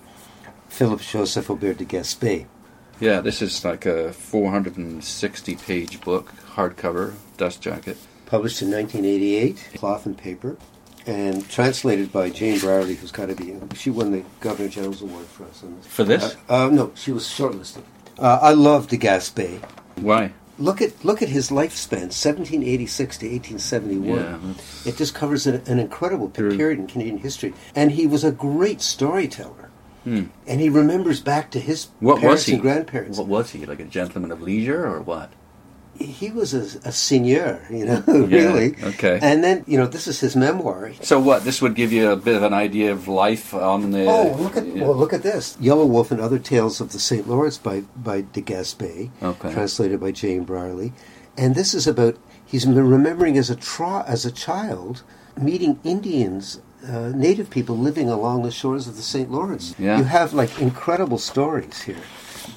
Philip 0.68 1.00
Joseph 1.00 1.48
Aubert 1.48 1.78
de 1.78 1.84
Gaspé. 1.84 2.46
Yeah, 3.00 3.20
this 3.20 3.42
is 3.42 3.64
like 3.64 3.86
a 3.86 4.12
460 4.12 5.56
page 5.56 6.00
book, 6.00 6.32
hardcover, 6.54 7.14
dust 7.36 7.60
jacket. 7.60 7.96
Published 8.26 8.62
in 8.62 8.70
1988, 8.70 9.78
cloth 9.78 10.06
and 10.06 10.16
paper, 10.16 10.56
and 11.06 11.48
translated 11.50 12.12
by 12.12 12.30
Jane 12.30 12.58
Brierley, 12.58 12.94
who's 12.94 13.12
got 13.12 13.26
to 13.26 13.34
be. 13.34 13.54
She 13.74 13.90
won 13.90 14.12
the 14.12 14.24
Governor 14.40 14.68
General's 14.68 15.02
Award 15.02 15.26
for 15.26 15.44
us. 15.44 15.62
on 15.62 15.80
For 15.82 16.04
this? 16.04 16.36
Uh, 16.48 16.66
uh, 16.66 16.70
no, 16.70 16.92
she 16.94 17.12
was 17.12 17.24
shortlisted. 17.24 17.82
Uh, 18.18 18.38
I 18.40 18.52
love 18.52 18.88
de 18.88 18.96
Gaspé. 18.96 19.62
Why? 19.96 20.32
Look 20.56 20.80
at 20.80 21.04
look 21.04 21.20
at 21.20 21.28
his 21.28 21.50
lifespan, 21.50 22.14
1786 22.14 23.18
to 23.18 23.26
1871. 23.26 24.18
Yeah, 24.18 24.90
It 24.90 24.96
just 24.96 25.12
covers 25.12 25.48
an, 25.48 25.62
an 25.66 25.80
incredible 25.80 26.28
period 26.28 26.78
in 26.78 26.86
Canadian 26.86 27.18
history, 27.18 27.54
and 27.74 27.90
he 27.90 28.06
was 28.06 28.22
a 28.22 28.30
great 28.30 28.80
storyteller. 28.80 29.63
Hmm. 30.04 30.24
And 30.46 30.60
he 30.60 30.68
remembers 30.68 31.20
back 31.20 31.50
to 31.52 31.60
his 31.60 31.88
What 32.00 32.20
parents 32.20 32.46
and 32.48 32.60
grandparents. 32.60 33.18
What 33.18 33.26
was 33.26 33.50
he? 33.50 33.64
Like 33.66 33.80
a 33.80 33.84
gentleman 33.84 34.30
of 34.30 34.40
leisure 34.42 34.86
or 34.86 35.00
what? 35.00 35.32
he 35.96 36.28
was 36.32 36.52
a, 36.52 36.88
a 36.88 36.90
seigneur, 36.90 37.64
you 37.70 37.84
know, 37.86 38.02
Yeah, 38.08 38.38
really. 38.52 38.74
okay. 38.82 39.20
And 39.22 39.44
then, 39.44 39.62
you 39.68 39.78
know, 39.78 39.86
this 39.86 40.08
is 40.08 40.18
his 40.18 40.34
memoir. 40.34 40.92
So 41.02 41.20
what? 41.20 41.44
This 41.44 41.62
would 41.62 41.76
give 41.76 41.92
you 41.92 42.10
a 42.10 42.16
bit 42.16 42.34
of 42.34 42.42
an 42.42 42.52
idea 42.52 42.90
of 42.90 43.06
life 43.06 43.54
on 43.54 43.92
the. 43.92 44.04
Oh, 44.06 44.34
look 44.36 44.56
at 44.56 44.66
yeah. 44.66 44.82
well, 44.82 44.96
look 44.96 45.12
at 45.12 45.22
this. 45.22 45.56
Yellow 45.60 45.86
Wolf 45.86 46.10
and 46.10 46.20
Other 46.20 46.40
Tales 46.40 46.80
of 46.80 46.90
the 46.90 46.98
St. 46.98 47.28
Lawrence 47.28 47.58
by 47.58 47.82
by 47.96 48.22
de 48.22 48.42
Gaspé, 48.42 49.10
Okay. 49.22 49.52
translated 49.52 50.00
by 50.00 50.10
Jane 50.10 50.42
Brierley. 50.42 50.92
And 51.38 51.54
this 51.54 51.74
is 51.74 51.86
about 51.86 52.16
he's 52.44 52.66
remembering 52.66 53.38
as 53.38 53.48
a 53.48 53.54
tra- 53.56 54.04
as 54.08 54.26
a 54.26 54.32
child 54.32 55.04
meeting 55.40 55.78
Indians, 55.84 56.60
uh, 56.88 57.12
native 57.14 57.50
people 57.50 57.76
living 57.76 58.08
along 58.10 58.42
the 58.42 58.50
shores 58.50 58.86
of 58.88 58.96
the 58.96 59.02
St. 59.02 59.30
Lawrence. 59.30 59.74
Yeah. 59.78 59.98
You 59.98 60.04
have 60.04 60.32
like 60.34 60.60
incredible 60.60 61.18
stories 61.18 61.82
here. 61.82 62.02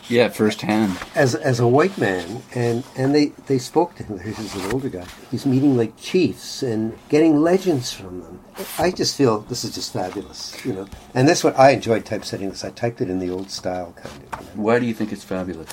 yeah, 0.09 0.27
firsthand. 0.29 0.97
as 1.15 1.33
as 1.35 1.59
a 1.59 1.67
white 1.67 1.97
man, 1.97 2.43
and 2.53 2.83
and 2.97 3.15
they 3.15 3.27
they 3.47 3.57
spoke 3.57 3.95
to 3.95 4.03
him. 4.03 4.19
He's 4.35 4.55
an 4.55 4.71
older 4.71 4.89
guy. 4.89 5.05
He's 5.31 5.45
meeting 5.45 5.77
like 5.77 5.95
chiefs 5.97 6.61
and 6.63 6.97
getting 7.09 7.41
legends 7.41 7.93
from 7.93 8.21
them. 8.21 8.39
I 8.77 8.91
just 8.91 9.15
feel 9.15 9.39
this 9.41 9.63
is 9.63 9.73
just 9.75 9.93
fabulous, 9.93 10.63
you 10.65 10.73
know. 10.73 10.87
And 11.13 11.27
that's 11.27 11.43
what 11.43 11.57
I 11.57 11.71
enjoyed 11.71 12.05
typesetting 12.05 12.49
this. 12.49 12.65
I 12.65 12.71
typed 12.71 13.01
it 13.01 13.09
in 13.09 13.19
the 13.19 13.29
old 13.29 13.49
style 13.49 13.93
kind 13.95 14.07
of. 14.07 14.41
You 14.41 14.45
know. 14.57 14.63
Why 14.63 14.79
do 14.79 14.85
you 14.85 14.93
think 14.93 15.11
it's 15.13 15.23
fabulous? 15.23 15.69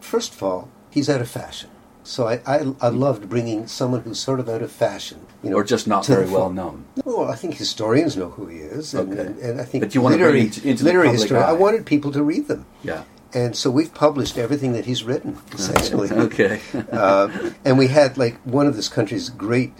First 0.00 0.34
of 0.34 0.42
all, 0.42 0.68
he's 0.90 1.08
out 1.10 1.20
of 1.20 1.28
fashion. 1.28 1.70
So 2.04 2.26
I, 2.26 2.40
I, 2.46 2.72
I 2.80 2.88
loved 2.88 3.28
bringing 3.28 3.66
someone 3.68 4.00
who's 4.02 4.18
sort 4.18 4.40
of 4.40 4.48
out 4.48 4.60
of 4.62 4.72
fashion, 4.72 5.20
you 5.42 5.50
know, 5.50 5.56
Or 5.56 5.64
just 5.64 5.86
not 5.86 6.04
very 6.06 6.28
well 6.28 6.50
known? 6.50 6.84
Well, 7.04 7.30
I 7.30 7.36
think 7.36 7.54
historians 7.54 8.16
know 8.16 8.30
who 8.30 8.46
he 8.46 8.58
is, 8.58 8.92
and, 8.94 9.12
Okay. 9.12 9.20
and, 9.20 9.38
and 9.38 9.60
I 9.60 9.64
think 9.64 9.84
But 9.84 9.94
you 9.94 10.00
want 10.00 10.14
to 10.14 10.18
literary, 10.18 10.40
into 10.42 10.84
literary 10.84 11.10
history. 11.10 11.38
I 11.38 11.52
wanted 11.52 11.86
people 11.86 12.10
to 12.12 12.22
read 12.22 12.48
them. 12.48 12.66
Yeah. 12.82 13.04
And 13.34 13.56
so 13.56 13.70
we've 13.70 13.94
published 13.94 14.36
everything 14.36 14.72
that 14.72 14.84
he's 14.84 15.04
written, 15.04 15.38
essentially. 15.52 16.10
Okay. 16.26 16.60
uh, 16.90 17.28
and 17.64 17.78
we 17.78 17.86
had 17.86 18.18
like 18.18 18.36
one 18.44 18.66
of 18.66 18.74
this 18.76 18.88
country's 18.88 19.30
great. 19.30 19.72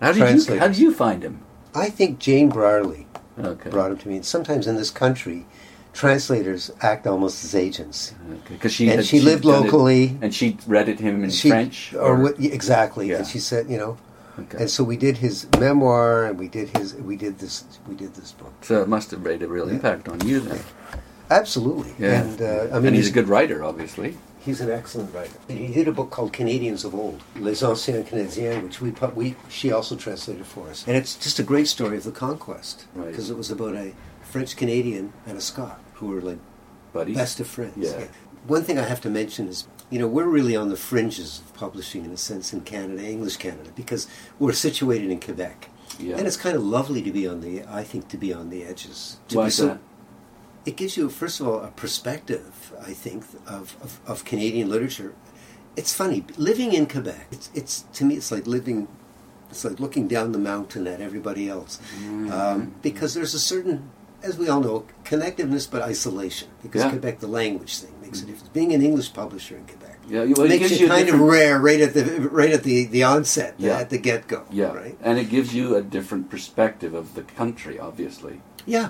how 0.00 0.12
did 0.12 0.46
you. 0.46 0.58
How 0.58 0.68
did 0.68 0.78
you 0.78 0.92
find 0.94 1.22
him? 1.22 1.40
I 1.74 1.88
think 1.88 2.18
Jane 2.18 2.50
Brierley 2.50 3.06
Okay. 3.38 3.70
brought 3.70 3.90
him 3.90 3.98
to 3.98 4.08
me. 4.08 4.16
And 4.16 4.26
sometimes 4.26 4.66
in 4.66 4.76
this 4.76 4.90
country, 4.90 5.46
translators 6.00 6.70
act 6.80 7.06
almost 7.06 7.44
as 7.44 7.54
agents. 7.54 8.14
Because 8.48 8.72
she 8.72 8.88
And 8.88 8.96
had- 9.00 9.06
she 9.06 9.20
lived 9.20 9.42
done 9.44 9.54
it- 9.54 9.64
locally. 9.66 10.16
and 10.22 10.34
she 10.34 10.56
read 10.66 10.88
it 10.88 10.96
to 10.98 11.02
him 11.04 11.22
in 11.24 11.30
She- 11.30 11.50
French. 11.50 11.94
or, 11.94 12.16
what, 12.16 12.34
exactly. 12.40 13.10
Yeah. 13.10 13.18
And 13.18 13.26
she 13.26 13.38
said, 13.38 13.68
you 13.68 13.76
know, 13.76 13.98
Okay. 14.38 14.58
and 14.60 14.70
so 14.70 14.82
we 14.82 14.96
did 14.96 15.18
his 15.18 15.46
memoir, 15.58 16.24
and 16.24 16.38
we 16.38 16.48
did 16.48 16.68
his, 16.78 16.94
we 16.94 17.16
did 17.16 17.38
this, 17.38 17.64
we 17.86 17.94
did 17.94 18.14
this 18.14 18.32
book. 18.32 18.52
So 18.62 18.80
it 18.80 18.88
must 18.88 19.10
have 19.10 19.20
made 19.20 19.42
a 19.42 19.48
real 19.48 19.66
Yeah. 19.68 19.74
impact 19.74 20.08
on 20.08 20.26
you 20.26 20.40
then. 20.40 20.60
Absolutely. 21.30 21.92
Yeah. 21.98 22.22
And 22.22 22.40
uh, 22.40 22.46
I 22.72 22.76
mean, 22.78 22.86
and 22.88 22.96
he's 22.96 23.08
a 23.08 23.12
good 23.12 23.28
writer, 23.28 23.62
obviously. 23.62 24.16
He's 24.38 24.62
an 24.62 24.70
excellent 24.70 25.14
writer. 25.14 25.36
He 25.48 25.66
did 25.66 25.86
a 25.86 25.92
book 25.92 26.08
called 26.10 26.32
Canadians 26.32 26.82
of 26.86 26.94
Old, 26.94 27.20
Les 27.38 27.60
Anciens 27.62 28.04
Canadiens, 28.08 28.62
which 28.62 28.80
we, 28.80 28.90
pu- 28.90 29.12
we 29.14 29.36
she 29.50 29.70
also 29.70 29.96
translated 29.96 30.46
for 30.46 30.70
us. 30.70 30.82
And 30.88 30.96
it's 30.96 31.14
just 31.14 31.38
a 31.38 31.42
great 31.42 31.68
story 31.68 31.98
of 31.98 32.04
the 32.04 32.10
conquest 32.10 32.86
Right. 32.94 33.10
because 33.10 33.28
it 33.28 33.36
was 33.36 33.50
about 33.50 33.74
a 33.74 33.92
French 34.32 34.56
Canadian 34.56 35.12
and 35.26 35.36
a 35.36 35.40
Scot 35.42 35.78
who 36.00 36.08
were 36.08 36.20
like 36.20 36.38
Buddies. 36.92 37.16
best 37.16 37.40
of 37.40 37.46
friends. 37.46 37.76
Yeah. 37.78 38.06
One 38.46 38.64
thing 38.64 38.78
I 38.78 38.84
have 38.84 39.00
to 39.02 39.10
mention 39.10 39.46
is, 39.48 39.68
you 39.90 39.98
know, 39.98 40.08
we're 40.08 40.24
really 40.26 40.56
on 40.56 40.70
the 40.70 40.76
fringes 40.76 41.40
of 41.40 41.54
publishing 41.54 42.04
in 42.04 42.10
a 42.10 42.16
sense 42.16 42.52
in 42.52 42.62
Canada, 42.62 43.04
English 43.04 43.36
Canada, 43.36 43.70
because 43.76 44.08
we're 44.38 44.54
situated 44.54 45.10
in 45.10 45.20
Quebec. 45.20 45.68
Yeah. 45.98 46.16
And 46.16 46.26
it's 46.26 46.38
kind 46.38 46.56
of 46.56 46.62
lovely 46.62 47.02
to 47.02 47.12
be 47.12 47.28
on 47.28 47.42
the, 47.42 47.64
I 47.68 47.84
think, 47.84 48.08
to 48.08 48.16
be 48.16 48.32
on 48.32 48.48
the 48.48 48.64
edges. 48.64 49.18
To 49.28 49.36
Why 49.36 49.44
be 49.44 49.48
is 49.48 49.56
so, 49.56 49.66
that? 49.66 49.78
it 50.64 50.76
gives 50.76 50.96
you, 50.96 51.10
first 51.10 51.40
of 51.40 51.48
all, 51.48 51.60
a 51.60 51.68
perspective, 51.68 52.72
I 52.80 52.92
think, 52.92 53.24
of, 53.46 53.76
of, 53.82 54.00
of 54.06 54.24
Canadian 54.24 54.70
literature. 54.70 55.14
It's 55.76 55.92
funny, 55.92 56.24
living 56.36 56.72
in 56.72 56.86
Quebec, 56.86 57.26
it's, 57.30 57.50
it's 57.54 57.82
to 57.94 58.04
me, 58.04 58.16
it's 58.16 58.32
like 58.32 58.46
living, 58.46 58.88
it's 59.50 59.64
like 59.64 59.78
looking 59.78 60.08
down 60.08 60.32
the 60.32 60.38
mountain 60.38 60.86
at 60.86 61.00
everybody 61.00 61.48
else. 61.48 61.78
Mm. 62.02 62.30
Um, 62.30 62.74
because 62.82 63.14
there's 63.14 63.34
a 63.34 63.38
certain, 63.38 63.90
as 64.22 64.38
we 64.38 64.48
all 64.48 64.60
know, 64.60 64.84
connectiveness 65.04 65.70
but 65.70 65.82
isolation. 65.82 66.48
Because 66.62 66.82
Yeah. 66.82 66.88
Mm. 66.88 66.92
Quebec, 66.92 67.20
the 67.20 67.26
language 67.26 67.78
thing 67.78 67.92
makes 68.02 68.20
a 68.22 68.26
difference. 68.26 68.48
Being 68.48 68.72
an 68.74 68.82
English 68.82 69.12
publisher 69.12 69.56
in 69.56 69.64
Quebec 69.66 69.98
Yeah, 70.08 70.24
well, 70.24 70.46
it 70.46 70.48
makes 70.48 70.68
gives 70.68 70.80
you, 70.80 70.88
kind 70.88 71.08
of 71.08 71.20
rare 71.20 71.58
right 71.60 71.80
at 71.80 71.94
the 71.94 72.04
right 72.32 72.50
at 72.50 72.62
the, 72.64 72.84
the 72.86 73.02
onset, 73.04 73.54
Yeah. 73.58 73.78
at 73.78 73.90
the 73.90 73.98
get 73.98 74.26
go. 74.28 74.42
Yeah, 74.50 74.72
Right. 74.72 74.96
and 75.02 75.18
it 75.18 75.28
gives 75.30 75.54
you 75.54 75.76
a 75.76 75.82
different 75.82 76.30
perspective 76.30 76.94
of 76.94 77.14
the 77.14 77.22
country, 77.22 77.78
obviously. 77.78 78.40
Yeah. 78.66 78.88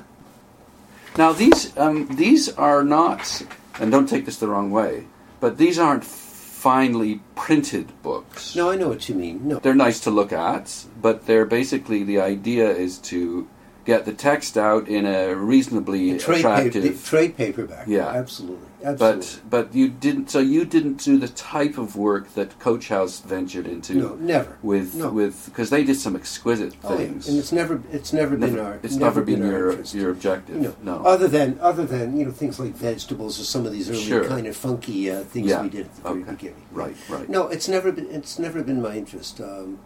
Now 1.19 1.33
these 1.33 1.77
um, 1.77 2.07
these 2.17 2.49
are 2.57 2.83
not, 2.85 3.43
and 3.81 3.91
don't 3.91 4.09
take 4.09 4.25
this 4.27 4.37
the 4.39 4.49
wrong 4.49 4.71
way, 4.71 5.05
but 5.41 5.59
these 5.59 5.79
aren't 5.79 6.05
finely 6.05 7.21
printed 7.35 7.87
books. 8.03 8.55
No, 8.55 8.71
I 8.71 8.77
know 8.77 8.89
what 8.89 9.09
you 9.09 9.15
mean. 9.15 9.49
No. 9.49 9.59
They're 9.59 9.75
nice 9.75 10.01
to 10.01 10.11
look 10.11 10.33
at, 10.33 10.85
but 11.01 11.27
they're 11.27 11.47
basically 11.47 12.05
the 12.05 12.21
idea 12.21 12.71
is 12.71 12.99
to 13.13 13.49
get 13.85 14.05
the 14.05 14.13
text 14.13 14.57
out 14.59 14.89
in 14.89 15.07
a 15.07 15.35
reasonably 15.35 16.19
Trade, 16.19 16.39
attractive. 16.41 16.83
paper, 16.83 17.07
trade 17.07 17.37
paperback. 17.37 17.87
Yeah. 17.87 18.09
Absolutely. 18.09 18.67
Absolutely. 18.83 19.41
but 19.51 19.67
but 19.67 19.75
you 19.75 19.89
didn't. 19.89 20.31
So 20.31 20.39
you 20.39 20.65
didn't 20.65 21.05
do 21.05 21.19
the 21.19 21.29
type 21.29 21.77
of 21.77 21.97
work 21.97 22.33
that 22.33 22.59
Coach 22.59 22.89
House 22.89 23.21
ventured 23.21 23.67
into. 23.67 23.93
No, 23.95 24.15
never. 24.15 24.57
With 24.63 24.95
No. 24.95 25.11
with 25.11 25.45
because 25.47 25.69
they 25.69 25.85
did 25.85 25.97
some 25.97 26.17
exquisite 26.17 26.75
Oh, 26.83 26.97
things. 26.97 27.29
And 27.29 27.39
it's 27.39 27.53
never 27.53 27.83
it's 27.93 28.15
never, 28.15 28.37
been 28.39 28.59
our 28.59 28.81
it's 28.83 28.97
never 28.97 29.21
been 29.21 29.43
our 29.43 29.49
your 29.51 29.71
interest. 29.73 29.95
your 29.95 30.11
objective. 30.11 30.57
Know, 30.57 30.75
no. 30.83 31.05
other 31.05 31.29
than 31.29 31.59
other 31.61 31.85
than 31.85 32.17
you 32.17 32.25
know 32.25 32.31
things 32.31 32.59
like 32.59 32.73
vegetables 32.75 33.39
or 33.39 33.45
some 33.45 33.67
of 33.67 33.73
these 33.73 33.91
early 33.91 34.01
Sure. 34.01 34.25
kind 34.25 34.47
of 34.47 34.57
funky 34.57 35.11
uh, 35.11 35.25
things 35.25 35.49
Yeah. 35.51 35.61
we 35.63 35.69
did 35.69 35.85
at 35.87 35.95
the 35.97 36.03
very 36.03 36.23
Okay. 36.23 36.31
beginning. 36.31 36.63
Right, 36.73 36.97
right. 37.11 37.29
No, 37.29 37.49
it's 37.49 37.69
never 37.69 37.93
been 37.93 38.11
it's 38.11 38.39
never 38.39 38.63
been 38.63 38.81
my 38.81 38.97
interest. 38.97 39.43
Um, 39.43 39.81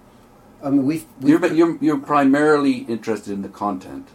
I 0.64 0.70
mean, 0.70 0.86
we've 0.86 1.06
You're, 1.22 1.46
you're 1.52 1.78
you're 1.82 1.98
primarily 1.98 2.78
interested 2.88 3.32
in 3.32 3.42
the 3.42 3.50
content. 3.50 4.08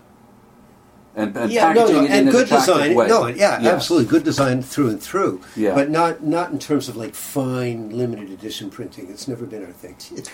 And, 1.16 1.36
and 1.36 1.52
yeah, 1.52 1.74
no, 1.74 1.82
packaging 1.82 1.96
no, 1.96 2.06
in 2.06 2.12
and 2.12 2.28
an 2.28 2.32
good 2.32 2.46
attractive 2.46 2.76
design. 2.76 2.96
way. 2.96 3.08
No, 3.08 3.28
yeah, 3.28 3.60
absolutely 3.64 4.08
good 4.10 4.24
design 4.24 4.62
through 4.62 4.90
and 4.90 5.02
through. 5.02 5.42
Yeah. 5.56 5.74
but 5.76 5.90
not 5.90 6.24
not 6.24 6.52
in 6.52 6.60
terms 6.60 6.88
of 6.88 6.96
like 6.96 7.16
fine 7.16 7.90
limited 7.90 8.30
edition 8.30 8.70
printing. 8.70 9.10
It's 9.10 9.28
never 9.28 9.46
been 9.46 9.66
our 9.66 9.72
thing. 9.72 9.96
It's 10.16 10.30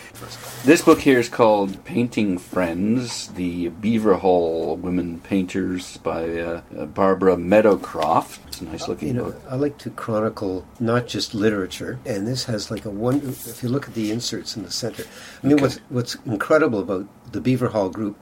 This 0.64 0.82
book 0.82 1.00
here 1.00 1.18
is 1.20 1.30
called 1.30 1.84
Painting 1.86 2.38
Friends: 2.38 3.30
The 3.30 3.70
Beaver 3.70 4.16
Hall 4.16 4.76
Women 4.76 5.22
Painters 5.22 5.98
by 5.98 6.30
uh, 6.40 6.62
uh, 6.78 6.86
Barbara 6.86 7.36
Meadowcroft. 7.38 8.40
It's 8.48 8.62
a 8.62 8.66
nice 8.66 8.88
looking 8.88 9.08
you 9.10 9.14
know, 9.16 9.24
book. 9.26 9.42
I 9.50 9.56
like 9.56 9.78
to 9.80 9.90
chronicle 9.90 10.66
not 10.80 11.08
just 11.08 11.34
literature, 11.34 12.00
and 12.06 12.28
this 12.28 12.46
has 12.46 12.70
like 12.70 12.86
a 12.86 12.90
one. 12.90 13.22
If 13.24 13.64
you 13.64 13.70
look 13.70 13.88
at 13.88 13.94
the 13.96 14.12
inserts 14.12 14.56
in 14.56 14.64
the 14.64 14.72
center, 14.72 15.04
I 15.42 15.48
mean, 15.48 15.54
Okay. 15.56 15.62
what's 15.64 15.78
what's 15.90 16.16
incredible 16.26 16.80
about 16.80 17.08
the 17.32 17.42
Beaver 17.42 17.70
Hall 17.70 17.90
group 17.90 18.18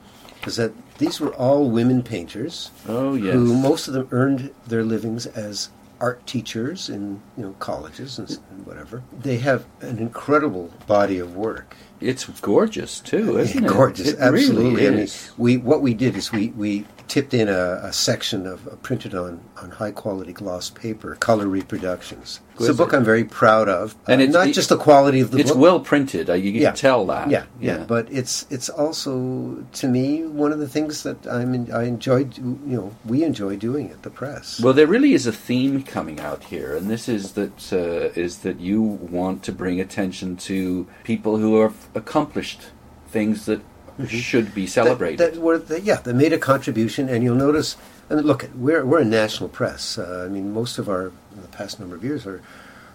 is 0.48 0.56
that 0.58 0.72
these 0.98 1.20
were 1.20 1.34
all 1.36 1.70
women 1.70 2.04
painters 2.04 2.72
Oh 2.88 3.16
yes. 3.16 3.34
who 3.34 3.54
most 3.56 3.88
of 3.88 3.94
them 3.94 4.08
earned 4.12 4.52
their 4.68 4.84
livings 4.84 5.26
as 5.26 5.70
art 6.00 6.26
teachers 6.28 6.90
in 6.90 7.22
you 7.38 7.44
know 7.44 7.56
colleges 7.60 8.20
and, 8.20 8.30
and 8.52 8.66
whatever. 8.66 9.04
They 9.18 9.38
have 9.38 9.66
an 9.82 10.00
incredible 10.00 10.72
body 10.88 11.18
of 11.20 11.36
work. 11.36 11.76
It's 12.02 12.26
gorgeous 12.42 13.00
too, 13.00 13.38
isn't 13.38 13.64
it? 13.64 13.68
Gorgeous, 13.70 14.08
It 14.10 14.20
absolutely. 14.20 14.72
Really 14.76 14.88
I 14.88 14.90
mean, 14.92 15.00
is. 15.00 15.32
we 15.38 15.56
what 15.58 15.82
we 15.82 15.94
did 15.94 16.18
is 16.18 16.32
we, 16.32 16.50
we 16.50 16.86
tipped 17.08 17.34
in 17.34 17.48
a, 17.50 17.80
a 17.84 17.94
section 17.94 18.46
of 18.48 18.68
uh, 18.68 18.72
printed 18.78 19.14
on, 19.16 19.42
on 19.62 19.72
high 19.72 19.92
quality 19.92 20.34
gloss 20.34 20.70
paper 20.70 21.16
color 21.16 21.48
reproductions. 21.48 22.40
It's 22.60 22.70
a 22.70 22.74
book 22.74 22.94
I'm 22.94 23.04
very 23.04 23.24
proud 23.24 23.68
of, 23.68 23.96
And 24.08 24.22
Uh, 24.22 24.26
it's- 24.26 24.34
not 24.34 24.54
just 24.54 24.70
the 24.70 24.78
quality 24.78 25.20
of 25.20 25.32
the 25.32 25.40
it's 25.40 25.52
book. 25.52 25.60
well 25.60 25.80
printed. 25.80 26.30
Uh, 26.30 26.34
you 26.34 26.52
can 26.52 26.62
Yeah. 26.62 26.72
tell 26.72 27.06
that. 27.08 27.30
yeah, 27.30 27.44
yeah, 27.60 27.84
but 27.88 28.08
it's 28.12 28.46
it's 28.50 28.70
also 28.70 29.64
to 29.74 29.88
me 29.88 30.24
one 30.26 30.52
of 30.52 30.60
the 30.60 30.68
things 30.68 31.04
that 31.04 31.26
I'm 31.28 31.54
in, 31.56 31.72
I 31.72 31.84
enjoy. 31.84 32.26
do- 32.26 32.60
You 32.68 32.78
know, 32.78 32.92
we 33.06 33.24
enjoy 33.24 33.56
doing 33.58 33.90
at 33.92 34.04
the 34.04 34.10
press. 34.10 34.60
Well, 34.62 34.74
there 34.74 34.88
really 34.88 35.14
is 35.14 35.26
a 35.28 35.32
theme 35.32 35.82
coming 35.84 36.20
out 36.20 36.44
here, 36.46 36.76
and 36.76 36.90
this 36.90 37.10
is 37.10 37.32
that 37.34 37.74
uh, 37.74 38.20
is 38.22 38.38
that 38.40 38.60
you 38.60 38.82
want 38.82 39.44
to 39.44 39.52
bring 39.52 39.80
attention 39.82 40.36
to 40.50 40.86
people 41.04 41.38
who 41.38 41.62
have 41.62 41.76
accomplished 41.96 42.62
things 43.10 43.46
that 43.46 43.62
should 44.08 44.54
be 44.54 44.68
celebrated. 44.68 45.20
That, 45.20 45.34
that 45.34 45.42
were, 45.42 45.58
that, 45.58 45.84
yeah, 45.84 45.98
they 45.98 46.14
made 46.14 46.34
a 46.34 46.38
contribution, 46.38 47.10
and 47.10 47.24
you'll 47.24 47.36
notice. 47.36 47.78
And 48.10 48.24
look, 48.26 48.50
we're 48.56 48.86
we're 48.86 49.00
a 49.00 49.06
national 49.06 49.50
press. 49.50 49.98
Uh, 49.98 50.26
I 50.26 50.30
mean, 50.30 50.54
most 50.54 50.78
of 50.78 50.90
our 50.90 51.08
in 51.08 51.42
the 51.42 51.48
past 51.48 51.80
number 51.80 51.96
of 51.96 52.04
years 52.04 52.26
are 52.26 52.42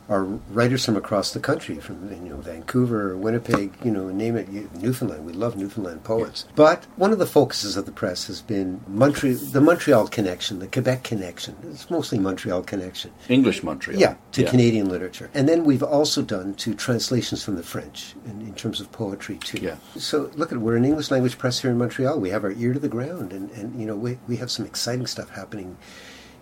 are 0.09 0.25
writers 0.25 0.85
from 0.85 0.97
across 0.97 1.33
the 1.33 1.41
country, 1.41 1.77
from 1.77 2.11
you 2.11 2.31
know 2.31 2.37
Vancouver, 2.37 3.17
Winnipeg, 3.17 3.75
you 3.85 3.91
know, 3.91 4.09
name 4.09 4.37
it, 4.37 4.49
Newfoundland. 4.77 5.27
We 5.27 5.33
love 5.33 5.57
Newfoundland 5.57 6.05
poets. 6.05 6.47
But 6.55 6.87
one 6.97 7.13
of 7.13 7.19
the 7.19 7.27
focuses 7.27 7.77
of 7.77 7.85
the 7.85 7.93
press 7.93 8.27
has 8.27 8.41
been 8.41 8.81
Montreal, 8.87 9.37
the 9.37 9.61
Montreal 9.61 10.09
connection, 10.09 10.61
the 10.61 10.67
Quebec 10.67 11.03
connection. 11.05 11.57
It's 11.65 11.91
mostly 11.91 12.19
Montreal 12.19 12.63
connection. 12.63 13.13
English 13.29 13.63
Montreal. 13.63 14.01
Yeah, 14.01 14.17
to 14.33 14.43
yeah. 14.43 14.51
Canadian 14.51 14.89
literature, 14.89 15.31
and 15.35 15.49
then 15.49 15.65
we've 15.65 15.83
also 15.83 16.23
done 16.23 16.55
two 16.55 16.75
translations 16.75 17.45
from 17.45 17.57
the 17.57 17.63
French 17.63 18.15
in, 18.25 18.41
in 18.41 18.55
terms 18.55 18.81
of 18.81 18.91
poetry 18.93 19.37
too. 19.37 19.59
Yeah. 19.59 19.77
So 19.97 20.31
look 20.35 20.53
at 20.53 20.59
we're 20.59 20.77
an 20.77 20.85
English 20.85 21.11
language 21.11 21.37
press 21.37 21.61
here 21.61 21.71
in 21.71 21.79
Montreal. 21.79 22.19
We 22.19 22.31
have 22.31 22.45
our 22.45 22.53
ear 22.53 22.73
to 22.73 22.79
the 22.79 22.89
ground, 22.89 23.33
and, 23.33 23.51
and 23.51 23.79
you 23.79 23.87
know 23.87 23.97
we 23.97 24.19
we 24.27 24.37
have 24.37 24.51
some 24.51 24.65
exciting 24.65 25.07
stuff 25.07 25.29
happening 25.29 25.77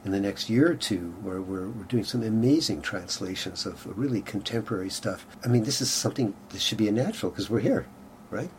in 0.05 0.13
the 0.13 0.21
next 0.21 0.49
year 0.49 0.71
or 0.71 0.75
two 0.75 1.15
where 1.23 1.41
we're, 1.41 1.69
we're 1.69 1.85
doing 1.85 2.05
some 2.05 2.23
amazing 2.23 2.83
translations 2.83 3.67
of 3.67 3.87
really 3.99 4.23
contemporary 4.23 4.91
stuff. 4.91 5.27
I 5.45 5.49
mean, 5.49 5.65
this 5.65 5.81
is 5.81 5.91
something 5.91 6.35
that 6.51 6.61
should 6.61 6.79
be 6.79 6.89
a 6.89 6.93
natural 6.93 7.31
because 7.31 7.51
we're 7.51 7.61
here, 7.61 7.87
right? 8.31 8.51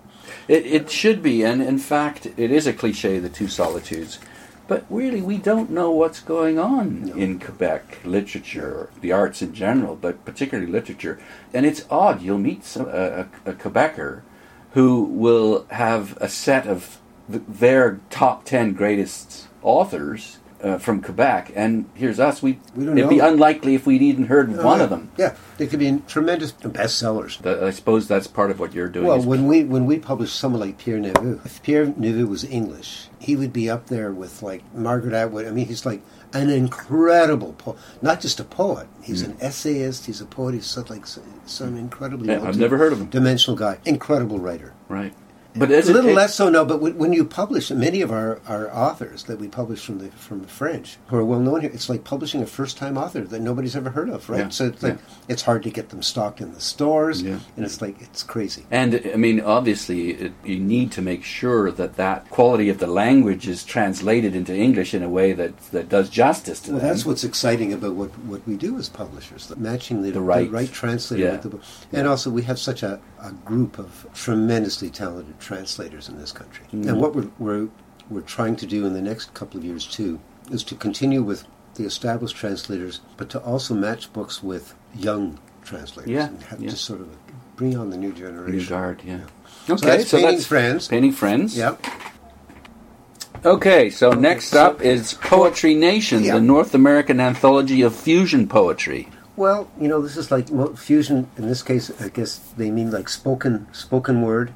It, 0.48 0.66
it 0.66 0.92
should 0.92 1.24
be, 1.24 1.44
and 1.44 1.62
in 1.62 1.78
fact, 1.78 2.26
it 2.26 2.52
is 2.52 2.68
a 2.68 2.74
cliche, 2.74 3.20
the 3.20 3.30
two 3.30 3.48
solitudes. 3.48 4.20
But 4.68 4.86
really, 4.90 5.22
we 5.22 5.38
don't 5.38 5.70
know 5.70 5.92
what's 5.92 6.20
going 6.20 6.60
on 6.60 7.06
no. 7.06 7.14
in 7.16 7.40
Quebec 7.40 8.00
literature, 8.04 8.90
the 9.00 9.14
arts 9.14 9.42
in 9.42 9.54
general, 9.54 9.96
but 9.96 10.26
particularly 10.26 10.70
literature. 10.70 11.20
And 11.54 11.66
it's 11.66 11.86
odd. 11.90 12.22
You'll 12.22 12.38
meet 12.38 12.66
some, 12.66 12.88
a, 12.88 13.28
a, 13.46 13.54
Quebecer 13.54 14.24
who 14.72 15.04
will 15.04 15.66
have 15.70 16.18
a 16.20 16.28
set 16.28 16.68
of 16.68 17.00
the, 17.30 17.40
their 17.40 18.02
top 18.10 18.44
10 18.44 18.74
greatest 18.74 19.48
authors 19.62 20.40
uh, 20.62 20.78
from 20.78 21.02
Quebec, 21.02 21.52
and 21.56 21.90
here's 21.94 22.20
us. 22.20 22.42
We, 22.42 22.60
we 22.76 22.86
don't 22.86 22.98
it'd 22.98 23.10
know. 23.10 23.16
be 23.16 23.20
unlikely 23.20 23.76
if 23.76 23.86
we'd 23.86 24.02
even 24.02 24.26
heard 24.26 24.56
one 24.56 24.82
of 24.82 24.90
them. 24.90 25.12
Yeah, 25.18 25.36
they 25.58 25.68
could 25.68 25.80
be 25.80 26.02
tremendous 26.08 26.52
bestsellers. 26.52 27.46
I 27.46 27.72
suppose 27.72 28.08
that's 28.08 28.28
part 28.28 28.52
of 28.52 28.60
what 28.60 28.74
you're 28.74 28.88
doing. 28.88 29.06
Well, 29.06 29.22
when 29.22 29.48
we 29.48 29.64
when 29.64 29.86
we 29.86 30.00
published 30.00 30.36
someone 30.36 30.62
like 30.62 30.78
Pierre 30.78 31.00
Nepveu, 31.00 31.46
if 31.46 31.62
Pierre 31.62 31.88
Nepveu 31.88 32.28
was 32.28 32.44
English, 32.44 33.08
he 33.20 33.36
would 33.36 33.54
be 33.54 33.70
up 33.70 33.88
there 33.88 34.12
with 34.12 34.42
like 34.42 34.64
Margaret 34.74 35.14
Atwood. 35.14 35.46
I 35.46 35.52
mean, 35.52 35.68
he's 35.68 35.86
like 35.86 36.02
an 36.34 36.50
incredible 36.50 37.54
poet, 37.54 37.78
not 38.02 38.22
just 38.22 38.40
a 38.40 38.44
poet. 38.44 38.88
He's 39.02 39.24
mm. 39.24 39.32
an 39.32 39.38
essayist. 39.42 40.06
He's 40.08 40.22
a 40.22 40.26
poet. 40.26 40.56
He's 40.56 40.66
such 40.66 40.90
like 40.90 41.06
some 41.06 41.78
incredibly 41.78 42.30
yeah, 42.30 42.42
I've 42.42 42.58
never 42.58 42.78
heard 42.78 42.94
of 42.94 43.02
him. 43.02 43.08
Dimensional 43.08 43.58
guy, 43.58 43.78
incredible 43.86 44.40
writer. 44.40 44.74
Right. 44.90 45.14
But 45.58 45.72
it's 45.72 45.90
a 45.90 45.94
little 45.94 46.12
it, 46.12 46.16
less 46.16 46.36
so 46.36 46.50
now. 46.50 46.64
But 46.64 46.82
when 46.82 47.14
you 47.14 47.26
publish, 47.26 47.72
many 47.72 48.02
of 48.02 48.12
our, 48.12 48.40
our 48.48 48.74
authors 48.74 49.24
that 49.24 49.40
we 49.40 49.48
publish 49.48 49.86
from 49.86 50.00
the 50.00 50.10
from 50.12 50.42
the 50.42 50.48
French, 50.48 50.98
who 51.08 51.18
are 51.18 51.26
well 51.26 51.40
known 51.40 51.62
here, 51.62 51.72
it's 51.74 51.90
like 51.90 52.04
publishing 52.04 52.42
a 52.42 52.46
first 52.46 52.78
time 52.78 52.98
author 52.98 53.22
that 53.22 53.42
nobody's 53.42 53.76
ever 53.76 53.90
heard 53.90 54.10
of, 54.10 54.30
right? 54.30 54.40
Yeah. 54.40 54.50
So 54.50 54.68
it's 54.68 54.84
like 54.84 54.96
yeah. 54.96 55.16
it's 55.28 55.42
hard 55.42 55.64
to 55.64 55.70
get 55.70 55.90
them 55.90 56.02
stocked 56.02 56.42
in 56.42 56.54
the 56.54 56.62
stores, 56.62 57.22
yeah. 57.22 57.40
and 57.56 57.66
it's 57.66 57.82
like 57.82 58.02
it's 58.02 58.24
crazy. 58.24 58.66
And 58.72 59.02
I 59.14 59.18
mean, 59.18 59.42
obviously, 59.42 60.12
it, 60.12 60.34
you 60.44 60.60
need 60.60 60.92
to 60.94 61.02
make 61.02 61.24
sure 61.24 61.72
that 61.72 61.96
that 61.96 62.30
quality 62.30 62.70
of 62.70 62.78
the 62.80 62.88
language 62.88 63.48
is 63.48 63.64
translated 63.64 64.36
into 64.36 64.56
English 64.56 64.94
in 64.94 65.04
a 65.04 65.10
way 65.10 65.34
that 65.34 65.58
that 65.72 65.90
does 65.90 66.10
justice 66.10 66.62
to 66.62 66.72
well, 66.72 66.80
them. 66.80 66.90
that's 66.90 67.06
what's 67.06 67.24
exciting 67.24 67.74
about 67.74 67.96
what 67.96 68.18
what 68.20 68.48
we 68.48 68.56
do 68.56 68.78
as 68.78 68.90
publishers, 68.90 69.52
matching 69.58 70.02
the, 70.02 70.12
the 70.12 70.22
right, 70.22 70.48
the 70.48 70.54
right 70.54 70.72
translator 70.72 71.32
with 71.32 71.42
the 71.42 71.50
book, 71.50 71.62
and 71.92 72.08
also 72.08 72.30
we 72.30 72.44
have 72.44 72.60
such 72.60 72.84
a, 72.84 73.00
a 73.22 73.32
group 73.32 73.80
of 73.80 74.08
tremendously 74.14 74.90
talented 74.90 75.40
translators 75.40 76.10
in 76.10 76.18
this 76.18 76.32
country. 76.32 76.66
Mm-hmm. 76.68 76.90
And 76.90 77.02
what 77.02 77.16
we're, 77.16 77.30
we're, 77.40 77.70
we're 78.10 78.22
trying 78.22 78.56
to 78.58 78.66
do 78.66 78.86
in 78.86 78.94
the 78.94 79.02
next 79.02 79.34
couple 79.34 79.60
of 79.60 79.66
years, 79.66 79.86
too, 79.86 80.20
is 80.52 80.64
to 80.66 80.76
continue 80.76 81.24
with 81.24 81.46
the 81.76 81.86
established 81.86 82.36
translators, 82.36 83.02
but 83.18 83.30
to 83.30 83.40
also 83.42 83.74
match 83.74 84.12
books 84.14 84.42
with 84.42 84.74
young 84.96 85.40
translators 85.64 86.12
yeah, 86.12 86.28
and 86.28 86.42
have 86.44 86.62
yeah. 86.62 86.70
just 86.70 86.86
sort 86.86 87.02
of 87.02 87.10
bring 87.56 87.78
on 87.78 87.90
the 87.90 87.98
new 87.98 88.12
generation. 88.14 88.58
New 88.58 88.66
guard, 88.66 89.02
yeah. 89.04 89.18
yeah. 89.68 89.74
Okay, 89.74 89.78
so 89.78 89.86
that's 89.86 90.08
so 90.10 90.18
painting 90.18 90.36
that's 90.36 90.48
friends. 90.48 90.88
Painting 90.88 91.12
friends. 91.12 91.58
Yep. 91.58 91.86
Okay, 93.46 93.90
so 93.90 94.12
next 94.12 94.56
up 94.56 94.82
is 94.82 95.14
Poetry 95.14 95.76
Nation, 95.76 96.24
the 96.24 96.42
North 96.42 96.74
American 96.74 97.20
anthology 97.20 97.82
of 97.82 97.96
fusion 97.96 98.48
poetry. 98.48 99.10
Well, 99.38 99.70
you 99.80 99.88
know, 99.88 100.02
this 100.02 100.18
is 100.18 100.32
like 100.32 100.50
fusion. 100.78 101.30
In 101.38 101.48
this 101.48 101.62
case, 101.62 101.92
I 102.02 102.10
guess 102.10 102.40
they 102.58 102.72
mean 102.72 102.92
like 102.92 103.08
spoken 103.08 103.68
spoken 103.72 104.24
word, 104.24 104.52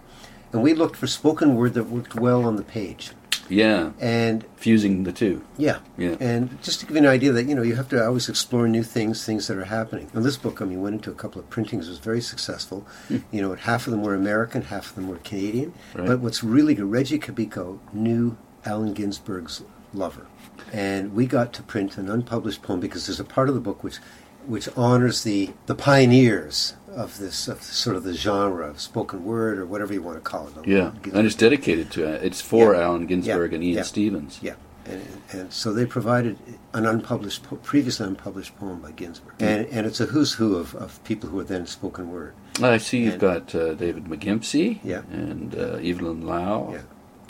and 0.52 0.64
we 0.64 0.74
looked 0.74 0.96
for 0.96 1.08
spoken 1.08 1.56
word 1.56 1.76
that 1.76 1.86
worked 1.86 2.16
well 2.16 2.44
on 2.44 2.56
the 2.56 2.64
page. 2.64 3.12
Yeah, 3.48 3.92
and 4.00 4.44
fusing 4.56 5.04
the 5.04 5.12
two. 5.12 5.44
Yeah, 5.58 5.80
yeah. 5.98 6.16
And 6.20 6.60
just 6.64 6.80
to 6.80 6.88
give 6.88 6.96
you 6.96 7.04
an 7.04 7.08
idea 7.08 7.32
that 7.32 7.44
you 7.44 7.54
know 7.54 7.62
you 7.62 7.76
have 7.76 7.90
to 7.90 8.04
always 8.04 8.28
explore 8.28 8.68
new 8.68 8.82
things, 8.82 9.24
things 9.24 9.48
that 9.48 9.58
are 9.58 9.66
happening. 9.66 10.10
And 10.14 10.26
this 10.26 10.38
book, 10.38 10.62
I 10.62 10.66
mean, 10.66 10.82
went 10.82 10.96
into 10.96 11.12
a 11.12 11.16
couple 11.16 11.40
of 11.40 11.50
printings, 11.52 11.88
was 11.88 12.00
very 12.00 12.22
successful. 12.22 12.88
Hmm. 13.08 13.18
You 13.32 13.42
know, 13.42 13.54
half 13.54 13.86
of 13.86 13.92
them 13.92 14.02
were 14.02 14.16
American, 14.16 14.64
half 14.64 14.90
of 14.90 14.96
them 14.96 15.08
were 15.08 15.18
Canadian. 15.18 15.74
Right. 15.94 16.08
But 16.08 16.22
what's 16.22 16.44
really 16.44 16.74
good, 16.74 16.90
Regie 16.90 17.20
Cabico 17.20 17.78
knew 17.94 18.36
Allen 18.66 18.94
Ginsberg's 18.94 19.62
lover. 19.94 20.26
And 20.72 21.14
we 21.14 21.26
got 21.26 21.54
to 21.54 21.64
print 21.64 21.98
an 21.98 22.10
unpublished 22.10 22.62
poem 22.62 22.80
because 22.80 23.08
there's 23.08 23.20
a 23.20 23.26
part 23.26 23.50
of 23.50 23.56
the 23.56 23.62
book 23.62 23.84
which 23.84 24.00
which 24.46 24.68
honors 24.78 25.24
the, 25.24 25.52
the 25.66 25.76
pioneers 25.76 26.76
of 26.96 27.20
this 27.20 27.48
of 27.48 27.62
sort 27.64 27.96
of 27.96 28.04
the 28.04 28.14
genre 28.14 28.68
of 28.68 28.82
spoken 28.82 29.24
word 29.24 29.58
or 29.58 29.66
whatever 29.66 29.94
you 29.94 30.02
want 30.02 30.18
to 30.18 30.22
call 30.22 30.48
it. 30.48 30.68
Yeah, 30.68 30.92
and 31.14 31.26
it's 31.26 31.36
dedicated 31.36 31.92
to 31.92 32.06
it. 32.06 32.24
It's 32.24 32.42
for 32.42 32.74
yeah. 32.74 32.82
Allen 32.82 33.08
Ginsberg 33.08 33.52
yeah. 33.52 33.56
and 33.56 33.64
Ian 33.64 33.78
yeah. 33.78 33.84
Stephens. 33.84 34.40
Yeah, 34.42 34.56
and, 34.86 35.22
and, 35.32 35.54
so 35.54 35.74
they 35.74 35.86
provided 35.86 36.38
an 36.74 36.86
unpublished, 36.86 37.44
previously 37.64 38.08
unpublished 38.08 38.58
poem 38.58 38.82
by 38.82 38.92
Ginsberg, 38.92 39.38
mm. 39.38 39.46
and, 39.46 39.68
and 39.68 39.88
it's 39.88 40.00
a 40.00 40.06
who's 40.06 40.34
who 40.34 40.56
of, 40.56 40.76
of 40.76 41.04
people 41.04 41.30
who 41.30 41.40
are 41.40 41.46
then 41.46 41.66
spoken 41.66 42.12
word. 42.12 42.34
I 42.62 42.78
see 42.78 43.00
you've 43.00 43.14
and, 43.14 43.22
got 43.22 43.56
uh, 43.56 43.74
David 43.74 44.06
McGimpsey, 44.06 44.80
yeah, 44.84 45.04
and 45.12 45.56
uh, 45.56 45.76
Evelyn 45.76 46.26
Lau, 46.26 46.74
yeah. 46.74 46.82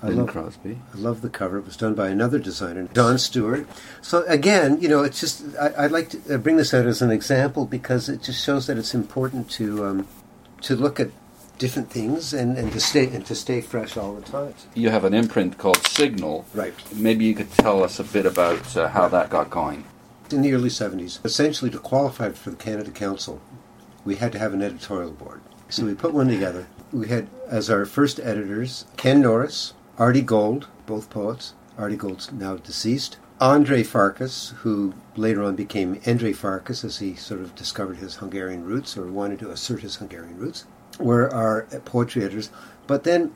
I 0.03 0.09
love, 0.09 0.29
Crosby. 0.29 0.79
I 0.93 0.97
love 0.97 1.21
the 1.21 1.29
cover. 1.29 1.57
It 1.57 1.65
was 1.65 1.77
done 1.77 1.93
by 1.93 2.09
another 2.09 2.39
designer, 2.39 2.83
Don 2.91 3.19
Stewart. 3.19 3.67
So 4.01 4.25
again, 4.25 4.81
you 4.81 4.89
know, 4.89 5.03
it's 5.03 5.19
just 5.19 5.43
I, 5.57 5.83
would 5.83 5.91
like 5.91 6.09
to 6.09 6.35
uh, 6.35 6.37
bring 6.37 6.57
this 6.57 6.73
out 6.73 6.87
as 6.87 7.03
an 7.03 7.11
example 7.11 7.65
because 7.67 8.09
it 8.09 8.23
just 8.23 8.43
shows 8.43 8.65
that 8.67 8.79
it's 8.79 8.95
important 8.95 9.49
to 9.51 9.85
um, 9.85 10.07
to 10.61 10.75
look 10.75 10.99
at 10.99 11.11
different 11.59 11.91
things 11.91 12.33
and, 12.33 12.57
and 12.57 12.71
to 12.71 12.79
stay 12.79 13.05
and 13.05 13.23
to 13.27 13.35
stay 13.35 13.61
fresh 13.61 13.95
all 13.95 14.15
the 14.15 14.21
time. 14.23 14.55
You 14.73 14.89
have 14.89 15.03
an 15.03 15.13
imprint 15.13 15.59
called 15.59 15.85
Signal. 15.85 16.45
Right. 16.55 16.73
Maybe 16.95 17.25
you 17.25 17.35
could 17.35 17.51
tell 17.51 17.83
us 17.83 17.99
a 17.99 18.03
bit 18.03 18.25
about 18.25 18.75
uh, 18.75 18.87
how 18.87 19.07
that 19.09 19.29
got 19.29 19.51
going. 19.51 19.83
In 20.31 20.41
the 20.41 20.53
early 20.53 20.69
70s, 20.69 21.23
essentially 21.23 21.69
to 21.69 21.77
qualify 21.77 22.29
for 22.29 22.49
the 22.49 22.55
Canada 22.55 22.89
Council, 22.89 23.39
we 24.03 24.15
had 24.15 24.31
to 24.31 24.39
have 24.39 24.55
an 24.55 24.63
editorial 24.63 25.11
board. 25.11 25.41
So 25.69 25.85
we 25.85 25.93
put 25.93 26.13
one 26.13 26.27
together. 26.27 26.65
We 26.91 27.09
had 27.09 27.27
as 27.47 27.69
our 27.69 27.85
first 27.85 28.19
editors 28.19 28.85
Ken 28.97 29.21
Norris, 29.21 29.73
Artie 30.01 30.23
Gold, 30.23 30.67
both 30.87 31.11
poets. 31.11 31.53
Artie 31.77 31.95
Gold's 31.95 32.31
now 32.31 32.55
deceased. 32.55 33.17
Andre 33.39 33.83
Farkas, 33.83 34.51
who 34.61 34.95
later 35.15 35.43
on 35.43 35.55
became 35.55 35.97
Endre 35.97 36.35
Farkas 36.35 36.83
as 36.83 36.97
he 36.97 37.13
sort 37.13 37.39
of 37.39 37.53
discovered 37.53 37.97
his 37.97 38.15
Hungarian 38.15 38.63
roots 38.63 38.97
or 38.97 39.05
wanted 39.11 39.37
to 39.37 39.51
assert 39.51 39.81
his 39.81 39.97
Hungarian 39.97 40.39
roots, 40.39 40.65
were 40.99 41.31
our 41.31 41.67
poetry 41.85 42.23
editors. 42.23 42.49
But 42.87 43.03
then 43.03 43.31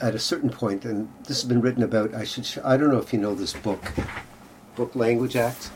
at 0.00 0.16
a 0.16 0.18
certain 0.18 0.50
point, 0.50 0.84
and 0.84 1.08
this 1.28 1.42
has 1.42 1.48
been 1.48 1.60
written 1.60 1.84
about, 1.84 2.12
I 2.12 2.24
should, 2.24 2.60
I 2.64 2.76
don't 2.76 2.90
know 2.90 2.98
if 2.98 3.12
you 3.12 3.20
know 3.20 3.36
this 3.36 3.52
book, 3.52 3.80
Book 4.74 4.96
Language 4.96 5.36
Act. 5.36 5.70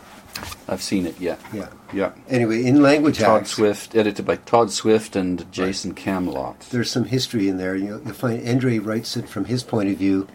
I've 0.67 0.83
seen 0.83 1.07
it, 1.07 1.21
yeah. 1.21 1.37
Yeah. 1.53 1.69
Yeah. 1.93 2.13
Anyway, 2.29 2.65
in 2.65 2.83
Language 2.83 3.19
Todd 3.19 3.43
Acts, 3.43 3.51
Swift, 3.51 3.95
edited 3.95 4.25
by 4.27 4.37
Todd 4.37 4.71
Swift 4.71 5.15
and 5.15 5.51
Jason 5.53 5.91
right. 5.91 5.99
Camlot. 5.99 6.69
There's 6.71 6.91
some 6.91 7.05
history 7.05 7.49
in 7.49 7.59
there. 7.59 7.77
You'll, 7.77 8.03
you'll 8.03 8.15
find 8.15 8.47
Andre 8.49 8.79
writes 8.79 9.17
it 9.17 9.29
from 9.29 9.45
his 9.45 9.63
point 9.63 9.91
of 9.91 9.97
view. 9.97 10.27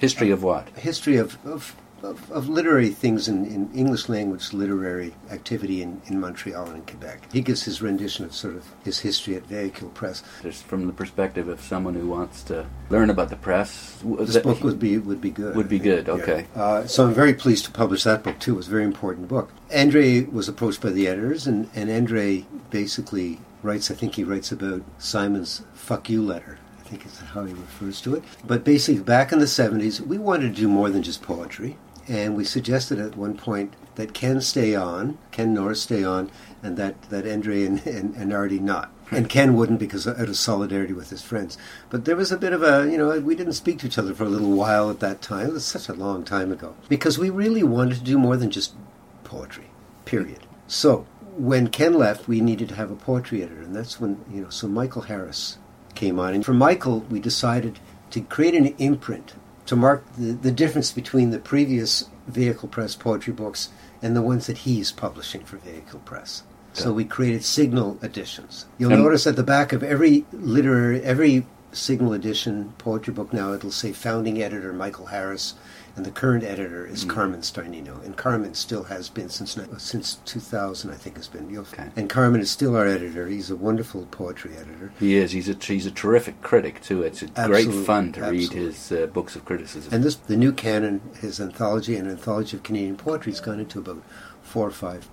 History 0.00 0.30
of 0.30 0.42
what? 0.42 0.68
History 0.70 1.16
of, 1.16 1.38
of 1.46 1.76
of, 2.04 2.30
of 2.30 2.48
literary 2.48 2.90
things 2.90 3.28
in, 3.28 3.44
in, 3.46 3.70
English 3.74 4.08
language 4.08 4.52
literary 4.52 5.14
activity 5.30 5.82
in, 5.82 6.00
in 6.06 6.20
Montreal 6.20 6.66
and 6.66 6.76
in 6.76 6.82
Quebec. 6.82 7.32
He 7.32 7.40
gives 7.40 7.62
his 7.64 7.80
rendition 7.82 8.24
of 8.24 8.34
sort 8.34 8.56
of 8.56 8.66
his 8.84 9.00
history 9.00 9.36
at 9.36 9.48
Vehicule 9.48 9.92
Press. 9.94 10.22
Just 10.42 10.64
from 10.64 10.86
the 10.86 10.92
perspective 10.92 11.48
of 11.48 11.60
someone 11.60 11.94
who 11.94 12.06
wants 12.06 12.42
to 12.44 12.66
learn 12.90 13.10
about 13.10 13.30
the 13.30 13.36
press, 13.36 14.00
this 14.02 14.36
book 14.38 14.62
would 14.62 14.78
be 14.78 14.98
would 14.98 15.20
be 15.20 15.30
good. 15.30 15.56
Would 15.56 15.68
be 15.68 15.78
good. 15.78 16.08
Okay. 16.08 16.46
Yeah. 16.54 16.62
Uh, 16.62 16.86
so 16.86 17.06
I'm 17.06 17.14
very 17.14 17.34
pleased 17.34 17.64
to 17.64 17.70
publish 17.70 18.04
that 18.04 18.22
book 18.22 18.38
too. 18.38 18.54
It 18.54 18.56
was 18.58 18.68
a 18.68 18.72
very 18.72 18.84
important 18.84 19.28
book. 19.28 19.50
Andre 19.74 20.22
was 20.24 20.48
approached 20.48 20.80
by 20.80 20.90
the 20.90 21.08
editors, 21.08 21.46
and 21.46 21.68
and 21.74 21.90
Andre 21.90 22.44
basically 22.70 23.40
writes. 23.62 23.90
I 23.90 23.94
think 23.94 24.14
he 24.14 24.24
writes 24.24 24.52
about 24.52 24.82
Simon's 24.98 25.62
"fuck 25.74 26.10
you" 26.10 26.22
letter. 26.22 26.58
I 26.78 26.86
think 26.86 27.06
is 27.06 27.18
how 27.18 27.44
he 27.44 27.54
refers 27.54 28.00
to 28.02 28.14
it. 28.14 28.22
But 28.46 28.62
basically, 28.62 29.02
back 29.02 29.32
in 29.32 29.38
the 29.38 29.46
70s, 29.46 30.00
we 30.00 30.18
wanted 30.18 30.54
to 30.54 30.60
do 30.60 30.68
more 30.68 30.90
than 30.90 31.02
just 31.02 31.22
poetry 31.22 31.78
and 32.08 32.36
we 32.36 32.44
suggested 32.44 32.98
at 32.98 33.16
one 33.16 33.36
point 33.36 33.74
that 33.94 34.14
Ken 34.14 34.40
stay 34.40 34.74
on, 34.74 35.18
Ken 35.30 35.54
Norris 35.54 35.82
stay 35.82 36.04
on, 36.04 36.30
and 36.62 36.76
that, 36.76 37.00
that 37.10 37.26
Andre 37.26 37.64
and, 37.64 37.86
and, 37.86 38.14
and 38.14 38.32
Artie 38.32 38.58
not. 38.58 38.90
Hmm. 39.08 39.16
And 39.16 39.28
Ken 39.28 39.54
wouldn't 39.54 39.78
because 39.78 40.06
out 40.06 40.18
of 40.20 40.36
solidarity 40.36 40.92
with 40.92 41.10
his 41.10 41.22
friends. 41.22 41.56
But 41.90 42.04
there 42.04 42.16
was 42.16 42.32
a 42.32 42.36
bit 42.36 42.52
of 42.52 42.62
a, 42.62 42.90
you 42.90 42.98
know, 42.98 43.18
we 43.20 43.34
didn't 43.34 43.52
speak 43.54 43.78
to 43.80 43.86
each 43.86 43.98
other 43.98 44.14
for 44.14 44.24
a 44.24 44.28
little 44.28 44.52
while 44.52 44.90
at 44.90 45.00
that 45.00 45.22
time. 45.22 45.48
It 45.48 45.52
was 45.52 45.64
such 45.64 45.88
a 45.88 45.94
long 45.94 46.24
time 46.24 46.52
ago. 46.52 46.74
Because 46.88 47.18
we 47.18 47.30
really 47.30 47.62
wanted 47.62 47.98
to 47.98 48.04
do 48.04 48.18
more 48.18 48.36
than 48.36 48.50
just 48.50 48.74
poetry, 49.22 49.70
period. 50.04 50.46
So 50.66 51.06
when 51.36 51.68
Ken 51.68 51.94
left, 51.94 52.28
we 52.28 52.40
needed 52.40 52.68
to 52.70 52.74
have 52.76 52.90
a 52.90 52.96
poetry 52.96 53.42
editor. 53.42 53.62
And 53.62 53.76
that's 53.76 54.00
when, 54.00 54.24
you 54.30 54.42
know, 54.42 54.50
so 54.50 54.68
Michael 54.68 55.02
Harris 55.02 55.58
came 55.94 56.18
on. 56.18 56.34
And 56.34 56.44
for 56.44 56.54
Michael, 56.54 57.00
we 57.00 57.20
decided 57.20 57.78
to 58.10 58.20
create 58.20 58.54
an 58.54 58.74
imprint 58.78 59.34
to 59.66 59.76
mark 59.76 60.04
the, 60.16 60.32
the 60.32 60.50
difference 60.52 60.92
between 60.92 61.30
the 61.30 61.38
previous 61.38 62.08
Vehicule 62.30 62.70
Press 62.70 62.94
poetry 62.94 63.32
books 63.32 63.70
and 64.02 64.14
the 64.14 64.22
ones 64.22 64.46
that 64.46 64.58
he's 64.58 64.92
publishing 64.92 65.44
for 65.44 65.56
Vehicule 65.58 66.04
Press. 66.04 66.42
So 66.72 66.92
we 66.92 67.04
created 67.04 67.44
Signal 67.44 67.98
editions. 68.02 68.66
You'll 68.78 68.92
And- 68.92 69.02
notice 69.02 69.26
at 69.28 69.36
the 69.36 69.44
back 69.44 69.72
of 69.72 69.82
every 69.82 70.24
literary, 70.32 71.00
every 71.02 71.46
Signal 71.72 72.12
edition 72.12 72.72
poetry 72.78 73.12
book 73.14 73.32
now, 73.32 73.52
it'll 73.52 73.70
say 73.70 73.92
founding 73.92 74.42
editor 74.42 74.72
Michael 74.72 75.06
Harris, 75.06 75.54
and 75.96 76.04
the 76.04 76.10
current 76.10 76.42
editor 76.42 76.84
is 76.86 77.04
Carmine 77.04 77.42
Starnino. 77.42 78.04
And 78.04 78.16
Carmine 78.16 78.54
still 78.54 78.84
has 78.84 79.08
been 79.08 79.28
since 79.28 79.56
since 79.78 80.14
2000, 80.24 80.90
I 80.90 80.94
think, 80.94 81.16
has 81.16 81.28
been. 81.28 81.56
Okay. 81.56 81.88
And 81.96 82.10
Carmine 82.10 82.40
is 82.40 82.50
still 82.50 82.76
our 82.76 82.86
editor. 82.86 83.28
He's 83.28 83.50
a 83.50 83.56
wonderful 83.56 84.06
poetry 84.06 84.56
editor. 84.56 84.92
He 84.98 85.14
is. 85.16 85.32
He's 85.32 85.48
a 85.48 85.54
he's 85.54 85.86
a 85.86 85.90
terrific 85.90 86.40
critic 86.42 86.82
too. 86.82 87.02
It's 87.02 87.22
a 87.22 87.26
great 87.46 87.72
fun 87.72 88.12
to 88.12 88.22
read 88.30 88.52
his 88.52 88.90
uh, 88.90 89.06
books 89.06 89.36
of 89.36 89.44
criticism. 89.44 89.92
And 89.94 90.02
this, 90.02 90.16
the 90.16 90.36
new 90.36 90.52
canon, 90.52 91.00
his 91.20 91.40
anthology 91.40 91.96
and 91.96 92.08
anthology 92.08 92.56
of 92.56 92.62
Canadian 92.62 92.96
poetry, 92.96 93.32
has 93.32 93.40
gone 93.40 93.60
into 93.60 93.78
about 93.78 94.02
four 94.42 94.66
or 94.66 94.72
five 94.72 95.08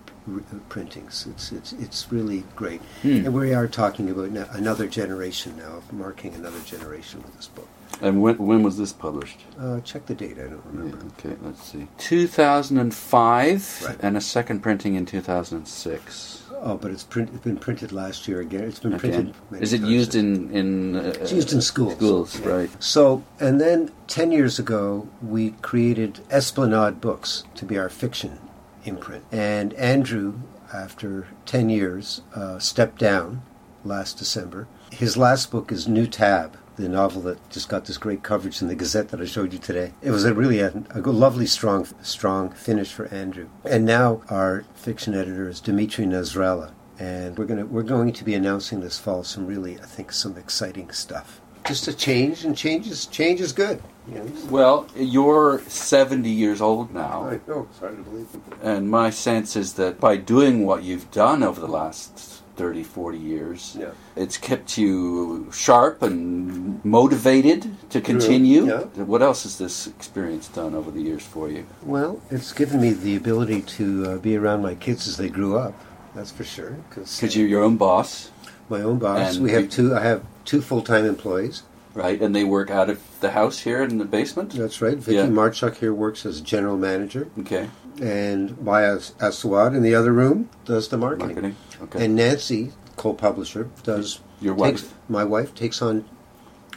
printings. 0.69 1.27
It's 1.29 1.51
it's 1.51 1.73
it's 1.73 2.11
really 2.11 2.43
great, 2.55 2.82
Hmm. 3.01 3.25
and 3.25 3.34
we 3.34 3.53
are 3.53 3.67
talking 3.67 4.09
about 4.09 4.32
no- 4.32 4.47
another 4.51 4.88
generation 4.88 5.57
now, 5.57 5.82
marking 5.91 6.34
another 6.36 6.59
generation 6.65 7.21
with 7.23 7.36
this 7.36 7.47
book. 7.47 7.67
And 8.01 8.21
when 8.21 8.37
when 8.37 8.63
was 8.63 8.77
this 8.77 8.93
published? 8.93 9.39
Uh, 9.59 9.79
check 9.81 10.05
the 10.05 10.15
date. 10.15 10.37
I 10.39 10.43
don't 10.47 10.63
remember. 10.65 10.97
Okay, 11.19 11.35
let's 11.41 11.61
see. 11.63 11.87
2005 11.97 13.83
Right. 13.87 13.97
and 14.01 14.17
a 14.17 14.21
second 14.21 14.61
printing 14.61 14.95
in 14.95 15.05
2006. 15.05 16.43
Oh, 16.63 16.77
but 16.77 16.91
it's, 16.91 17.03
print, 17.03 17.29
it's 17.33 17.43
been 17.43 17.57
printed 17.57 17.91
last 17.91 18.27
year 18.27 18.39
again. 18.39 18.63
It's 18.63 18.79
been 18.79 18.97
printed. 18.99 19.33
many 19.49 19.63
Is 19.63 19.73
it 19.73 19.81
used 19.81 20.13
in 20.15 20.51
in? 20.51 20.95
Uh, 20.95 21.13
It's 21.19 21.31
used 21.31 21.53
in 21.53 21.61
schools. 21.61 21.93
Schools, 21.95 22.39
Yeah. 22.39 22.49
right? 22.49 22.69
So, 22.83 23.23
and 23.39 23.59
then 23.59 23.89
10 24.07 24.31
years 24.31 24.59
ago, 24.59 25.07
we 25.21 25.51
created 25.61 26.19
Esplanade 26.29 27.01
Books 27.01 27.43
to 27.55 27.65
be 27.65 27.77
our 27.79 27.89
fiction 27.89 28.37
imprint. 28.85 29.23
And 29.31 29.73
Andrew, 29.73 30.33
after 30.73 31.27
10 31.47 31.69
years, 31.69 32.21
uh, 32.35 32.59
stepped 32.59 32.99
down 32.99 33.41
last 33.83 34.17
December. 34.19 34.67
His 34.91 35.17
last 35.17 35.49
book 35.51 35.71
is 35.71 35.87
New 35.87 36.05
Tab, 36.05 36.57
the 36.82 36.89
novel 36.89 37.21
that 37.21 37.49
just 37.49 37.69
got 37.69 37.86
this 37.86 37.97
great 37.97 38.23
coverage 38.23 38.61
in 38.61 38.67
the 38.67 38.75
Gazette 38.75 39.09
that 39.09 39.21
I 39.21 39.25
showed 39.25 39.53
you 39.53 39.59
today. 39.59 39.93
It 40.01 40.11
was 40.11 40.25
a 40.25 40.34
really 40.34 40.59
a, 40.59 40.73
a 40.89 40.99
lovely, 40.99 41.45
strong, 41.45 41.88
strong 42.01 42.51
finish 42.51 42.91
for 42.91 43.07
Andrew. 43.07 43.49
And 43.63 43.86
now 43.86 44.23
our 44.29 44.65
fiction 44.75 45.13
editor 45.13 45.47
is 45.47 45.61
Dimitri 45.61 46.05
Nasrallah. 46.05 46.71
And 46.99 47.38
we're 47.38 47.45
gonna 47.45 47.65
we're 47.65 47.84
going 47.84 48.13
to 48.13 48.23
be 48.23 48.36
announcing 48.36 48.82
this 48.82 48.99
fall 48.99 49.23
some 49.23 49.47
really 49.47 49.79
I 49.79 49.86
think 49.86 50.11
some 50.11 50.38
exciting 50.38 50.91
stuff. 50.91 51.41
Just 51.65 51.88
a 51.88 51.93
change, 51.93 52.43
and 52.43 52.57
change 52.57 52.88
is 52.88 53.05
change 53.05 53.39
is 53.39 53.53
good. 53.53 53.82
Know? 54.07 54.25
Well, 54.49 54.88
you're 54.95 55.61
70 55.67 56.27
years 56.27 56.59
old 56.59 56.91
now, 56.91 57.29
I 57.29 57.39
know. 57.47 57.67
It's 57.69 57.79
hard 57.79 57.97
to 57.97 58.03
believe. 58.03 58.27
and 58.63 58.89
my 58.89 59.11
sense 59.11 59.55
is 59.55 59.73
that 59.73 59.99
by 59.99 60.17
doing 60.17 60.65
what 60.65 60.84
you've 60.84 61.11
done 61.11 61.43
over 61.43 61.61
the 61.61 61.67
last 61.67 62.40
30, 62.56 62.84
40 62.84 63.18
years, 63.18 63.78
Yeah. 63.80 63.91
it's 64.16 64.38
kept 64.38 64.78
you 64.78 65.47
sharp 65.52 66.02
and 66.04 66.84
motivated 66.86 67.70
to 67.89 68.02
continue. 68.02 68.68
yeah. 68.68 69.04
What 69.04 69.22
else 69.22 69.43
has 69.43 69.58
this 69.58 69.88
experience 69.88 70.47
done 70.47 70.76
over 70.76 70.91
the 70.91 71.02
years 71.02 71.24
for 71.24 71.49
you? 71.49 71.66
Well, 71.84 72.22
it's 72.30 72.54
given 72.54 72.82
me 72.82 72.91
the 72.91 73.16
ability 73.16 73.62
to 73.78 74.06
uh, 74.06 74.18
be 74.18 74.36
around 74.38 74.62
my 74.62 74.76
kids 74.76 75.08
as 75.08 75.18
they 75.18 75.30
grew 75.30 75.58
up. 75.58 75.74
That's 76.16 76.32
for 76.32 76.43
sure. 76.43 76.78
Because 76.89 77.36
you're 77.36 77.47
your 77.47 77.64
own 77.64 77.78
boss, 77.78 78.32
my 78.70 78.82
own 78.82 78.99
boss. 78.99 79.36
And 79.36 79.43
we 79.43 79.52
have 79.52 79.70
two. 79.70 79.95
I 79.95 80.02
have 80.02 80.24
two 80.45 80.62
full 80.62 80.82
time 80.82 81.06
employees. 81.06 81.64
right? 81.93 82.22
And 82.22 82.34
they 82.34 82.45
work 82.45 82.70
out 82.72 82.89
of 82.89 82.99
the 83.20 83.32
house 83.32 83.60
here 83.60 83.84
in 83.84 83.97
the 83.97 84.06
basement? 84.06 84.52
That's 84.54 84.82
right. 84.82 84.97
Vicky 84.97 85.18
Yeah. 85.18 85.26
Marchuk 85.28 85.76
here 85.76 85.93
works 85.93 86.26
as 86.26 86.39
general 86.39 86.78
manager, 86.78 87.28
Okay. 87.39 87.68
and 88.02 88.58
Maya 88.62 88.99
Aswad 89.20 89.76
in 89.76 89.84
the 89.84 89.93
other 89.93 90.14
room 90.14 90.47
does 90.64 90.88
the 90.88 90.97
marketing. 90.97 91.28
Marketing. 91.28 91.56
Okay. 91.84 92.05
And 92.05 92.15
Nancy, 92.15 92.71
co-publisher, 92.95 93.69
does 93.84 94.19
Your 94.41 94.55
takes- 94.55 94.84
wife. 94.84 94.93
my 95.09 95.23
wife 95.23 95.53
takes 95.55 95.82
on 95.82 96.05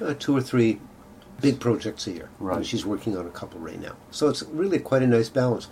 uh, 0.00 0.14
two 0.18 0.36
or 0.36 0.40
three 0.40 0.80
big 1.40 1.60
projects 1.60 2.06
a 2.06 2.12
year. 2.12 2.30
Right. 2.38 2.56
And 2.58 2.66
she's 2.66 2.86
working 2.86 3.16
on 3.16 3.26
a 3.26 3.30
couple 3.30 3.60
right 3.60 3.80
now. 3.80 3.96
So 4.10 4.28
it's 4.28 4.42
really 4.44 4.78
quite 4.78 5.02
a 5.02 5.06
nice 5.06 5.28
balance. 5.28 5.68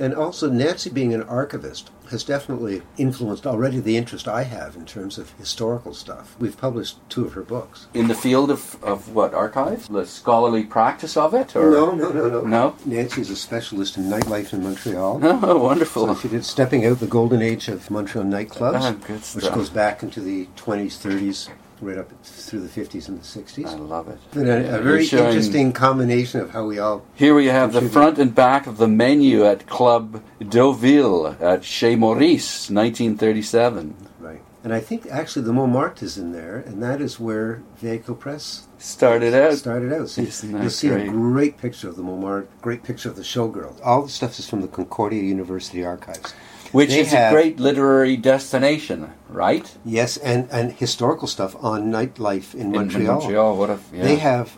And 0.00 0.14
also, 0.14 0.48
Nancy 0.50 0.88
being 0.90 1.12
an 1.12 1.22
archivist 1.24 1.90
has 2.10 2.24
definitely 2.24 2.82
influenced 2.98 3.46
already 3.46 3.78
the 3.80 3.96
interest 3.96 4.26
I 4.28 4.42
have 4.44 4.74
in 4.76 4.84
terms 4.86 5.18
of 5.18 5.30
historical 5.38 5.94
stuff. 5.94 6.34
We've 6.38 6.56
published 6.56 6.96
two 7.08 7.24
of 7.24 7.32
her 7.34 7.42
books. 7.42 7.86
in 7.94 8.08
the 8.08 8.14
field 8.14 8.50
of, 8.50 8.82
of 8.82 9.14
what, 9.14 9.32
archives? 9.34 9.88
The 9.88 10.06
scholarly 10.06 10.64
practice 10.64 11.16
of 11.16 11.34
it? 11.34 11.54
Or? 11.56 11.70
no, 11.70 11.90
no, 11.92 12.10
no, 12.10 12.28
no. 12.28 12.40
No? 12.42 12.76
Nancy's 12.84 13.30
a 13.30 13.36
specialist 13.36 13.96
in 13.96 14.04
nightlife 14.04 14.52
in 14.52 14.62
Montreal. 14.62 15.20
Oh, 15.44 15.58
wonderful. 15.58 16.06
So 16.06 16.14
she 16.20 16.28
did 16.28 16.44
Stepping 16.44 16.84
Out, 16.86 17.00
the 17.00 17.06
Golden 17.06 17.42
Age 17.42 17.68
of 17.68 17.90
Montreal 17.90 18.26
Nightclubs, 18.26 18.80
Ah, 18.80 18.92
good 19.06 19.20
which 19.20 19.52
goes 19.54 19.70
back 19.70 20.02
into 20.02 20.20
the 20.20 20.46
20s, 20.56 20.98
30s, 20.98 21.48
right 21.82 21.98
up 21.98 22.10
through 22.24 22.60
the 22.60 22.68
50s 22.80 23.08
and 23.08 23.18
the 23.20 23.24
60s. 23.24 23.66
I 23.66 23.74
love 23.74 24.08
it. 24.08 24.18
A, 24.36 24.78
a 24.78 24.80
very 24.80 25.04
showing- 25.04 25.26
interesting 25.26 25.72
combination 25.72 26.40
of 26.40 26.50
how 26.50 26.64
we 26.64 26.78
all. 26.78 27.04
Here 27.14 27.34
we 27.34 27.46
have 27.46 27.72
the 27.72 27.82
front 27.82 28.18
and 28.18 28.34
back 28.34 28.66
of 28.66 28.78
the 28.78 28.88
menu 28.88 29.44
at 29.44 29.66
Club 29.66 30.22
Deauville 30.40 31.36
at 31.40 31.64
Chez 31.64 31.96
Maurice, 31.96 32.70
1937. 32.70 33.96
Right. 34.20 34.40
And 34.64 34.72
I 34.72 34.78
think 34.78 35.06
actually 35.10 35.44
the 35.44 35.52
Montmartre 35.52 36.04
is 36.04 36.16
in 36.16 36.30
there, 36.32 36.58
and 36.58 36.80
that 36.82 37.00
is 37.00 37.18
where 37.18 37.62
Vehicule 37.82 38.18
Press 38.18 38.68
Started 38.78 39.34
out. 39.34 39.54
started 39.54 39.92
out. 39.92 40.08
So 40.08 40.22
you'll 40.22 40.70
see 40.70 40.88
great? 40.88 41.08
a 41.08 41.10
great 41.10 41.58
picture 41.58 41.88
of 41.88 41.96
the 41.96 42.02
Montmartre, 42.02 42.46
great 42.60 42.84
picture 42.84 43.08
of 43.08 43.16
the 43.16 43.22
showgirl. 43.22 43.74
All 43.84 44.02
the 44.02 44.08
stuff 44.08 44.38
is 44.38 44.48
from 44.48 44.60
the 44.60 44.68
Concordia 44.68 45.22
University 45.22 45.84
archives. 45.84 46.32
Which 46.72 46.90
They 46.90 47.00
is 47.00 47.12
have- 47.12 47.32
a 47.32 47.34
great 47.34 47.60
literary 47.60 48.16
destination, 48.16 49.12
right? 49.28 49.70
Yes, 49.84 50.16
and, 50.16 50.48
and 50.50 50.72
historical 50.72 51.28
stuff 51.28 51.54
on 51.62 51.90
nightlife 51.92 52.54
in 52.54 52.66
In- 52.66 52.72
Montreal. 52.72 53.20
Montreal, 53.20 53.56
what 53.56 53.70
a. 53.70 53.78
Yeah. 53.92 54.02
They 54.04 54.16
have, 54.16 54.56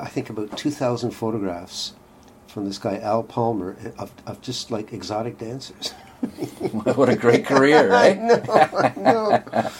I 0.00 0.06
think, 0.08 0.30
about 0.30 0.56
2,000 0.56 1.10
photographs 1.10 1.94
from 2.46 2.64
this 2.66 2.78
guy, 2.78 2.98
Al 2.98 3.22
Palmer, 3.22 3.76
of, 3.98 4.12
of 4.26 4.40
just 4.40 4.70
like 4.70 4.92
exotic 4.92 5.38
dancers. 5.38 5.92
what 6.94 7.08
a 7.08 7.16
great 7.16 7.46
career, 7.46 7.88
right? 8.00 8.20
no. 8.96 9.42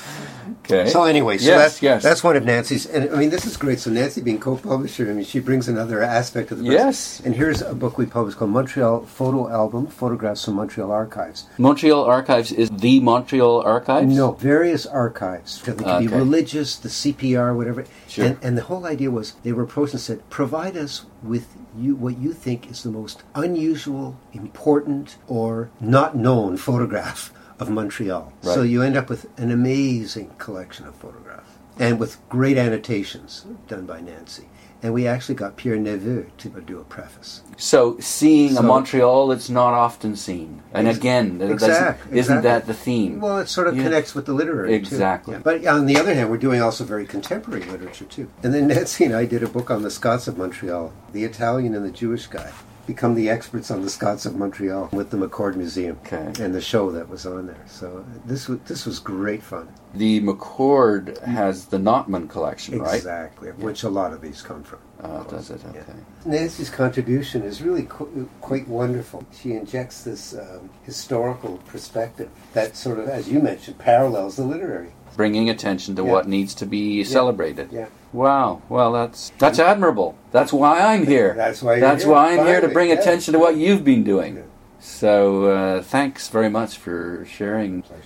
Okay. 0.66 0.88
So 0.90 1.04
anyway, 1.04 1.38
so 1.38 1.46
Yes, 1.46 1.58
that's, 1.58 1.82
yes. 1.82 2.02
that's 2.02 2.24
one 2.24 2.36
of 2.36 2.44
Nancy's, 2.44 2.86
and 2.86 3.10
I 3.10 3.16
mean 3.16 3.30
this 3.30 3.46
is 3.46 3.56
great. 3.56 3.78
So 3.78 3.90
Nancy 3.90 4.20
being 4.20 4.40
co-publisher, 4.40 5.08
I 5.08 5.12
mean 5.12 5.24
she 5.24 5.38
brings 5.38 5.68
another 5.68 6.02
aspect 6.02 6.50
of 6.50 6.58
the 6.58 6.64
book. 6.64 6.72
Yes. 6.72 7.20
And 7.24 7.34
here's 7.36 7.62
a 7.62 7.74
book 7.74 7.98
we 7.98 8.06
published 8.06 8.38
called 8.38 8.50
Montreal 8.50 9.06
Photo 9.06 9.48
Album: 9.48 9.86
Photographs 9.86 10.44
from 10.44 10.54
Montreal 10.54 10.90
Archives. 10.90 11.46
Montreal 11.58 12.04
Archives 12.04 12.50
is 12.50 12.68
the 12.70 12.98
Montreal 12.98 13.62
Archives? 13.62 14.12
No, 14.12 14.32
various 14.32 14.86
archives. 14.86 15.62
They 15.62 15.72
could 15.72 16.00
be 16.00 16.08
religious, 16.08 16.76
the 16.76 16.88
CPR, 16.88 17.56
whatever. 17.56 17.84
Sure. 18.08 18.24
And, 18.24 18.38
and 18.42 18.58
the 18.58 18.62
whole 18.62 18.86
idea 18.86 19.10
was 19.10 19.34
they 19.44 19.52
were 19.52 19.62
approached 19.62 19.92
and 19.92 20.00
said, 20.00 20.28
provide 20.30 20.76
us 20.76 21.06
with 21.22 21.46
you 21.76 21.94
what 21.94 22.18
you 22.18 22.32
think 22.32 22.70
is 22.70 22.82
the 22.82 22.90
most 22.90 23.22
unusual, 23.34 24.18
important, 24.32 25.16
or 25.28 25.70
not 25.80 26.16
known 26.26 26.56
photograph 26.56 27.32
of 27.60 27.70
Montreal. 27.70 28.32
So 28.42 28.62
you 28.62 28.82
end 28.82 28.96
up 28.96 29.08
with 29.08 29.26
an 29.38 29.52
amazing 29.52 30.28
collection 30.38 30.84
of 30.88 30.94
photographs 30.96 31.52
and 31.78 32.00
with 32.00 32.18
great 32.28 32.58
annotations 32.58 33.46
done 33.68 33.86
by 33.86 34.00
Nancy. 34.00 34.48
And 34.82 34.92
we 34.92 35.06
actually 35.06 35.36
got 35.36 35.56
Pierre 35.56 35.76
Nepveu 35.78 36.26
to 36.38 36.48
do 36.72 36.80
a 36.80 36.84
preface. 36.84 37.42
So 37.56 37.96
seeing 38.00 38.56
a 38.58 38.62
Montreal 38.62 39.28
that's 39.28 39.48
not 39.48 39.72
often 39.72 40.16
seen, 40.16 40.62
and 40.74 40.86
Ex- 40.88 40.98
again, 40.98 41.38
that 41.38 41.50
exact- 41.50 42.06
isn't 42.12 42.38
exactly. 42.38 42.42
that 42.50 42.66
the 42.66 42.74
theme? 42.74 43.20
Well, 43.20 43.38
it 43.38 43.48
sort 43.48 43.68
of 43.68 43.76
Yeah. 43.76 43.84
connects 43.84 44.14
with 44.16 44.26
the 44.26 44.32
literary 44.34 44.74
Exactly. 44.74 45.32
too. 45.34 45.38
Yeah. 45.38 45.42
But 45.44 45.66
on 45.66 45.86
the 45.86 45.96
other 45.96 46.12
hand, 46.12 46.28
we're 46.28 46.36
doing 46.48 46.60
also 46.60 46.84
very 46.84 47.06
contemporary 47.06 47.64
literature 47.64 48.04
too. 48.04 48.28
And 48.42 48.52
then 48.52 48.66
Nancy 48.74 49.04
and 49.04 49.14
I 49.14 49.24
did 49.26 49.42
a 49.44 49.48
book 49.48 49.70
on 49.70 49.82
the 49.82 49.90
Scots 49.90 50.26
of 50.28 50.36
Montreal, 50.36 50.92
the 51.12 51.24
Italian 51.24 51.74
and 51.74 51.84
the 51.84 51.90
Jewish 52.02 52.26
guy. 52.26 52.50
Become 52.86 53.16
the 53.16 53.28
experts 53.28 53.70
on 53.72 53.82
the 53.82 53.90
Scots 53.90 54.26
of 54.26 54.36
Montreal 54.36 54.90
with 54.92 55.10
the 55.10 55.16
McCord 55.16 55.56
Museum 55.56 55.98
Okay. 56.06 56.32
and 56.42 56.54
the 56.54 56.60
show 56.60 56.92
that 56.92 57.08
was 57.08 57.26
on 57.26 57.46
there. 57.48 57.64
So 57.66 58.04
this 58.24 58.46
was 58.48 58.60
this 58.66 58.86
was 58.86 59.00
great 59.00 59.42
fun. 59.42 59.68
The 59.94 60.20
McCord 60.20 61.20
has 61.24 61.66
the 61.66 61.78
Notman 61.78 62.28
collection, 62.28 62.78
right? 62.78 62.94
Exactly, 62.94 63.50
which 63.52 63.82
a 63.82 63.88
lot 63.88 64.12
of 64.12 64.20
these 64.20 64.40
come 64.40 64.62
from. 64.62 64.78
Oh, 65.02 65.24
does 65.24 65.50
it? 65.50 65.64
Okay. 65.68 65.82
Nancy's 66.24 66.70
contribution 66.70 67.42
is 67.42 67.60
really 67.60 67.82
qu- 67.84 68.28
quite 68.40 68.68
wonderful. 68.68 69.26
She 69.36 69.52
injects 69.54 70.04
this 70.04 70.34
um, 70.34 70.70
historical 70.84 71.58
perspective 71.66 72.30
that 72.52 72.76
sort 72.76 72.98
of, 73.00 73.08
as 73.08 73.28
you 73.28 73.40
mentioned, 73.40 73.78
parallels 73.78 74.36
the 74.36 74.44
literary. 74.44 74.92
Bringing 75.16 75.48
attention 75.50 75.96
to 75.96 76.04
Yeah. 76.04 76.12
what 76.12 76.28
needs 76.28 76.54
to 76.56 76.66
be 76.66 77.02
celebrated. 77.04 77.70
Yeah. 77.72 77.86
Wow. 78.12 78.62
Well, 78.68 78.92
that's 78.92 79.32
that's 79.38 79.58
admirable. 79.58 80.14
That's 80.30 80.52
why 80.52 80.80
I'm 80.80 81.06
here. 81.06 81.34
That's 81.44 81.62
why 81.62 81.72
you're 81.72 81.80
That's 81.80 82.04
here, 82.04 82.12
why 82.12 82.32
I'm 82.38 82.46
here 82.46 82.60
to 82.60 82.68
bring 82.68 82.90
yeah. 82.90 82.96
attention 83.00 83.32
to 83.32 83.38
what 83.38 83.56
you've 83.56 83.84
been 83.84 84.04
doing. 84.04 84.36
Yeah. 84.36 84.42
So, 84.80 85.44
uh, 85.46 85.82
thanks 85.82 86.28
very 86.28 86.48
much 86.50 86.76
for 86.76 87.26
sharing 87.28 87.82
Pleasure. 87.82 88.02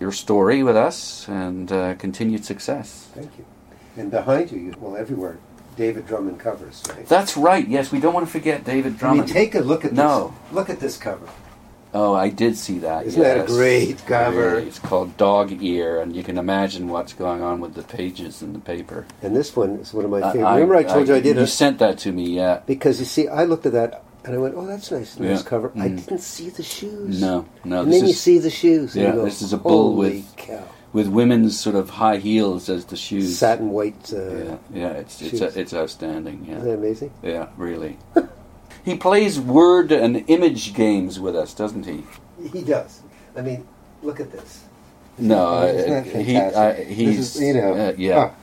your 0.00 0.12
story 0.12 0.62
with 0.62 0.76
us, 0.76 1.26
and 1.28 1.70
uh, 1.72 1.94
continued 1.94 2.44
success. 2.44 3.08
Thank 3.14 3.38
you. 3.38 3.44
And 3.96 4.10
behind 4.10 4.50
you, 4.52 4.58
you 4.58 4.74
well, 4.78 4.96
everywhere, 4.96 5.38
David 5.76 6.06
Drummond 6.06 6.38
covers, 6.40 6.82
right? 6.88 7.06
That's 7.06 7.36
right. 7.36 7.66
Yes, 7.66 7.90
we 7.92 7.98
don't 8.00 8.12
want 8.12 8.26
to 8.26 8.32
forget 8.32 8.64
David 8.64 8.84
I 8.86 8.90
mean, 8.90 8.98
Drummond. 8.98 9.28
take 9.28 9.54
a 9.54 9.60
look 9.60 9.84
at 9.84 9.92
No. 9.92 10.34
this. 10.44 10.52
Look 10.54 10.70
at 10.70 10.80
this 10.80 10.96
cover. 10.98 11.28
Oh, 11.96 12.14
I 12.14 12.28
did 12.28 12.56
see 12.56 12.78
that. 12.80 13.06
Isn't 13.06 13.22
that 13.22 13.40
a 13.40 13.46
great 13.46 14.04
cover? 14.06 14.58
It's 14.58 14.78
called 14.78 15.16
Dog 15.16 15.48
Ear, 15.62 16.00
and 16.00 16.14
you 16.14 16.22
can 16.22 16.36
imagine 16.38 16.88
what's 16.88 17.12
going 17.14 17.42
on 17.42 17.60
with 17.60 17.74
the 17.74 17.82
pages 17.82 18.42
in 18.42 18.52
the 18.52 18.58
paper. 18.58 19.06
And 19.22 19.34
this 19.34 19.56
one 19.56 19.70
is 19.82 19.92
one 19.94 20.04
of 20.04 20.10
my 20.10 20.22
I- 20.22 20.32
favorite. 20.32 20.52
Remember, 20.52 20.76
I 20.76 20.82
told 20.84 21.08
you 21.08 21.14
I 21.14 21.20
did 21.20 21.36
You 21.36 21.42
it 21.42 21.46
sent 21.48 21.78
that 21.78 21.98
to 22.04 22.12
me. 22.12 22.24
Yeah. 22.30 22.60
because 22.66 22.98
you 23.00 23.06
see, 23.06 23.28
I 23.28 23.44
looked 23.44 23.66
at 23.66 23.72
that 23.72 24.02
and 24.24 24.34
I 24.34 24.38
went, 24.38 24.54
"Oh, 24.56 24.66
that's 24.66 24.90
nice, 24.90 25.18
nice 25.18 25.42
Yeah. 25.42 25.48
cover." 25.48 25.72
I 25.76 25.88
Mm. 25.88 25.96
didn't 26.04 26.20
see 26.20 26.50
the 26.50 26.62
shoes. 26.62 27.20
No, 27.20 27.46
no. 27.64 27.82
and 27.82 27.92
then 27.92 28.06
you 28.06 28.12
see 28.12 28.38
the 28.38 28.50
shoes. 28.50 28.94
yeah, 28.96 29.08
you 29.08 29.12
go, 29.20 29.24
this 29.24 29.40
is 29.42 29.52
a 29.52 29.56
bull 29.58 29.94
with- 29.94 30.24
cow. 30.36 30.62
with 30.92 31.08
women's 31.08 31.58
sort 31.60 31.76
of 31.76 31.90
high 31.90 32.16
heels 32.16 32.68
as 32.70 32.86
the 32.86 32.96
shoes. 32.96 33.38
satin 33.38 33.70
white. 33.70 34.12
Uh, 34.12 34.18
Yeah, 34.18 34.56
yeah. 34.74 34.88
It's 35.02 35.20
it's 35.20 35.30
shoes. 35.38 35.56
it's 35.56 35.74
outstanding. 35.74 36.38
Isn't 36.48 36.58
Yeah, 36.58 36.64
that 36.64 36.74
amazing? 36.78 37.10
yeah. 37.22 37.46
Really. 37.56 37.98
he 38.86 38.96
plays 38.96 39.38
word 39.38 39.90
and 39.92 40.24
image 40.28 40.72
games 40.72 41.18
with 41.20 41.36
us, 41.36 41.52
doesn't 41.52 41.84
he? 41.84 42.04
He 42.52 42.62
does. 42.62 43.02
I 43.36 43.42
mean, 43.42 43.66
look 44.02 44.20
at 44.20 44.30
this. 44.30 44.64
No, 45.18 45.62
Isn't 45.64 45.90
uh, 45.92 46.12
that 46.12 46.24
he 46.24 46.36
uh, 46.36 46.74
he's 46.74 47.36
is, 47.36 47.42
you 47.42 47.54
know, 47.54 47.74
uh, 47.74 47.94
yeah. 47.98 48.34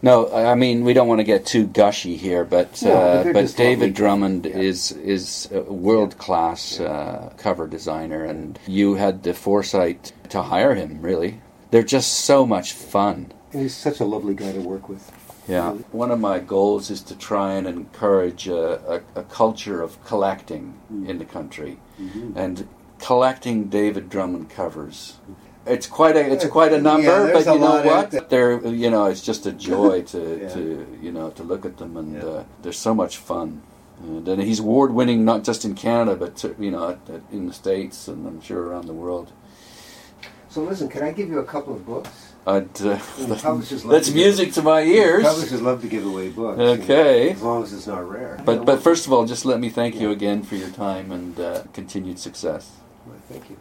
No, 0.00 0.26
I 0.28 0.52
I 0.52 0.54
mean 0.54 0.84
we 0.84 0.94
don't 0.94 1.08
want 1.08 1.18
to 1.18 1.24
get 1.24 1.44
too 1.44 1.66
gushy 1.66 2.16
here, 2.16 2.44
but 2.44 2.80
No, 2.82 2.90
but 2.90 3.28
uh, 3.28 3.32
but 3.32 3.40
just 3.42 3.58
lovely. 3.58 3.64
David 3.64 3.94
Drummond 3.94 4.46
Yeah. 4.46 4.56
is 4.70 4.92
is 4.92 5.48
a 5.52 5.60
world 5.60 6.16
class 6.18 6.80
uh, 6.80 7.32
cover 7.36 7.66
designer, 7.66 8.24
and 8.24 8.58
you 8.66 8.94
had 8.94 9.22
the 9.22 9.34
foresight 9.34 10.12
to 10.30 10.42
hire 10.42 10.74
him. 10.74 11.02
Really, 11.02 11.40
they're 11.70 11.82
just 11.82 12.12
so 12.24 12.46
much 12.46 12.72
fun. 12.72 13.32
And 13.52 13.62
he's 13.62 13.74
such 13.76 14.00
a 14.00 14.04
lovely 14.04 14.34
guy 14.34 14.52
to 14.52 14.60
work 14.60 14.88
with. 14.88 15.10
Yeah. 15.48 15.72
One 15.92 16.10
of 16.10 16.20
my 16.20 16.38
goals 16.40 16.90
is 16.90 17.00
to 17.02 17.16
try 17.16 17.54
and 17.54 17.66
encourage 17.66 18.46
a, 18.48 19.02
a, 19.16 19.20
a 19.20 19.22
culture 19.24 19.82
of 19.82 20.02
collecting 20.04 20.74
Mm. 20.92 21.08
in 21.08 21.18
the 21.18 21.24
country, 21.26 21.78
and 22.34 22.66
collecting 22.98 23.68
David 23.68 24.08
Drummond 24.08 24.48
covers. 24.48 25.18
It's 25.66 25.86
quite 25.86 26.16
a 26.16 26.32
it's 26.32 26.46
quite 26.46 26.72
a 26.72 26.80
number, 26.80 27.26
there's 27.26 27.44
but 27.44 27.54
you 27.54 27.60
know 27.60 27.82
what? 27.82 28.30
They're 28.30 28.66
you 28.66 28.88
know 28.90 29.04
it's 29.04 29.20
just 29.22 29.44
a 29.44 29.52
joy 29.52 30.00
to, 30.12 30.18
Yeah. 30.42 30.48
to 30.54 30.98
you 31.02 31.12
know 31.12 31.28
to 31.30 31.42
look 31.42 31.64
at 31.66 31.76
them, 31.76 31.96
and 31.98 32.14
Yeah. 32.14 32.24
uh, 32.24 32.44
they're 32.62 32.72
so 32.88 32.94
much 32.94 33.18
fun. 33.18 33.60
And, 34.00 34.26
and 34.28 34.40
he's 34.42 34.60
award 34.60 34.92
winning 34.94 35.24
not 35.26 35.44
just 35.44 35.64
in 35.66 35.74
Canada, 35.74 36.16
but 36.16 36.42
you 36.58 36.70
know 36.70 36.98
in 37.30 37.46
the 37.48 37.52
states, 37.52 38.08
and 38.08 38.26
I'm 38.26 38.40
sure 38.40 38.62
around 38.68 38.86
the 38.86 38.94
world. 38.94 39.32
So 40.48 40.62
listen, 40.62 40.88
can 40.88 41.02
I 41.02 41.12
give 41.12 41.28
you 41.28 41.38
a 41.40 41.44
couple 41.44 41.74
of 41.74 41.84
books? 41.84 42.27
I'd, 42.48 42.80
uh, 42.80 42.98
that's 43.94 44.10
music 44.10 44.52
to 44.54 44.62
my 44.62 44.80
ears. 44.80 45.22
Publishers 45.24 45.60
love 45.60 45.82
to 45.82 45.88
give 45.88 46.06
away 46.06 46.30
books. 46.30 46.58
you 46.58 46.64
know, 46.64 46.72
Okay. 46.82 47.30
as 47.32 47.42
long 47.42 47.62
as 47.62 47.72
it's 47.74 47.86
not 47.86 48.08
rare. 48.08 48.40
But 48.44 48.64
but 48.64 48.82
first 48.82 49.06
of 49.06 49.12
all, 49.12 49.26
just 49.26 49.44
let 49.44 49.58
me 49.60 49.68
thank 49.68 50.00
you 50.00 50.10
again 50.10 50.42
for 50.42 50.56
your 50.56 50.70
time 50.70 51.12
and 51.12 51.38
uh, 51.38 51.62
continued 51.74 52.18
success. 52.18 52.62
Well, 53.06 53.16
thank 53.28 53.50
you. 53.50 53.56